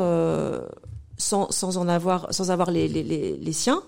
sans, 1.20 1.50
sans 1.52 1.76
en 1.76 1.86
avoir, 1.86 2.26
sans 2.32 2.50
avoir 2.50 2.70
les, 2.70 2.88
les, 2.88 3.04
les, 3.04 3.36
les 3.36 3.52
siens. 3.52 3.82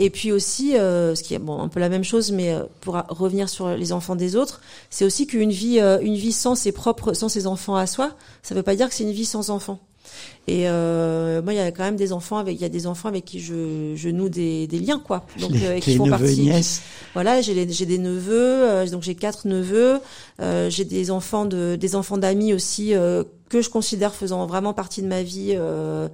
Et 0.00 0.10
puis 0.10 0.32
aussi, 0.32 0.76
euh, 0.76 1.14
ce 1.14 1.22
qui 1.22 1.34
est 1.34 1.38
bon, 1.38 1.60
un 1.60 1.68
peu 1.68 1.78
la 1.78 1.88
même 1.88 2.02
chose, 2.02 2.32
mais 2.32 2.52
euh, 2.52 2.64
pour 2.80 2.96
a- 2.96 3.06
revenir 3.08 3.48
sur 3.48 3.68
les 3.68 3.92
enfants 3.92 4.16
des 4.16 4.34
autres, 4.34 4.60
c'est 4.90 5.04
aussi 5.04 5.26
qu'une 5.28 5.52
vie, 5.52 5.78
euh, 5.78 6.00
une 6.02 6.16
vie 6.16 6.32
sans 6.32 6.56
ses 6.56 6.72
propres, 6.72 7.12
sans 7.12 7.28
ses 7.28 7.46
enfants 7.46 7.76
à 7.76 7.86
soi, 7.86 8.10
ça 8.42 8.56
veut 8.56 8.64
pas 8.64 8.74
dire 8.74 8.88
que 8.88 8.94
c'est 8.94 9.04
une 9.04 9.12
vie 9.12 9.24
sans 9.24 9.50
enfants. 9.50 9.78
Et 10.48 10.68
euh, 10.68 11.40
moi, 11.42 11.54
il 11.54 11.56
y 11.56 11.60
a 11.60 11.70
quand 11.70 11.84
même 11.84 11.96
des 11.96 12.12
enfants 12.12 12.38
avec, 12.38 12.56
il 12.56 12.60
y 12.60 12.64
a 12.64 12.68
des 12.68 12.86
enfants 12.86 13.08
avec 13.08 13.24
qui 13.24 13.38
je, 13.40 13.94
je 13.94 14.08
noue 14.10 14.28
des, 14.28 14.66
des 14.66 14.78
liens, 14.80 14.98
quoi. 14.98 15.24
Donc, 15.40 15.52
les, 15.52 15.64
euh, 15.64 15.78
qui 15.78 15.90
les 15.90 15.96
font 15.96 16.06
neveux 16.06 16.18
partie. 16.18 16.42
nièces. 16.42 16.82
Voilà, 17.14 17.40
j'ai 17.40 17.54
j'ai 17.72 17.86
des 17.86 17.98
neveux, 17.98 18.34
euh, 18.34 18.86
donc 18.88 19.02
j'ai 19.02 19.14
quatre 19.14 19.46
neveux, 19.46 20.00
euh, 20.42 20.68
j'ai 20.70 20.84
des 20.84 21.10
enfants 21.10 21.46
de 21.46 21.76
des 21.80 21.94
enfants 21.94 22.18
d'amis 22.18 22.52
aussi 22.52 22.94
euh, 22.94 23.24
que 23.48 23.62
je 23.62 23.70
considère 23.70 24.12
faisant 24.14 24.44
vraiment 24.46 24.74
partie 24.74 25.02
de 25.02 25.06
ma 25.08 25.22
vie, 25.22 25.54
euh, 25.54 26.08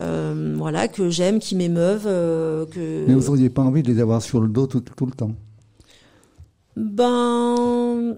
euh, 0.00 0.54
voilà, 0.56 0.88
que 0.88 1.10
j'aime, 1.10 1.38
qui 1.40 1.56
m'émeuvent, 1.56 2.06
euh, 2.06 2.66
que 2.66 3.04
Mais 3.06 3.14
vous 3.14 3.26
n'auriez 3.26 3.50
pas 3.50 3.62
envie 3.62 3.82
de 3.82 3.92
les 3.92 4.00
avoir 4.00 4.22
sur 4.22 4.40
le 4.40 4.48
dos 4.48 4.66
tout, 4.66 4.80
tout 4.80 5.06
le 5.06 5.12
temps? 5.12 5.32
Ben 6.76 8.16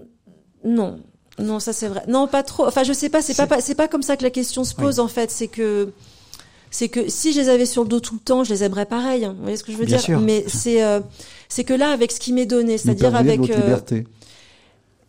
non. 0.63 0.99
Non, 1.39 1.59
ça 1.59 1.73
c'est 1.73 1.87
vrai. 1.87 2.03
Non, 2.07 2.27
pas 2.27 2.43
trop. 2.43 2.67
Enfin, 2.67 2.83
je 2.83 2.93
sais 2.93 3.09
pas. 3.09 3.21
C'est 3.21 3.33
pas, 3.47 3.61
c'est 3.61 3.75
pas 3.75 3.87
comme 3.87 4.03
ça 4.03 4.15
que 4.17 4.23
la 4.23 4.29
question 4.29 4.63
se 4.63 4.75
pose 4.75 4.99
en 4.99 5.07
fait. 5.07 5.31
C'est 5.31 5.47
que 5.47 5.89
c'est 6.69 6.87
que 6.89 7.09
si 7.09 7.33
je 7.33 7.39
les 7.39 7.49
avais 7.49 7.65
sur 7.65 7.83
le 7.83 7.89
dos 7.89 7.99
tout 7.99 8.13
le 8.13 8.19
temps, 8.19 8.43
je 8.43 8.53
les 8.53 8.63
aimerais 8.63 8.85
pareil. 8.85 9.25
Vous 9.25 9.41
voyez 9.41 9.57
ce 9.57 9.63
que 9.63 9.71
je 9.71 9.77
veux 9.77 9.85
Bien 9.85 9.97
dire? 9.97 10.05
sûr. 10.05 10.19
Mais 10.19 10.43
c'est 10.47 10.83
euh, 10.83 10.99
c'est 11.49 11.63
que 11.63 11.73
là, 11.73 11.89
avec 11.91 12.11
ce 12.11 12.19
qui 12.19 12.31
m'est 12.33 12.45
donné, 12.45 12.77
c'est-à-dire 12.77 13.15
avec. 13.15 13.39
euh, 13.39 13.43
liberté. 13.55 14.05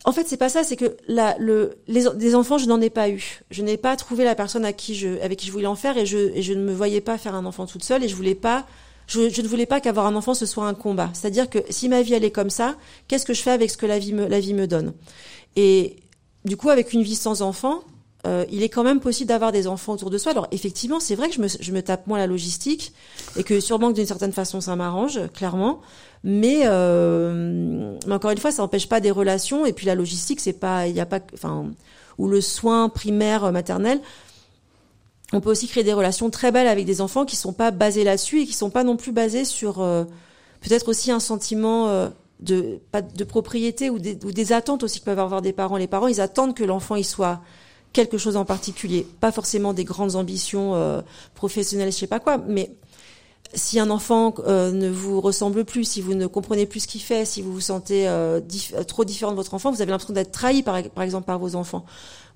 En 0.05 0.13
fait, 0.13 0.27
c'est 0.27 0.37
pas 0.37 0.49
ça. 0.49 0.65
C'est 0.65 0.77
que 0.77 0.97
la, 1.07 1.37
le, 1.39 1.79
les, 1.87 2.05
des 2.15 2.35
enfants, 2.35 2.59
je 2.59 2.67
n'en 2.67 2.81
ai 2.81 2.91
pas 2.91 3.09
eu. 3.09 3.41
Je 3.51 3.63
n'ai 3.63 3.77
pas 3.77 3.97
trouvé 3.97 4.25
la 4.25 4.35
personne 4.35 4.65
à 4.65 4.73
qui 4.73 4.95
je, 4.95 5.21
avec 5.23 5.39
qui 5.39 5.47
je 5.47 5.53
voulais 5.53 5.67
en 5.67 5.77
faire, 5.77 5.97
et 5.97 6.07
je, 6.07 6.19
et 6.19 6.43
je 6.43 6.53
ne 6.53 6.63
me 6.63 6.73
voyais 6.73 7.01
pas 7.01 7.19
faire 7.19 7.35
un 7.35 7.45
enfant 7.45 7.67
toute 7.67 7.85
seule, 7.85 8.03
et 8.05 8.09
je 8.09 8.17
voulais 8.17 8.35
pas. 8.35 8.67
Je, 9.07 9.29
je 9.29 9.43
ne 9.43 9.49
voulais 9.49 9.67
pas 9.67 9.81
qu'avoir 9.81 10.07
un 10.07 10.15
enfant 10.15 10.33
ce 10.33 10.47
soit 10.47 10.67
un 10.67 10.75
combat. 10.75 11.11
C'est-à-dire 11.13 11.51
que 11.51 11.59
si 11.71 11.89
ma 11.89 12.03
vie 12.03 12.15
est 12.15 12.31
comme 12.31 12.51
ça, 12.51 12.77
qu'est-ce 13.09 13.27
que 13.27 13.35
je 13.35 13.43
fais 13.43 13.51
avec 13.51 13.71
ce 13.71 13.77
que 13.77 13.87
la 13.87 13.99
vie 13.99 14.13
me, 14.13 14.27
la 14.27 14.41
vie 14.41 14.55
me 14.55 14.67
donne? 14.67 14.95
Et 15.57 15.97
du 16.45 16.57
coup, 16.57 16.71
avec 16.71 16.93
une 16.93 17.03
vie 17.03 17.17
sans 17.17 17.43
enfant, 17.43 17.83
euh, 18.27 18.45
il 18.51 18.63
est 18.63 18.69
quand 18.69 18.85
même 18.85 19.01
possible 19.01 19.29
d'avoir 19.29 19.53
des 19.53 19.67
enfants 19.67 19.95
autour 19.95 20.11
de 20.11 20.19
soi. 20.19 20.33
Alors 20.33 20.47
effectivement, 20.53 21.01
c'est 21.01 21.15
vrai 21.15 21.29
que 21.29 21.35
je 21.35 21.41
me, 21.41 21.49
je 21.49 21.73
me 21.73 21.83
tape 21.83 22.07
moins 22.07 22.19
la 22.19 22.27
logistique 22.27 22.93
et 23.37 23.43
que 23.43 23.61
sûrement 23.61 23.89
que 23.89 23.97
d'une 23.97 24.07
certaine 24.07 24.33
façon 24.33 24.61
ça 24.61 24.77
m'arrange, 24.77 25.21
clairement. 25.35 25.81
Mais, 26.25 26.63
euh, 26.65 27.97
mais 28.07 28.15
encore 28.15 28.31
une 28.31 28.39
fois, 28.39 28.53
ça 28.53 28.63
n'empêche 28.63 28.89
pas 28.89 29.01
des 29.01 29.11
relations. 29.11 29.67
Et 29.67 29.73
puis 29.73 29.87
la 29.87 29.95
logistique, 29.95 30.41
c'est 30.41 30.53
pas, 30.53 30.87
il 30.87 30.95
y 30.95 31.01
a 31.01 31.07
pas, 31.07 31.19
enfin, 31.35 31.67
ou 32.19 32.29
le 32.29 32.41
soin 32.41 32.89
primaire 32.89 33.45
euh, 33.45 33.51
maternel. 33.51 34.01
On 35.33 35.41
peut 35.41 35.51
aussi 35.51 35.67
créer 35.67 35.83
des 35.83 35.95
relations 35.95 36.31
très 36.31 36.53
belles 36.53 36.69
avec 36.69 36.85
des 36.85 37.01
enfants 37.01 37.25
qui 37.25 37.37
sont 37.37 37.53
pas 37.53 37.71
basés 37.71 38.05
là-dessus 38.05 38.43
et 38.43 38.47
qui 38.47 38.53
sont 38.53 38.71
pas 38.71 38.85
non 38.85 38.97
plus 38.97 39.13
basés 39.13 39.45
sur 39.45 39.81
euh, 39.81 40.05
peut-être 40.61 40.89
aussi 40.89 41.11
un 41.11 41.21
sentiment 41.21 41.89
euh, 41.89 42.09
de 42.41 42.81
pas 42.91 43.01
de 43.01 43.25
propriété 43.25 43.89
ou 43.89 43.99
des, 43.99 44.19
ou 44.25 44.31
des 44.31 44.53
attentes 44.53 44.83
aussi 44.83 45.01
que 45.01 45.07
peuvent 45.07 45.19
avoir 45.19 45.41
des 45.41 45.53
parents. 45.53 45.79
Les 45.79 45.87
parents, 45.87 46.09
ils 46.09 46.21
attendent 46.21 46.55
que 46.55 46.65
l'enfant 46.65 46.97
il 46.97 47.05
soit 47.05 47.41
quelque 47.93 48.19
chose 48.19 48.37
en 48.37 48.45
particulier, 48.45 49.07
pas 49.21 49.33
forcément 49.33 49.73
des 49.73 49.85
grandes 49.85 50.17
ambitions 50.17 50.75
euh, 50.75 51.03
professionnelles, 51.35 51.93
je 51.93 51.99
sais 51.99 52.07
pas 52.07 52.21
quoi, 52.21 52.39
mais 52.39 52.73
si 53.55 53.79
un 53.79 53.91
enfant 53.91 54.35
euh, 54.47 54.73
ne 54.73 54.89
vous 54.89 55.21
ressemble 55.21 55.65
plus, 55.65 55.85
si 55.85 56.01
vous 56.01 56.15
ne 56.15 56.27
comprenez 56.27 56.67
plus 56.67 56.81
ce 56.81 56.89
qu'il 56.89 57.03
fait, 57.03 57.25
si 57.25 57.43
vous 57.43 57.53
vous 57.53 57.61
sentez 57.61 58.09
euh, 58.09 58.41
euh, 58.75 58.85
trop 58.85 59.05
différent 59.05 59.33
de 59.33 59.37
votre 59.37 59.55
enfant, 59.55 59.71
vous 59.71 59.83
avez 59.83 59.91
l'impression 59.91 60.15
d'être 60.15 60.33
trahi 60.33 60.63
par, 60.63 60.83
par 60.83 61.05
exemple 61.05 61.27
par 61.27 61.39
vos 61.39 61.55
enfants. 61.55 61.85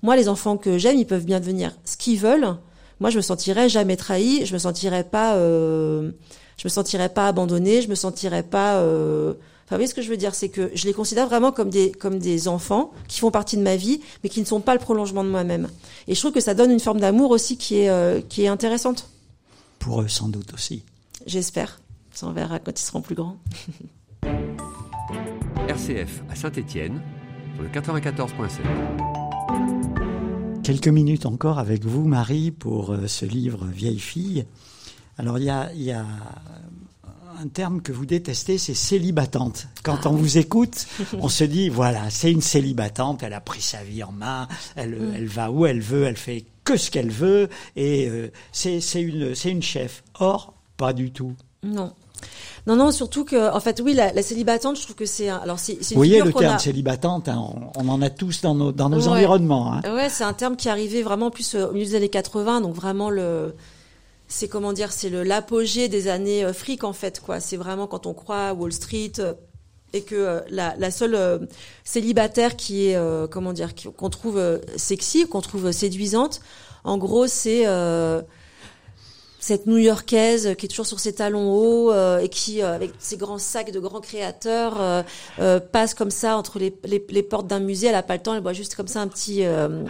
Moi, 0.03 0.15
les 0.15 0.29
enfants 0.29 0.57
que 0.57 0.77
j'aime, 0.77 0.97
ils 0.97 1.07
peuvent 1.07 1.25
bien 1.25 1.39
devenir 1.39 1.75
ce 1.85 1.97
qu'ils 1.97 2.19
veulent. 2.19 2.55
Moi, 2.99 3.09
je 3.09 3.17
me 3.17 3.21
sentirais 3.21 3.69
jamais 3.69 3.95
trahi, 3.95 4.45
je 4.45 4.53
me 4.53 4.59
sentirais 4.59 5.03
pas, 5.03 5.35
euh, 5.35 6.11
je 6.57 6.63
me 6.65 6.69
sentirais 6.69 7.09
pas 7.09 7.27
abandonnée, 7.27 7.81
je 7.81 7.89
me 7.89 7.95
sentirais 7.95 8.43
pas. 8.43 8.83
Enfin, 9.67 9.75
vous 9.75 9.79
voyez 9.79 9.87
ce 9.87 9.95
que 9.95 10.01
je 10.01 10.09
veux 10.09 10.15
dire, 10.15 10.33
c'est 10.33 10.47
que 10.47 10.71
je 10.73 10.85
les 10.85 10.93
considère 10.93 11.27
vraiment 11.27 11.51
comme 11.51 11.69
des 11.69 11.91
comme 11.91 12.19
des 12.19 12.47
enfants 12.47 12.93
qui 13.09 13.19
font 13.19 13.31
partie 13.31 13.57
de 13.57 13.61
ma 13.61 13.75
vie, 13.75 13.99
mais 14.23 14.29
qui 14.29 14.39
ne 14.39 14.45
sont 14.45 14.61
pas 14.61 14.73
le 14.73 14.79
prolongement 14.79 15.25
de 15.25 15.29
moi-même. 15.29 15.67
Et 16.07 16.15
je 16.15 16.19
trouve 16.21 16.31
que 16.31 16.39
ça 16.39 16.53
donne 16.53 16.71
une 16.71 16.79
forme 16.79 17.01
d'amour 17.01 17.31
aussi 17.31 17.57
qui 17.57 17.79
est 17.79 17.89
euh, 17.89 18.21
qui 18.21 18.43
est 18.43 18.47
intéressante. 18.47 19.09
Pour 19.79 20.01
eux, 20.01 20.07
sans 20.07 20.29
doute 20.29 20.53
aussi. 20.53 20.85
J'espère. 21.25 21.81
Ça 22.13 22.27
on 22.27 22.31
verra 22.31 22.59
quand 22.59 22.79
ils 22.79 22.85
seront 22.85 23.01
plus 23.01 23.15
grands. 23.15 23.35
RCF 25.67 26.23
à 26.29 26.35
Saint-Étienne, 26.35 27.01
sur 27.55 27.63
le 27.63 27.67
94.7. 27.67 28.61
Quelques 30.63 30.87
minutes 30.87 31.25
encore 31.25 31.59
avec 31.59 31.83
vous, 31.83 32.05
Marie, 32.05 32.51
pour 32.51 32.93
euh, 32.93 33.07
ce 33.07 33.25
livre 33.25 33.65
Vieille 33.65 33.99
fille. 33.99 34.45
Alors, 35.17 35.39
il 35.39 35.43
y 35.43 35.49
a, 35.49 35.69
il 35.73 35.83
y 35.83 35.91
a 35.91 36.05
un 37.39 37.47
terme 37.47 37.81
que 37.81 37.91
vous 37.91 38.05
détestez, 38.05 38.57
c'est 38.57 38.73
célibatante. 38.73 39.67
Quand 39.83 40.05
on 40.07 40.11
vous 40.11 40.37
écoute, 40.37 40.87
on 41.19 41.29
se 41.29 41.43
dit, 41.43 41.69
voilà, 41.69 42.09
c'est 42.09 42.31
une 42.31 42.41
célibatante, 42.41 43.21
elle 43.23 43.33
a 43.33 43.41
pris 43.41 43.61
sa 43.61 43.83
vie 43.83 44.03
en 44.03 44.11
main, 44.11 44.47
elle, 44.75 44.97
elle 45.15 45.27
va 45.27 45.51
où 45.51 45.65
elle 45.65 45.81
veut, 45.81 46.05
elle 46.05 46.17
fait 46.17 46.45
que 46.63 46.77
ce 46.77 46.89
qu'elle 46.89 47.11
veut, 47.11 47.49
et 47.75 48.07
euh, 48.09 48.31
c'est 48.51 48.79
une, 48.95 49.33
une 49.45 49.61
chef. 49.61 50.03
Or, 50.19 50.53
pas 50.77 50.93
du 50.93 51.11
tout. 51.11 51.33
Non. 51.63 51.93
Non, 52.65 52.75
non, 52.75 52.91
surtout 52.91 53.23
que, 53.23 53.53
en 53.53 53.59
fait, 53.59 53.79
oui, 53.85 53.93
la, 53.93 54.11
la 54.11 54.23
célibatante, 54.23 54.77
je 54.77 54.83
trouve 54.83 54.95
que 54.95 55.05
c'est, 55.05 55.29
alors 55.29 55.59
c'est, 55.59 55.73
Vous 55.91 55.95
voyez 55.95 56.21
le 56.21 56.33
terme 56.33 56.55
a- 56.55 56.59
célibatante, 56.59 57.29
hein, 57.29 57.37
on, 57.75 57.85
on 57.85 57.89
en 57.89 58.01
a 58.01 58.09
tous 58.09 58.41
dans 58.41 58.55
nos, 58.55 58.71
dans 58.71 58.89
nos 58.89 59.01
Ouais. 59.03 59.07
environnements. 59.09 59.73
Hein. 59.73 59.81
Ouais, 59.93 60.09
c'est 60.09 60.23
un 60.23 60.33
terme 60.33 60.55
qui 60.57 60.67
est 60.67 60.71
arrivé 60.71 61.03
vraiment 61.03 61.29
plus 61.29 61.53
euh, 61.55 61.67
au 61.69 61.73
milieu 61.73 61.85
des 61.85 61.95
années 61.95 62.09
80, 62.09 62.61
donc 62.61 62.73
vraiment 62.73 63.09
le, 63.11 63.53
c'est 64.27 64.47
comment 64.47 64.73
dire, 64.73 64.91
c'est 64.91 65.09
le 65.09 65.23
l'apogée 65.23 65.87
des 65.87 66.07
années 66.07 66.43
euh, 66.43 66.53
fric 66.53 66.83
en 66.83 66.93
fait, 66.93 67.19
quoi. 67.19 67.39
C'est 67.39 67.57
vraiment 67.57 67.87
quand 67.87 68.05
on 68.05 68.13
croit 68.13 68.49
à 68.49 68.53
Wall 68.53 68.73
Street 68.73 69.13
euh, 69.19 69.33
et 69.93 70.01
que 70.03 70.15
euh, 70.15 70.41
la, 70.49 70.75
la 70.77 70.91
seule 70.91 71.47
célibataire 71.83 72.55
qui 72.57 72.89
est, 72.89 72.99
comment 73.31 73.53
dire, 73.53 73.71
qu'on 73.95 74.09
trouve 74.09 74.61
sexy, 74.75 75.27
qu'on 75.27 75.41
trouve 75.41 75.71
séduisante, 75.71 76.41
en 76.83 76.97
gros, 76.97 77.27
c'est 77.27 77.65
cette 79.39 79.67
New-Yorkaise 79.67 80.55
qui 80.57 80.65
est 80.65 80.69
toujours 80.69 80.87
sur 80.87 80.99
ses 80.99 81.13
talons 81.13 81.51
hauts 81.51 81.91
euh, 81.91 82.17
et 82.19 82.27
qui, 82.29 82.61
euh, 82.61 82.73
avec 82.73 82.91
ses 82.97 83.17
grands 83.17 83.37
sacs 83.37 83.71
de 83.71 83.79
grands 83.79 84.01
créateurs, 84.01 84.81
euh, 84.81 85.03
euh, 85.39 85.59
passe 85.59 85.93
comme 85.93 86.09
ça 86.09 86.37
entre 86.37 86.57
les, 86.59 86.75
les, 86.85 87.05
les 87.09 87.23
portes 87.23 87.45
d'un 87.47 87.59
musée. 87.59 87.87
Elle 87.87 87.95
a 87.95 88.03
pas 88.03 88.15
le 88.15 88.21
temps, 88.23 88.33
elle 88.33 88.41
boit 88.41 88.53
juste 88.53 88.75
comme 88.75 88.87
ça 88.87 88.99
un 89.01 89.07
petit, 89.07 89.45
euh, 89.45 89.83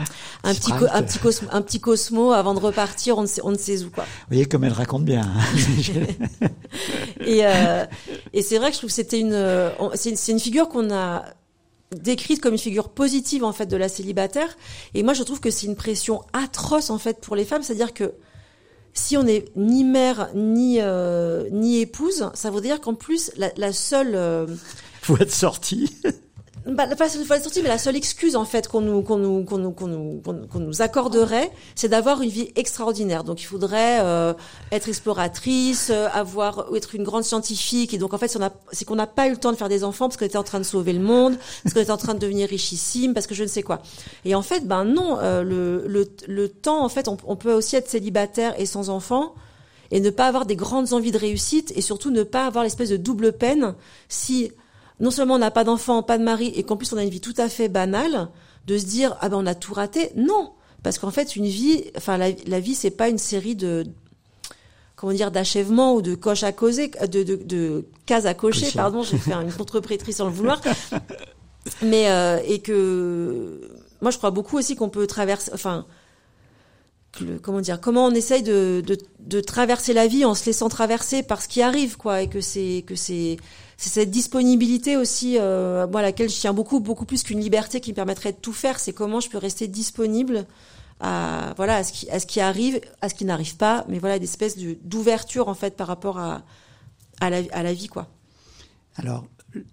un 0.43 0.53
petit, 0.53 0.71
un 0.91 1.01
petit 1.01 1.19
cosmo, 1.19 1.47
un 1.51 1.61
petit 1.61 1.79
cosmo 1.79 2.31
avant 2.33 2.53
de 2.53 2.59
repartir. 2.59 3.17
On 3.17 3.21
ne 3.21 3.27
sait, 3.27 3.41
on 3.43 3.51
ne 3.51 3.57
sait 3.57 3.83
où 3.83 3.89
quoi. 3.89 4.03
Vous 4.03 4.09
voyez 4.35 4.45
comme 4.45 4.63
elle 4.65 4.73
raconte 4.73 5.05
bien. 5.05 5.21
hein. 5.21 6.47
Et, 7.25 7.45
euh, 7.45 7.85
et 8.33 8.41
c'est 8.41 8.57
vrai 8.57 8.69
que 8.69 8.73
je 8.73 8.79
trouve 8.79 8.89
que 8.89 8.95
c'était 8.95 9.19
une, 9.19 9.71
c'est 9.95 10.09
une, 10.11 10.15
c'est 10.15 10.31
une 10.31 10.39
figure 10.39 10.69
qu'on 10.69 10.91
a 10.93 11.25
décrite 11.95 12.41
comme 12.41 12.53
une 12.53 12.59
figure 12.59 12.89
positive 12.89 13.43
en 13.43 13.53
fait 13.53 13.65
de 13.65 13.77
la 13.77 13.89
célibataire. 13.89 14.55
Et 14.93 15.03
moi, 15.03 15.13
je 15.13 15.23
trouve 15.23 15.39
que 15.39 15.49
c'est 15.49 15.65
une 15.65 15.75
pression 15.75 16.21
atroce 16.33 16.89
en 16.89 16.97
fait 16.97 17.19
pour 17.21 17.35
les 17.35 17.45
femmes, 17.45 17.63
c'est-à-dire 17.63 17.93
que 17.93 18.13
si 18.97 19.15
on 19.15 19.23
n'est 19.23 19.45
ni 19.55 19.83
mère 19.83 20.29
ni 20.33 20.77
euh, 20.81 21.47
ni 21.51 21.79
épouse, 21.79 22.29
ça 22.33 22.49
veut 22.49 22.61
dire 22.61 22.81
qu'en 22.81 22.95
plus 22.95 23.31
la, 23.37 23.51
la 23.55 23.71
seule 23.71 24.15
euh, 24.15 24.47
Vous 25.03 25.17
êtes 25.17 25.31
sorti. 25.31 25.95
bah, 26.67 26.87
pas 26.95 27.13
une 27.15 27.23
fois 27.25 27.39
sortie, 27.39 27.61
mais 27.61 27.69
la 27.69 27.77
seule 27.77 27.95
excuse 27.95 28.35
en 28.35 28.45
fait 28.45 28.67
qu'on 28.67 28.81
nous 28.81 29.01
qu'on 29.01 29.17
nous 29.17 29.43
qu'on 29.43 29.57
nous 29.57 29.71
qu'on 29.71 29.87
nous, 29.87 30.21
qu'on 30.21 30.59
nous- 30.59 30.81
accorderait, 30.81 31.51
c'est 31.75 31.87
d'avoir 31.89 32.21
une 32.21 32.29
vie 32.29 32.51
extraordinaire. 32.55 33.23
Donc 33.23 33.41
il 33.41 33.45
faudrait 33.45 33.99
euh, 34.01 34.33
être 34.71 34.87
exploratrice, 34.87 35.89
euh, 35.91 36.07
avoir 36.13 36.67
être 36.75 36.95
une 36.95 37.03
grande 37.03 37.23
scientifique. 37.23 37.93
Et 37.93 37.97
donc 37.97 38.13
en 38.13 38.17
fait, 38.17 38.37
c'est 38.71 38.85
qu'on 38.85 38.95
n'a 38.95 39.07
pas 39.07 39.27
eu 39.27 39.31
le 39.31 39.37
temps 39.37 39.51
de 39.51 39.57
faire 39.57 39.69
des 39.69 39.83
enfants 39.83 40.07
parce 40.07 40.17
qu'on 40.17 40.25
était 40.25 40.37
en 40.37 40.43
train 40.43 40.59
de 40.59 40.65
sauver 40.65 40.93
le 40.93 40.99
monde, 40.99 41.37
parce 41.63 41.73
qu'on 41.73 41.81
était 41.81 41.91
en 41.91 41.97
train 41.97 42.13
de 42.13 42.19
devenir 42.19 42.49
richissime, 42.49 43.13
parce 43.13 43.27
que 43.27 43.35
je 43.35 43.43
ne 43.43 43.47
sais 43.47 43.63
quoi. 43.63 43.81
Et 44.25 44.35
en 44.35 44.41
fait, 44.41 44.67
ben 44.67 44.83
non, 44.85 45.17
euh, 45.19 45.43
le, 45.43 45.87
le 45.87 46.07
le 46.27 46.49
temps 46.49 46.83
en 46.83 46.89
fait, 46.89 47.07
on, 47.07 47.17
on 47.25 47.35
peut 47.35 47.53
aussi 47.53 47.75
être 47.75 47.89
célibataire 47.89 48.53
et 48.59 48.65
sans 48.65 48.89
enfants 48.89 49.33
et 49.89 49.99
ne 50.01 50.09
pas 50.09 50.27
avoir 50.27 50.45
des 50.45 50.57
grandes 50.57 50.91
envies 50.91 51.11
de 51.11 51.17
réussite 51.17 51.71
et 51.75 51.81
surtout 51.81 52.11
ne 52.11 52.23
pas 52.23 52.45
avoir 52.45 52.63
l'espèce 52.65 52.89
de 52.89 52.97
double 52.97 53.31
peine 53.31 53.73
si 54.09 54.51
non 54.99 55.11
seulement 55.11 55.35
on 55.35 55.39
n'a 55.39 55.51
pas 55.51 55.63
d'enfant, 55.63 56.01
pas 56.03 56.17
de 56.17 56.23
mari 56.23 56.47
et 56.55 56.63
qu'en 56.63 56.77
plus 56.77 56.91
on 56.93 56.97
a 56.97 57.03
une 57.03 57.09
vie 57.09 57.21
tout 57.21 57.33
à 57.37 57.49
fait 57.49 57.69
banale, 57.69 58.29
de 58.65 58.77
se 58.77 58.85
dire 58.85 59.15
ah 59.21 59.29
ben 59.29 59.37
on 59.37 59.45
a 59.45 59.55
tout 59.55 59.73
raté. 59.73 60.11
Non, 60.15 60.53
parce 60.83 60.97
qu'en 60.99 61.11
fait 61.11 61.35
une 61.35 61.45
vie, 61.45 61.85
enfin 61.97 62.17
la, 62.17 62.29
la 62.47 62.59
vie 62.59 62.75
c'est 62.75 62.91
pas 62.91 63.09
une 63.09 63.17
série 63.17 63.55
de 63.55 63.85
comment 64.95 65.13
dire 65.13 65.29
d'achèvements 65.31 65.93
ou 65.93 66.01
de 66.01 66.15
coches 66.15 66.43
à 66.43 66.51
causer, 66.51 66.87
de, 66.89 67.21
de, 67.23 67.35
de 67.35 67.85
cases 68.07 68.25
à 68.25 68.33
cocher. 68.33 68.67
Pardon, 68.73 69.03
j'ai 69.03 69.17
fait 69.17 69.33
une 69.33 69.51
contreprétrice 69.53 70.17
sans 70.17 70.25
le 70.25 70.31
vouloir. 70.31 70.59
Mais 71.81 72.09
euh, 72.09 72.39
et 72.45 72.59
que 72.59 73.61
moi 74.01 74.09
je 74.11 74.17
crois 74.17 74.31
beaucoup 74.31 74.57
aussi 74.57 74.75
qu'on 74.75 74.89
peut 74.89 75.05
traverser, 75.05 75.51
enfin 75.53 75.85
le- 77.21 77.39
comment 77.39 77.61
dire, 77.61 77.81
comment 77.81 78.05
on 78.05 78.11
essaye 78.11 78.41
de, 78.43 78.81
de, 78.85 78.97
de 79.19 79.41
traverser 79.41 79.93
la 79.93 80.07
vie 80.07 80.23
en 80.25 80.33
se 80.33 80.45
laissant 80.45 80.69
traverser 80.69 81.23
par 81.23 81.41
ce 81.41 81.47
qui 81.47 81.61
arrive, 81.61 81.97
quoi, 81.97 82.21
et 82.21 82.29
que 82.29 82.41
c'est 82.41 82.83
que 82.87 82.95
c'est 82.95 83.37
c'est 83.77 83.89
cette 83.89 84.09
disponibilité 84.11 84.97
aussi, 84.97 85.37
euh, 85.39 85.87
moi, 85.87 85.99
à 85.99 86.03
laquelle 86.03 86.29
je 86.29 86.35
tiens 86.35 86.53
beaucoup, 86.53 86.79
beaucoup 86.79 87.05
plus 87.05 87.23
qu'une 87.23 87.39
liberté 87.39 87.79
qui 87.79 87.91
me 87.91 87.95
permettrait 87.95 88.31
de 88.31 88.37
tout 88.37 88.53
faire. 88.53 88.79
C'est 88.79 88.91
comment 88.93 89.19
je 89.19 89.29
peux 89.29 89.37
rester 89.37 89.67
disponible 89.67 90.45
à 90.99 91.53
voilà 91.57 91.75
à 91.77 91.83
ce 91.83 91.93
qui 91.93 92.09
à 92.09 92.19
ce 92.19 92.25
qui 92.25 92.39
arrive, 92.39 92.81
à 93.01 93.09
ce 93.09 93.13
qui 93.15 93.23
n'arrive 93.25 93.55
pas, 93.55 93.85
mais 93.87 93.99
voilà 93.99 94.17
d'espèce 94.17 94.57
de- 94.57 94.77
d'ouverture 94.83 95.47
en 95.47 95.53
fait 95.53 95.75
par 95.77 95.85
rapport 95.87 96.17
à 96.17 96.41
à 97.21 97.29
la 97.29 97.41
à 97.51 97.61
la 97.63 97.73
vie, 97.73 97.87
quoi. 97.87 98.07
Alors, 98.95 99.25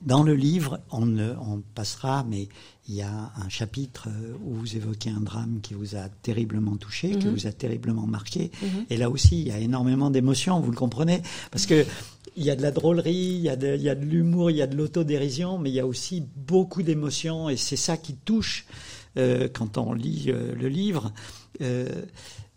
dans 0.02 0.22
le 0.22 0.34
livre, 0.34 0.80
on, 0.92 1.18
on 1.18 1.62
passera, 1.74 2.24
mais 2.28 2.48
il 2.88 2.94
y 2.94 3.00
a 3.02 3.32
un 3.42 3.48
chapitre 3.48 4.08
euh, 4.10 4.34
où 4.44 4.52
vous 4.54 4.76
évoquez 4.76 5.08
un 5.08 5.20
drame 5.20 5.60
qui 5.62 5.72
vous 5.72 5.96
a 5.96 6.10
terriblement 6.22 6.76
touché, 6.76 7.16
qui 7.16 7.28
vous 7.28 7.46
a 7.46 7.52
terriblement 7.52 8.06
marqué. 8.06 8.50
Et 8.90 8.98
là 8.98 9.08
aussi, 9.08 9.40
il 9.40 9.48
y 9.48 9.50
a 9.50 9.58
énormément 9.58 10.10
d'émotions, 10.10 10.60
vous 10.60 10.70
le 10.70 10.76
comprenez, 10.76 11.22
parce 11.50 11.64
que 11.64 11.86
il 12.36 12.44
y 12.44 12.50
a 12.50 12.56
de 12.56 12.62
la 12.62 12.70
drôlerie, 12.70 13.12
il 13.36 13.40
y 13.42 13.48
a 13.48 13.56
de, 13.56 14.04
l'humour, 14.04 14.50
il 14.50 14.56
y 14.56 14.62
a 14.62 14.66
de 14.66 14.76
l'autodérision, 14.76 15.58
mais 15.58 15.70
il 15.70 15.74
y 15.74 15.80
a 15.80 15.86
aussi 15.86 16.24
beaucoup 16.36 16.82
d'émotions, 16.82 17.48
et 17.48 17.56
c'est 17.56 17.76
ça 17.76 17.96
qui 17.96 18.14
touche 18.14 18.66
euh, 19.16 19.48
quand 19.52 19.78
on 19.78 19.92
lit 19.92 20.26
euh, 20.28 20.54
le 20.54 20.68
livre. 20.68 21.12
Euh, 21.60 21.88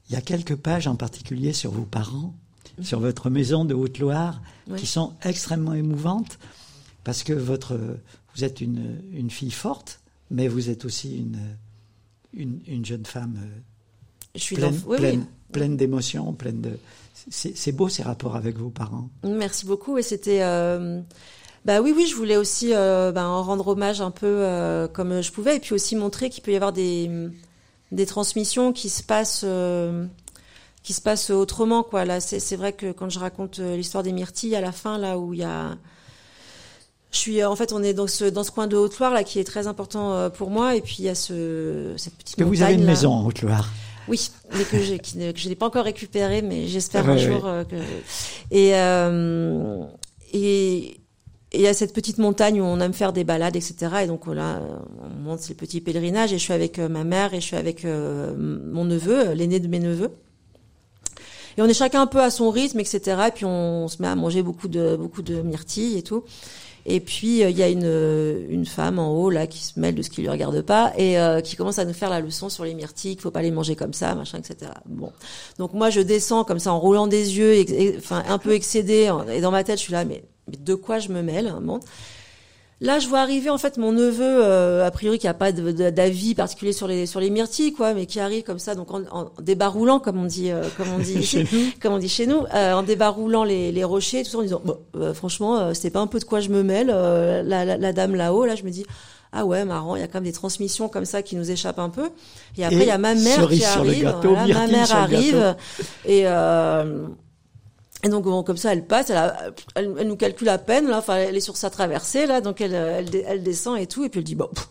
il 0.10 0.14
y 0.14 0.16
a 0.16 0.22
quelques 0.22 0.56
pages 0.56 0.88
en 0.88 0.96
particulier 0.96 1.54
sur 1.54 1.72
vos 1.72 1.86
parents, 1.86 2.34
sur 2.82 3.00
votre 3.00 3.30
maison 3.30 3.66
de 3.66 3.74
Haute-Loire, 3.74 4.42
Ouais. 4.68 4.78
qui 4.78 4.86
sont 4.86 5.14
extrêmement 5.24 5.74
émouvantes 5.74 6.40
parce 7.06 7.24
que 7.24 7.32
votre, 7.32 7.80
vous 8.36 8.44
êtes 8.44 8.60
une, 8.60 9.00
une 9.14 9.30
fille 9.30 9.52
forte, 9.52 10.02
mais 10.30 10.48
vous 10.50 10.70
êtes 10.70 10.84
aussi 10.84 11.18
une, 11.20 11.40
une, 12.34 12.60
une 12.68 12.84
jeune 12.86 13.06
femme 13.06 13.38
Je 14.36 14.42
suis 14.42 14.56
pleine, 14.58 14.72
dans- 14.72 14.78
oui, 14.88 14.96
oui. 14.96 14.98
pleine, 14.98 15.26
pleine 15.54 15.78
d'émotions, 15.78 16.34
pleine 16.34 16.60
de. 16.62 16.78
C'est 17.30 17.72
beau 17.72 17.90
ces 17.90 18.04
rapports 18.04 18.36
avec 18.36 18.58
vos 18.58 18.70
parents. 18.70 19.10
Merci 19.24 19.66
beaucoup. 19.66 19.98
Et 19.98 20.02
c'était, 20.02 20.42
euh, 20.42 21.02
bah 21.66 21.82
oui, 21.82 21.94
oui, 21.96 22.08
je 22.08 22.16
voulais 22.16 22.38
aussi 22.38 22.70
euh, 22.74 23.12
bah, 23.12 23.28
en 23.28 23.44
rendre 23.44 23.68
hommage 23.68 24.00
un 24.00 24.10
peu 24.12 24.26
euh, 24.26 24.88
comme 24.88 25.22
je 25.22 25.32
pouvais, 25.34 25.58
et 25.58 25.60
puis 25.60 25.74
aussi 25.74 25.98
montrer 25.98 26.30
qu'il 26.30 26.42
peut 26.42 26.54
y 26.54 26.56
avoir 26.56 26.72
des 26.72 27.12
des 27.92 28.06
transmissions 28.06 28.72
qui 28.72 28.90
se 28.90 29.04
passent 29.04 29.44
euh, 29.44 30.06
qui 30.82 30.94
se 30.94 31.02
passent 31.02 31.30
autrement, 31.30 31.84
quoi. 31.84 32.06
Là, 32.06 32.22
c'est 32.22 32.56
vrai 32.56 32.72
que 32.72 32.94
quand 32.94 33.10
je 33.10 33.20
raconte 33.20 33.60
l'histoire 33.60 34.04
des 34.04 34.14
myrtilles 34.14 34.56
à 34.56 34.62
la 34.62 34.72
fin, 34.72 34.98
là 34.98 35.20
où 35.20 35.34
il 35.34 35.42
y 35.42 35.44
a 35.44 35.78
je 37.12 37.18
suis 37.18 37.44
en 37.44 37.56
fait 37.56 37.74
on 37.74 37.84
est 37.84 37.94
dans 37.94 38.08
ce 38.08 38.26
dans 38.26 38.44
ce 38.44 38.52
coin 38.52 38.68
de 38.68 38.78
Haute-Loire 38.78 39.14
là 39.14 39.24
qui 39.24 39.40
est 39.40 39.46
très 39.46 39.68
important 39.68 40.30
pour 40.30 40.50
moi 40.50 40.76
et 40.76 40.82
puis 40.82 40.98
il 41.00 41.06
y 41.06 41.10
a 41.10 41.16
ce 41.16 41.94
cette 41.98 42.16
petite 42.16 42.38
Que 42.38 42.44
vous 42.44 42.62
avez 42.62 42.74
une 42.74 42.80
montagne, 42.82 42.86
là. 42.86 42.92
maison 42.94 43.12
en 43.14 43.26
Haute-Loire. 43.26 43.70
Oui, 44.08 44.30
mais 44.58 44.64
que, 44.64 44.80
j'ai- 44.80 45.00
qui 45.00 45.18
ne- 45.18 45.32
que 45.32 45.40
je 45.40 45.50
n'ai 45.50 45.56
pas 45.56 45.66
encore 45.68 45.84
récupéré, 45.86 46.42
mais 46.42 46.68
j'espère 46.68 47.06
Ouais, 47.06 47.12
un 47.12 47.16
ouais. 47.16 47.20
jour 47.20 47.46
euh, 47.46 47.64
que. 47.64 47.76
Et 48.52 48.76
euh, 48.76 49.84
et 50.34 50.98
et 51.54 51.60
il 51.60 51.62
y 51.62 51.68
a 51.68 51.74
cette 51.74 51.94
petite 51.94 52.18
montagne 52.18 52.60
où 52.62 52.66
on 52.66 52.80
aime 52.82 52.92
faire 52.94 53.14
des 53.14 53.24
balades, 53.24 53.56
etc. 53.56 53.76
Et 54.04 54.08
donc 54.08 54.28
là, 54.28 54.58
euh, 54.58 54.76
on 55.02 55.10
monte 55.24 55.40
ces 55.40 55.54
petits 55.54 55.80
pèlerinages 55.80 56.34
et 56.34 56.38
je 56.38 56.44
suis 56.44 56.52
avec 56.54 56.78
euh, 56.78 56.90
ma 56.90 57.06
mère 57.06 57.34
et 57.34 57.40
je 57.40 57.46
suis 57.46 57.56
avec 57.56 57.86
euh, 57.86 58.36
mon 58.38 58.84
neveu, 58.84 59.32
l'aîné 59.32 59.60
de 59.62 59.68
mes 59.70 59.80
neveux. 59.80 60.12
Et 61.58 61.62
on 61.62 61.66
est 61.66 61.74
chacun 61.74 62.02
un 62.02 62.08
peu 62.08 62.22
à 62.22 62.30
son 62.30 62.50
rythme, 62.52 62.80
etc. 62.82 63.00
Et 63.30 63.32
puis 63.32 63.46
on 63.46 63.88
se 63.88 64.02
met 64.02 64.08
à 64.10 64.16
manger 64.16 64.44
beaucoup 64.44 64.68
de 64.68 64.96
beaucoup 64.98 65.22
de 65.22 65.42
myrtilles 65.42 65.98
et 65.98 66.04
tout. 66.04 66.24
Et 66.90 67.02
puis 67.02 67.44
euh, 67.44 67.50
il 67.50 67.58
y 67.58 67.64
a 67.64 67.68
une 67.70 68.46
une 68.50 68.66
femme 68.66 68.98
en 68.98 69.12
haut 69.14 69.30
là 69.30 69.46
qui 69.46 69.60
se 69.64 69.78
mêle 69.80 69.94
de 69.94 70.02
ce 70.02 70.10
qui 70.10 70.22
lui 70.22 70.30
regarde 70.30 70.62
pas 70.62 70.94
et 70.98 71.20
euh, 71.20 71.42
qui 71.42 71.58
commence 71.58 71.80
à 71.80 71.86
nous 71.86 71.94
faire 71.94 72.10
la 72.10 72.22
leçon 72.22 72.48
sur 72.48 72.64
les 72.64 72.74
myrtilles, 72.74 73.16
qu'il 73.16 73.22
faut 73.22 73.30
pas 73.32 73.42
les 73.42 73.52
manger 73.52 73.76
comme 73.76 73.92
ça, 73.94 74.16
machin, 74.16 74.38
etc. 74.38 74.72
Bon, 74.86 75.12
donc 75.60 75.74
moi 75.74 75.90
je 75.90 76.00
descends 76.00 76.46
comme 76.46 76.60
ça 76.60 76.72
en 76.72 76.80
roulant 76.80 77.08
des 77.08 77.38
yeux, 77.38 77.66
enfin 77.98 78.24
un 78.30 78.38
peu 78.38 78.54
excédée, 78.54 79.10
en- 79.10 79.28
et 79.28 79.42
dans 79.42 79.52
ma 79.52 79.66
tête 79.66 79.78
je 79.80 79.84
suis 79.84 79.92
là, 79.94 80.06
mais, 80.06 80.24
de 80.48 80.76
quoi 80.76 81.00
je 81.00 81.10
me 81.10 81.22
mêle 81.22 81.48
hein. 81.48 81.80
Là, 82.80 83.00
je 83.00 83.08
vois 83.08 83.22
arriver 83.22 83.50
en 83.50 83.58
fait 83.58 83.78
mon 83.78 83.92
neveu, 83.92 84.22
euh, 84.24 84.86
a 84.86 84.92
priori 84.92 85.18
qui 85.18 85.28
a 85.28 85.34
pas 85.34 85.52
d'avis 85.52 86.36
particulier 86.36 86.74
sur 86.74 86.88
les 86.88 87.08
sur 87.08 87.20
les 87.20 87.32
myrtilles, 87.32 87.74
quoi, 87.74 87.96
mais 87.96 88.06
qui 88.06 88.20
arrive 88.20 88.44
comme 88.44 88.60
ça, 88.60 88.76
donc 88.76 88.92
en, 88.94 89.02
en 89.12 89.32
débarroulant, 89.42 90.00
comme 90.00 90.20
on 90.22 90.26
dit, 90.26 90.52
euh, 90.52 90.62
comme 90.78 90.88
on 90.96 91.00
dit 91.00 91.14
ici, 91.20 91.44
comme 91.82 91.94
on 91.94 91.98
dit 91.98 92.08
chez 92.10 92.28
nous, 92.28 92.44
euh, 92.54 92.74
en 92.74 92.84
débarroulant 92.84 93.44
les, 93.44 93.72
les 93.72 93.84
rochers, 93.84 94.24
tout 94.24 94.30
ça, 94.30 94.38
en 94.38 94.42
disant, 94.44 94.62
bon, 94.64 94.78
euh, 94.96 95.14
franchement, 95.16 95.58
euh, 95.58 95.74
c'est 95.74 95.90
pas 95.90 96.02
un 96.02 96.08
peu 96.08 96.20
de 96.20 96.26
quoi 96.26 96.40
je 96.40 96.50
me 96.50 96.62
mêle. 96.62 96.92
euh, 96.94 97.42
la, 97.42 97.66
la, 97.66 97.78
la 97.78 97.94
dame 97.94 98.14
là-haut, 98.14 98.46
là, 98.46 98.56
je 98.56 98.62
me 98.64 98.70
dis, 98.70 98.86
ah 99.34 99.44
ouais, 99.44 99.66
marrant, 99.66 99.96
il 99.96 100.00
y 100.02 100.04
a 100.04 100.08
quand 100.08 100.20
même 100.20 100.24
des 100.26 100.32
transmissions 100.32 100.88
comme 100.88 101.06
ça 101.06 101.24
qui 101.24 101.36
nous 101.36 101.50
échappent 101.50 101.80
un 101.80 101.90
peu. 101.90 102.10
Et 102.60 102.64
après, 102.64 102.78
il 102.82 102.88
y 102.88 102.92
a 102.92 102.98
ma 103.00 103.16
mère 103.16 103.40
qui 103.50 103.66
arrive, 103.66 104.04
gâteau, 104.04 104.30
voilà, 104.36 104.54
ma 104.54 104.68
mère 104.68 104.88
arrive, 104.96 105.56
et 106.06 106.22
euh, 106.28 107.08
et 108.04 108.10
donc 108.10 108.26
bon, 108.26 108.44
comme 108.44 108.58
ça, 108.58 108.74
elle 108.74 108.86
passe, 108.86 109.10
elle, 109.10 109.18
a- 109.18 109.36
elle, 109.76 109.94
elle 110.00 110.08
nous 110.08 110.16
calcule 110.18 110.50
à 110.50 110.58
peine 110.58 110.88
là. 110.88 111.00
Enfin, 111.00 111.16
elle 111.16 111.36
est 111.36 111.40
sur 111.42 111.58
sa 111.58 111.70
traversée 111.70 112.26
là, 112.28 112.42
donc 112.42 112.62
elle, 112.62 112.74
elle, 112.76 113.10
dé- 113.10 113.26
elle 113.28 113.42
descend 113.44 113.78
et 113.80 113.88
tout, 113.88 114.04
et 114.06 114.10
puis 114.10 114.20
elle 114.20 114.24
dit 114.26 114.36
bon. 114.36 114.48
pff, 114.54 114.68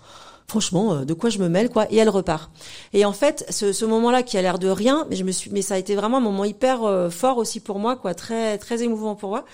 Franchement, 0.49 0.93
euh, 0.95 1.05
de 1.05 1.13
quoi 1.13 1.29
je 1.29 1.41
me 1.41 1.49
mêle 1.49 1.69
quoi 1.71 1.87
Et 1.91 1.97
elle 1.97 2.09
repart. 2.09 2.53
Et 2.93 3.05
en 3.05 3.13
fait, 3.13 3.45
ce, 3.51 3.73
ce 3.73 3.85
moment-là 3.85 4.23
qui 4.23 4.39
a 4.39 4.43
l'air 4.43 4.61
de 4.61 4.69
rien, 4.69 5.05
mais 5.11 5.17
je 5.17 5.25
me 5.25 5.33
suis, 5.33 5.51
mais 5.51 5.61
ça 5.61 5.75
a 5.75 5.79
été 5.79 5.97
vraiment 5.97 6.19
un 6.19 6.21
moment 6.21 6.45
hyper 6.45 6.85
euh, 6.85 7.11
fort 7.11 7.39
aussi 7.39 7.59
pour 7.59 7.81
moi, 7.81 7.97
quoi, 7.97 8.15
très 8.15 8.57
très 8.59 8.85
émouvant 8.85 9.17
pour 9.17 9.31
moi, 9.31 9.45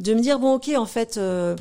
de 0.00 0.12
me 0.12 0.20
dire 0.20 0.38
bon 0.38 0.52
ok, 0.56 0.70
en 0.76 0.84
fait, 0.84 1.16
euh, 1.16 1.56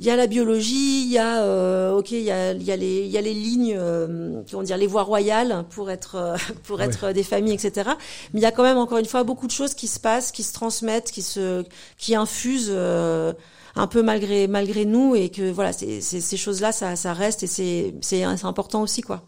il 0.00 0.06
y 0.06 0.10
a 0.10 0.16
la 0.16 0.26
biologie, 0.28 1.02
il 1.06 1.10
y 1.10 1.18
a 1.18 1.42
euh, 1.42 1.92
ok, 1.96 2.12
il 2.12 2.20
y 2.22 2.30
a 2.30 2.52
il 2.52 2.62
y 2.62 2.70
a 2.70 2.76
les 2.76 3.00
il 3.04 3.10
y 3.10 3.18
a 3.18 3.20
les 3.20 3.34
lignes, 3.34 3.74
euh, 3.76 4.42
comment 4.50 4.62
dire, 4.62 4.76
les 4.76 4.86
voies 4.86 5.02
royales 5.02 5.64
pour 5.70 5.90
être 5.90 6.14
euh, 6.14 6.36
pour 6.64 6.80
être 6.80 7.12
des 7.12 7.22
familles, 7.24 7.54
etc. 7.54 7.90
Mais 8.32 8.40
il 8.40 8.42
y 8.42 8.46
a 8.46 8.52
quand 8.52 8.62
même 8.62 8.78
encore 8.78 8.98
une 8.98 9.06
fois 9.06 9.24
beaucoup 9.24 9.46
de 9.46 9.52
choses 9.52 9.74
qui 9.74 9.88
se 9.88 9.98
passent, 9.98 10.30
qui 10.30 10.42
se 10.44 10.52
transmettent, 10.52 11.10
qui 11.10 11.22
se 11.22 11.64
qui 11.98 12.14
infusent 12.14 12.70
euh, 12.72 13.32
un 13.74 13.86
peu 13.88 14.02
malgré 14.02 14.46
malgré 14.46 14.84
nous 14.84 15.14
et 15.16 15.30
que 15.30 15.50
voilà, 15.50 15.72
c'est 15.72 16.00
c'est- 16.00 16.20
ces 16.20 16.36
choses-là, 16.36 16.70
ça 16.72 16.94
ça 16.96 17.12
reste 17.12 17.42
et 17.42 17.46
c'est 17.48 17.94
c'est 18.00 18.24
c'est 18.36 18.44
important 18.46 18.82
aussi 18.82 19.02
quoi. 19.02 19.24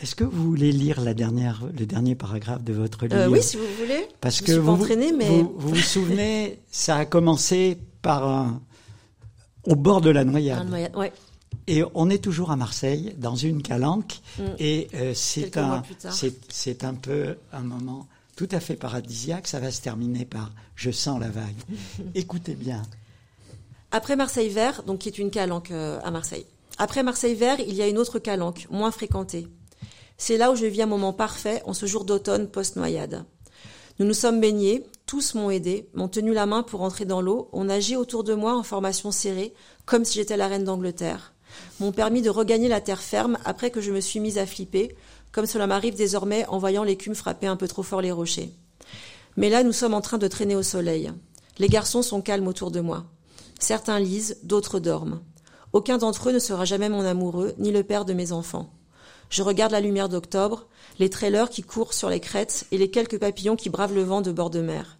Est-ce 0.00 0.16
que 0.16 0.24
vous 0.24 0.42
voulez 0.44 0.72
lire 0.72 1.00
la 1.00 1.14
dernière, 1.14 1.62
le 1.78 1.86
dernier 1.86 2.14
paragraphe 2.16 2.62
de 2.64 2.72
votre 2.72 3.06
livre? 3.06 3.16
Euh, 3.16 3.28
oui, 3.28 3.40
si 3.42 3.56
vous 3.56 3.62
voulez. 3.78 4.06
Parce 4.20 4.38
je 4.38 4.42
que 4.42 4.52
suis 4.52 4.60
vous, 4.60 4.66
pas 4.66 4.82
entraînée, 4.82 5.12
mais 5.12 5.28
vous, 5.28 5.54
vous 5.56 5.68
vous 5.68 5.76
souvenez, 5.76 6.58
ça 6.70 6.96
a 6.96 7.04
commencé 7.04 7.78
par 8.02 8.26
un, 8.28 8.60
au 9.66 9.76
bord 9.76 10.00
de 10.00 10.10
la 10.10 10.24
noyade. 10.24 10.68
noyade, 10.68 10.96
ouais. 10.96 11.12
Et 11.66 11.82
on 11.94 12.10
est 12.10 12.18
toujours 12.22 12.50
à 12.50 12.56
Marseille, 12.56 13.14
dans 13.18 13.36
une 13.36 13.62
calanque, 13.62 14.20
Mm. 14.38 14.42
et 14.58 14.88
euh, 14.94 15.12
c'est 15.14 15.56
un, 15.56 15.82
c'est 16.50 16.84
un 16.84 16.94
peu 16.94 17.36
un 17.52 17.60
moment 17.62 18.06
tout 18.36 18.48
à 18.50 18.60
fait 18.60 18.74
paradisiaque. 18.74 19.46
Ça 19.46 19.60
va 19.60 19.70
se 19.70 19.80
terminer 19.80 20.24
par 20.24 20.50
"Je 20.74 20.90
sens 20.90 21.20
la 21.20 21.28
vague". 21.30 21.54
Écoutez 22.14 22.54
bien. 22.54 22.82
Après 23.92 24.16
Marseille 24.16 24.48
Vert, 24.48 24.82
donc 24.82 24.98
qui 25.00 25.08
est 25.08 25.18
une 25.18 25.30
calanque 25.30 25.70
euh, 25.70 26.00
à 26.02 26.10
Marseille. 26.10 26.46
Après 26.78 27.02
Marseille 27.04 27.34
Vert, 27.36 27.60
il 27.60 27.74
y 27.74 27.82
a 27.82 27.86
une 27.86 27.98
autre 27.98 28.18
calanque, 28.18 28.66
moins 28.70 28.90
fréquentée. 28.90 29.46
C'est 30.18 30.36
là 30.36 30.50
où 30.50 30.56
je 30.56 30.66
vis 30.66 30.82
un 30.82 30.86
moment 30.86 31.12
parfait 31.12 31.62
en 31.64 31.72
ce 31.74 31.86
jour 31.86 32.04
d'automne 32.04 32.48
post-noyade. 32.48 33.24
Nous 34.00 34.06
nous 34.06 34.14
sommes 34.14 34.40
baignés, 34.40 34.84
tous 35.06 35.34
m'ont 35.34 35.50
aidé, 35.50 35.88
m'ont 35.94 36.08
tenu 36.08 36.32
la 36.32 36.46
main 36.46 36.62
pour 36.62 36.82
entrer 36.82 37.04
dans 37.04 37.20
l'eau, 37.20 37.48
on 37.52 37.64
nageait 37.64 37.96
autour 37.96 38.24
de 38.24 38.34
moi 38.34 38.56
en 38.56 38.62
formation 38.62 39.10
serrée, 39.10 39.54
comme 39.84 40.04
si 40.04 40.14
j'étais 40.14 40.36
la 40.36 40.48
reine 40.48 40.64
d'Angleterre. 40.64 41.34
M'ont 41.78 41.92
permis 41.92 42.22
de 42.22 42.30
regagner 42.30 42.68
la 42.68 42.80
terre 42.80 43.02
ferme 43.02 43.38
après 43.44 43.70
que 43.70 43.80
je 43.80 43.92
me 43.92 44.00
suis 44.00 44.20
mise 44.20 44.38
à 44.38 44.46
flipper, 44.46 44.96
comme 45.30 45.46
cela 45.46 45.66
m'arrive 45.66 45.94
désormais 45.94 46.46
en 46.46 46.58
voyant 46.58 46.84
l'écume 46.84 47.14
frapper 47.14 47.46
un 47.46 47.56
peu 47.56 47.68
trop 47.68 47.82
fort 47.82 48.00
les 48.00 48.12
rochers. 48.12 48.52
Mais 49.36 49.50
là, 49.50 49.62
nous 49.62 49.72
sommes 49.72 49.94
en 49.94 50.00
train 50.00 50.18
de 50.18 50.28
traîner 50.28 50.56
au 50.56 50.62
soleil. 50.62 51.12
Les 51.58 51.68
garçons 51.68 52.02
sont 52.02 52.22
calmes 52.22 52.48
autour 52.48 52.70
de 52.70 52.80
moi. 52.80 53.04
Certains 53.58 53.98
lisent, 53.98 54.38
d'autres 54.42 54.80
dorment. 54.80 55.20
Aucun 55.72 55.98
d'entre 55.98 56.28
eux 56.28 56.32
ne 56.32 56.38
sera 56.38 56.64
jamais 56.64 56.88
mon 56.88 57.04
amoureux, 57.04 57.54
ni 57.58 57.72
le 57.72 57.82
père 57.82 58.04
de 58.04 58.12
mes 58.12 58.32
enfants. 58.32 58.70
Je 59.28 59.42
regarde 59.42 59.72
la 59.72 59.80
lumière 59.80 60.08
d'octobre, 60.08 60.68
les 60.98 61.10
trailers 61.10 61.50
qui 61.50 61.62
courent 61.62 61.94
sur 61.94 62.08
les 62.08 62.20
crêtes 62.20 62.66
et 62.70 62.78
les 62.78 62.90
quelques 62.90 63.18
papillons 63.18 63.56
qui 63.56 63.70
bravent 63.70 63.94
le 63.94 64.02
vent 64.02 64.20
de 64.20 64.32
bord 64.32 64.50
de 64.50 64.60
mer. 64.60 64.98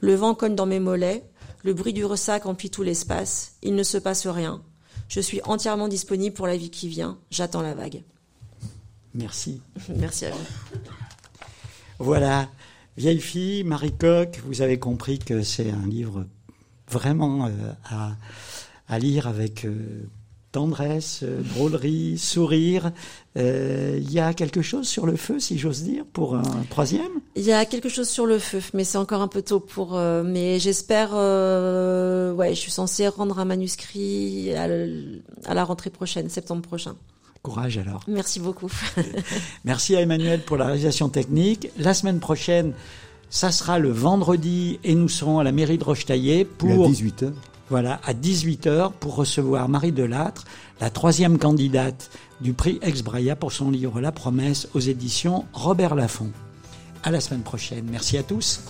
Le 0.00 0.14
vent 0.14 0.34
cogne 0.34 0.54
dans 0.54 0.66
mes 0.66 0.80
mollets, 0.80 1.24
le 1.62 1.74
bruit 1.74 1.92
du 1.92 2.04
ressac 2.04 2.46
emplit 2.46 2.70
tout 2.70 2.82
l'espace, 2.82 3.54
il 3.62 3.74
ne 3.74 3.82
se 3.82 3.98
passe 3.98 4.26
rien. 4.26 4.62
Je 5.08 5.20
suis 5.20 5.40
entièrement 5.44 5.88
disponible 5.88 6.34
pour 6.34 6.46
la 6.46 6.56
vie 6.56 6.70
qui 6.70 6.88
vient, 6.88 7.18
j'attends 7.30 7.62
la 7.62 7.74
vague. 7.74 8.02
Merci. 9.14 9.60
Merci 9.88 10.26
à 10.26 10.30
vous. 10.30 10.78
Voilà, 11.98 12.48
vieille 12.96 13.20
fille, 13.20 13.62
Marie 13.64 13.96
Coq, 13.96 14.40
vous 14.46 14.60
avez 14.62 14.78
compris 14.78 15.18
que 15.18 15.42
c'est 15.42 15.70
un 15.70 15.86
livre 15.86 16.26
vraiment 16.88 17.46
euh, 17.46 17.50
à, 17.84 18.16
à 18.88 18.98
lire 18.98 19.28
avec 19.28 19.64
euh, 19.64 20.04
tendresse, 20.52 21.20
euh, 21.22 21.40
drôlerie, 21.54 22.18
sourire. 22.18 22.92
Euh, 23.38 23.98
Il 24.00 24.12
y 24.12 24.20
a 24.20 24.34
quelque 24.34 24.60
chose 24.62 24.86
sur 24.86 25.06
le 25.06 25.16
feu, 25.16 25.40
si 25.40 25.58
j'ose 25.58 25.82
dire, 25.82 26.04
pour 26.12 26.34
un 26.36 26.42
troisième? 26.70 27.10
Il 27.36 27.42
y 27.44 27.52
a 27.52 27.64
quelque 27.64 27.88
chose 27.88 28.08
sur 28.08 28.26
le 28.26 28.38
feu, 28.38 28.60
mais 28.74 28.84
c'est 28.84 28.98
encore 28.98 29.22
un 29.22 29.28
peu 29.28 29.40
tôt 29.42 29.60
pour. 29.60 29.96
euh, 29.96 30.22
mais 30.22 30.58
j'espère. 30.60 31.10
euh, 31.14 32.32
ouais, 32.34 32.50
je 32.54 32.60
suis 32.60 32.70
censée 32.70 33.08
rendre 33.08 33.38
un 33.38 33.44
manuscrit 33.46 34.54
à, 34.54 34.68
le- 34.68 35.22
à 35.46 35.54
la 35.54 35.64
rentrée 35.64 35.90
prochaine, 35.90 36.28
septembre 36.28 36.62
prochain. 36.62 36.94
Courage 37.42 37.78
alors. 37.78 38.04
Merci 38.06 38.38
beaucoup. 38.38 38.70
Merci 39.64 39.96
à 39.96 40.00
Emmanuel 40.00 40.42
pour 40.42 40.56
la 40.56 40.66
réalisation 40.66 41.08
technique. 41.08 41.70
La 41.78 41.92
semaine 41.94 42.20
prochaine, 42.20 42.72
ça 43.30 43.50
sera 43.50 43.78
le 43.78 43.90
vendredi 43.90 44.78
et 44.84 44.94
nous 44.94 45.08
serons 45.08 45.38
à 45.40 45.44
la 45.44 45.50
mairie 45.50 45.78
de 45.78 45.82
Rochetaillé 45.84 46.44
pour 46.44 46.88
18h. 46.88 47.32
Voilà, 47.72 48.02
à 48.04 48.12
18h 48.12 48.92
pour 49.00 49.14
recevoir 49.14 49.66
Marie 49.66 49.92
Delattre, 49.92 50.44
la 50.78 50.90
troisième 50.90 51.38
candidate 51.38 52.10
du 52.42 52.52
prix 52.52 52.78
Ex 52.82 53.00
Braya 53.00 53.34
pour 53.34 53.50
son 53.50 53.70
livre 53.70 53.98
La 54.02 54.12
Promesse 54.12 54.68
aux 54.74 54.80
éditions 54.80 55.46
Robert 55.54 55.94
Laffont. 55.94 56.32
À 57.02 57.10
la 57.10 57.18
semaine 57.18 57.40
prochaine. 57.40 57.86
Merci 57.90 58.18
à 58.18 58.24
tous. 58.24 58.60